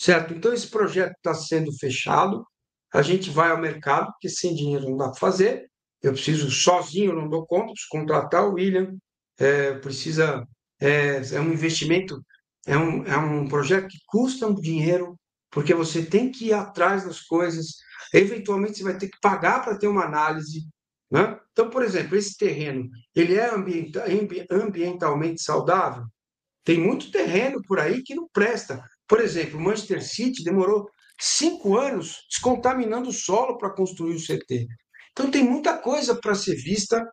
Certo? 0.00 0.32
Então 0.32 0.50
esse 0.54 0.66
projeto 0.66 1.12
está 1.12 1.34
sendo 1.34 1.70
fechado, 1.76 2.42
a 2.90 3.02
gente 3.02 3.28
vai 3.28 3.50
ao 3.50 3.60
mercado, 3.60 4.06
porque 4.12 4.30
sem 4.30 4.54
dinheiro 4.54 4.88
não 4.88 4.96
dá 4.96 5.10
para 5.10 5.20
fazer. 5.20 5.70
Eu 6.02 6.12
preciso 6.14 6.50
sozinho, 6.50 7.14
não 7.14 7.28
dou 7.28 7.46
conta, 7.46 7.72
preciso 7.74 7.88
contratar 7.90 8.48
o 8.48 8.54
William, 8.54 8.96
é, 9.38 9.74
precisa 9.74 10.42
é, 10.80 11.20
é 11.34 11.40
um 11.40 11.52
investimento, 11.52 12.18
é 12.66 12.78
um, 12.78 13.04
é 13.04 13.14
um 13.18 13.46
projeto 13.46 13.88
que 13.88 13.98
custa 14.06 14.46
um 14.46 14.54
dinheiro, 14.54 15.20
porque 15.50 15.74
você 15.74 16.02
tem 16.02 16.32
que 16.32 16.46
ir 16.46 16.54
atrás 16.54 17.04
das 17.04 17.20
coisas, 17.20 17.66
eventualmente 18.14 18.78
você 18.78 18.84
vai 18.84 18.96
ter 18.96 19.08
que 19.08 19.20
pagar 19.20 19.62
para 19.62 19.76
ter 19.76 19.86
uma 19.86 20.06
análise. 20.06 20.66
Né? 21.10 21.38
Então, 21.52 21.68
por 21.68 21.82
exemplo, 21.82 22.16
esse 22.16 22.38
terreno, 22.38 22.88
ele 23.14 23.34
é 23.34 23.54
ambienta, 23.54 24.04
ambientalmente 24.50 25.42
saudável? 25.42 26.06
Tem 26.64 26.78
muito 26.78 27.10
terreno 27.10 27.60
por 27.66 27.78
aí 27.78 28.02
que 28.02 28.14
não 28.14 28.26
presta. 28.32 28.82
Por 29.10 29.20
exemplo, 29.20 29.58
o 29.58 29.60
Manchester 29.60 30.00
City 30.06 30.44
demorou 30.44 30.88
cinco 31.20 31.76
anos 31.76 32.24
descontaminando 32.28 33.08
o 33.08 33.12
solo 33.12 33.58
para 33.58 33.74
construir 33.74 34.14
o 34.14 34.22
CT. 34.24 34.68
Então 35.10 35.28
tem 35.28 35.42
muita 35.42 35.76
coisa 35.76 36.14
para 36.14 36.32
ser 36.36 36.54
vista 36.54 37.04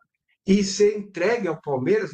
e 0.46 0.62
ser 0.62 0.96
entregue 0.96 1.48
ao 1.48 1.60
Palmeiras, 1.60 2.12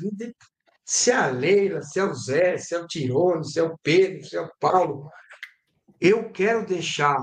se 0.87 1.11
é 1.11 1.14
a 1.14 1.26
Leila, 1.26 1.82
se 1.82 2.01
é 2.01 2.05
o 2.05 2.14
Zé, 2.14 2.57
se 2.57 2.74
é 2.74 2.78
o 2.78 2.87
Tirone, 2.87 3.45
se 3.47 3.61
é 3.61 3.62
o 3.62 3.76
Pedro, 3.82 4.26
se 4.26 4.35
é 4.35 4.41
o 4.41 4.51
Paulo. 4.59 5.11
Eu 6.01 6.30
quero 6.32 6.66
deixar 6.66 7.22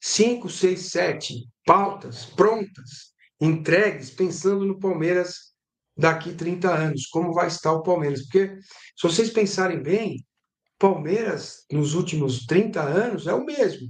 cinco, 0.00 0.50
seis, 0.50 0.90
sete 0.90 1.46
pautas 1.64 2.24
prontas, 2.24 3.14
entregues, 3.40 4.10
pensando 4.10 4.64
no 4.64 4.80
Palmeiras 4.80 5.52
daqui 5.96 6.34
30 6.34 6.68
anos, 6.68 7.06
como 7.06 7.32
vai 7.32 7.46
estar 7.46 7.72
o 7.72 7.84
Palmeiras. 7.84 8.22
Porque, 8.22 8.56
se 8.60 9.02
vocês 9.04 9.30
pensarem 9.30 9.80
bem, 9.80 10.16
Palmeiras, 10.82 11.64
nos 11.70 11.94
últimos 11.94 12.44
30 12.44 12.82
anos, 12.82 13.28
é 13.28 13.32
o 13.32 13.44
mesmo. 13.44 13.88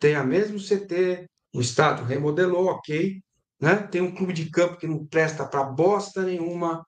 Tem 0.00 0.16
a 0.16 0.24
mesmo 0.24 0.58
CT, 0.58 1.24
o 1.54 1.60
Estado 1.60 2.02
remodelou, 2.02 2.66
ok, 2.66 3.22
né? 3.60 3.76
Tem 3.76 4.00
um 4.00 4.12
clube 4.12 4.32
de 4.32 4.50
campo 4.50 4.76
que 4.76 4.88
não 4.88 5.06
presta 5.06 5.46
para 5.46 5.62
bosta 5.62 6.24
nenhuma, 6.24 6.84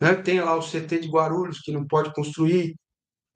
né? 0.00 0.14
Tem 0.14 0.40
lá 0.40 0.54
o 0.54 0.62
CT 0.62 1.00
de 1.00 1.08
Guarulhos 1.08 1.58
que 1.58 1.72
não 1.72 1.84
pode 1.84 2.14
construir, 2.14 2.76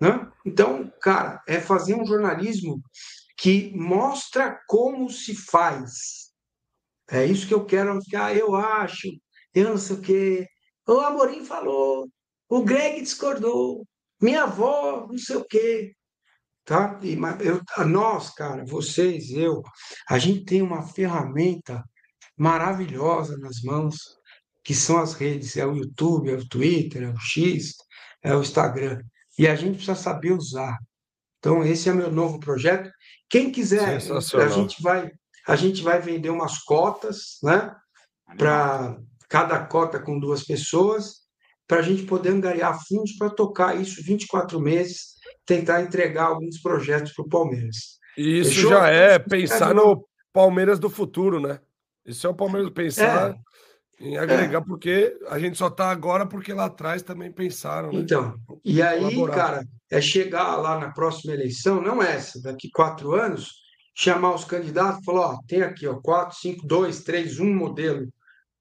né? 0.00 0.30
Então, 0.46 0.88
cara, 1.02 1.42
é 1.48 1.60
fazer 1.60 1.96
um 1.96 2.06
jornalismo 2.06 2.80
que 3.36 3.72
mostra 3.74 4.60
como 4.68 5.10
se 5.10 5.34
faz. 5.34 6.30
É 7.10 7.26
isso 7.26 7.48
que 7.48 7.54
eu 7.54 7.64
quero 7.66 8.00
ficar, 8.02 8.36
eu 8.36 8.54
acho, 8.54 9.08
eu 9.52 9.70
não 9.70 9.78
sei 9.78 9.96
o 9.96 10.00
quê. 10.00 10.46
O 10.86 11.00
Amorim 11.00 11.44
falou, 11.44 12.08
o 12.48 12.62
Greg 12.62 13.00
discordou, 13.00 13.84
minha 14.20 14.44
avó, 14.44 15.06
não 15.08 15.18
sei 15.18 15.36
o 15.36 15.44
quê. 15.44 15.94
Tá? 16.64 16.98
E, 17.02 17.18
eu, 17.40 17.60
nós, 17.86 18.30
cara, 18.30 18.64
vocês, 18.64 19.30
eu, 19.30 19.62
a 20.08 20.18
gente 20.18 20.44
tem 20.44 20.62
uma 20.62 20.86
ferramenta 20.86 21.84
maravilhosa 22.36 23.36
nas 23.38 23.60
mãos, 23.62 23.96
que 24.62 24.74
são 24.74 24.98
as 24.98 25.12
redes, 25.12 25.56
é 25.56 25.66
o 25.66 25.76
YouTube, 25.76 26.30
é 26.30 26.34
o 26.34 26.48
Twitter, 26.48 27.02
é 27.02 27.10
o 27.10 27.18
X, 27.18 27.74
é 28.22 28.34
o 28.34 28.40
Instagram. 28.40 29.02
E 29.38 29.46
a 29.46 29.54
gente 29.54 29.76
precisa 29.76 29.94
saber 29.94 30.32
usar. 30.32 30.78
Então, 31.38 31.62
esse 31.62 31.88
é 31.88 31.92
meu 31.92 32.10
novo 32.10 32.40
projeto. 32.40 32.90
Quem 33.28 33.52
quiser, 33.52 33.98
a 33.98 34.48
gente 34.48 34.82
vai 34.82 35.10
a 35.46 35.56
gente 35.56 35.82
vai 35.82 36.00
vender 36.00 36.30
umas 36.30 36.58
cotas, 36.58 37.38
né? 37.42 37.74
Para 38.36 38.98
cada 39.28 39.64
cota 39.66 40.00
com 40.00 40.18
duas 40.18 40.42
pessoas, 40.42 41.23
para 41.66 41.78
a 41.78 41.82
gente 41.82 42.02
poder 42.04 42.30
angariar 42.30 42.78
fundos 42.86 43.16
para 43.16 43.30
tocar 43.30 43.80
isso 43.80 44.02
24 44.02 44.60
meses, 44.60 45.14
tentar 45.46 45.82
entregar 45.82 46.26
alguns 46.26 46.60
projetos 46.60 47.12
para 47.12 47.24
o 47.24 47.28
Palmeiras. 47.28 47.98
E 48.16 48.40
isso 48.40 48.54
Fechou? 48.54 48.70
já 48.70 48.88
é 48.88 49.18
pensar 49.18 49.74
no 49.74 50.06
Palmeiras 50.32 50.78
do 50.78 50.90
futuro, 50.90 51.40
né? 51.40 51.58
Isso 52.04 52.26
é 52.26 52.30
o 52.30 52.34
Palmeiras 52.34 52.70
pensar 52.70 53.30
é. 53.30 54.04
em 54.04 54.16
agregar, 54.18 54.58
é. 54.58 54.64
porque 54.64 55.16
a 55.28 55.38
gente 55.38 55.56
só 55.56 55.68
está 55.68 55.90
agora 55.90 56.26
porque 56.26 56.52
lá 56.52 56.66
atrás 56.66 57.02
também 57.02 57.32
pensaram. 57.32 57.90
Né? 57.90 58.00
Então, 58.00 58.34
e 58.64 58.82
aí, 58.82 59.26
cara, 59.28 59.64
é 59.90 60.00
chegar 60.00 60.56
lá 60.56 60.78
na 60.78 60.90
próxima 60.92 61.32
eleição, 61.32 61.80
não 61.80 62.02
essa, 62.02 62.40
daqui 62.42 62.70
quatro 62.70 63.12
anos, 63.14 63.54
chamar 63.94 64.34
os 64.34 64.44
candidatos 64.44 65.00
e 65.00 65.04
falar: 65.04 65.34
ó, 65.34 65.38
tem 65.48 65.62
aqui, 65.62 65.86
ó, 65.86 65.94
quatro, 65.94 66.36
cinco, 66.36 66.66
dois, 66.66 67.02
três, 67.02 67.40
um 67.40 67.52
modelo. 67.54 68.08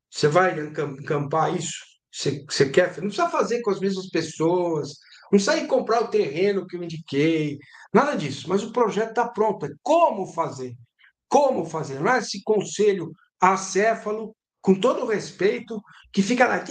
Você 0.09 0.27
vai 0.27 0.57
encampar 0.59 1.55
isso? 1.55 1.92
Você, 2.13 2.45
você 2.47 2.69
quer? 2.69 2.89
Não 2.97 3.07
precisa 3.07 3.27
fazer 3.27 3.61
com 3.61 3.71
as 3.71 3.79
mesmas 3.79 4.07
pessoas, 4.09 4.89
não 5.23 5.31
precisa 5.31 5.57
ir 5.57 5.65
comprar 5.65 6.03
o 6.03 6.09
terreno 6.09 6.67
que 6.67 6.75
eu 6.75 6.83
indiquei, 6.83 7.57
nada 7.91 8.15
disso. 8.15 8.47
Mas 8.47 8.63
o 8.63 8.71
projeto 8.71 9.09
está 9.09 9.27
pronto. 9.27 9.65
É 9.65 9.69
como 9.81 10.27
fazer? 10.27 10.75
Como 11.27 11.65
fazer? 11.65 11.99
Não 11.99 12.13
é 12.13 12.19
esse 12.19 12.43
conselho 12.43 13.11
acéfalo 13.41 14.35
com 14.61 14.79
todo 14.79 15.03
o 15.03 15.07
respeito, 15.07 15.81
que 16.13 16.21
fica 16.21 16.47
lá, 16.47 16.63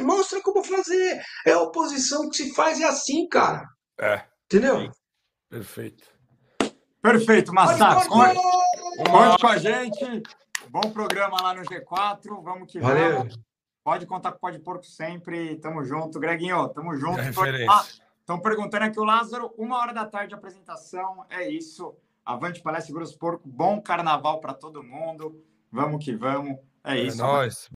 mostra 0.00 0.40
como 0.42 0.64
fazer. 0.64 1.20
É 1.46 1.52
a 1.52 1.60
oposição 1.60 2.28
que 2.30 2.36
se 2.36 2.54
faz, 2.54 2.80
é 2.80 2.84
assim, 2.84 3.28
cara. 3.28 3.68
É. 4.00 4.24
Entendeu? 4.46 4.90
Perfeito. 5.50 6.08
Perfeito, 7.02 7.52
Massaro. 7.52 8.08
Conte, 8.08 9.40
com 9.40 9.46
a 9.46 9.58
gente. 9.58 10.22
Bom 10.70 10.80
programa 10.92 11.40
lá 11.42 11.54
no 11.54 11.62
G4. 11.62 12.42
Vamos 12.42 12.72
que 12.72 12.80
Valeu. 12.80 13.18
vamos. 13.18 13.47
Pode 13.82 14.06
contar 14.06 14.32
com 14.32 14.36
o 14.36 14.40
Pode 14.40 14.58
Porco 14.58 14.84
sempre. 14.84 15.56
Tamo 15.56 15.84
junto. 15.84 16.20
Greginho, 16.20 16.68
tamo 16.68 16.94
junto. 16.98 17.20
Estão 17.20 18.36
ah, 18.36 18.40
perguntando 18.42 18.84
aqui 18.84 19.00
o 19.00 19.04
Lázaro. 19.04 19.52
Uma 19.56 19.78
hora 19.78 19.92
da 19.92 20.04
tarde 20.04 20.34
apresentação. 20.34 21.24
É 21.30 21.48
isso. 21.48 21.96
Avante 22.24 22.60
Palestra 22.60 22.94
Grosso 22.94 23.18
Porco. 23.18 23.48
Bom 23.48 23.80
carnaval 23.80 24.40
para 24.40 24.52
todo 24.52 24.82
mundo. 24.82 25.42
Vamos 25.72 26.04
que 26.04 26.14
vamos. 26.14 26.58
É, 26.84 26.98
é 26.98 27.02
isso. 27.04 27.18
Nóis. 27.18 27.66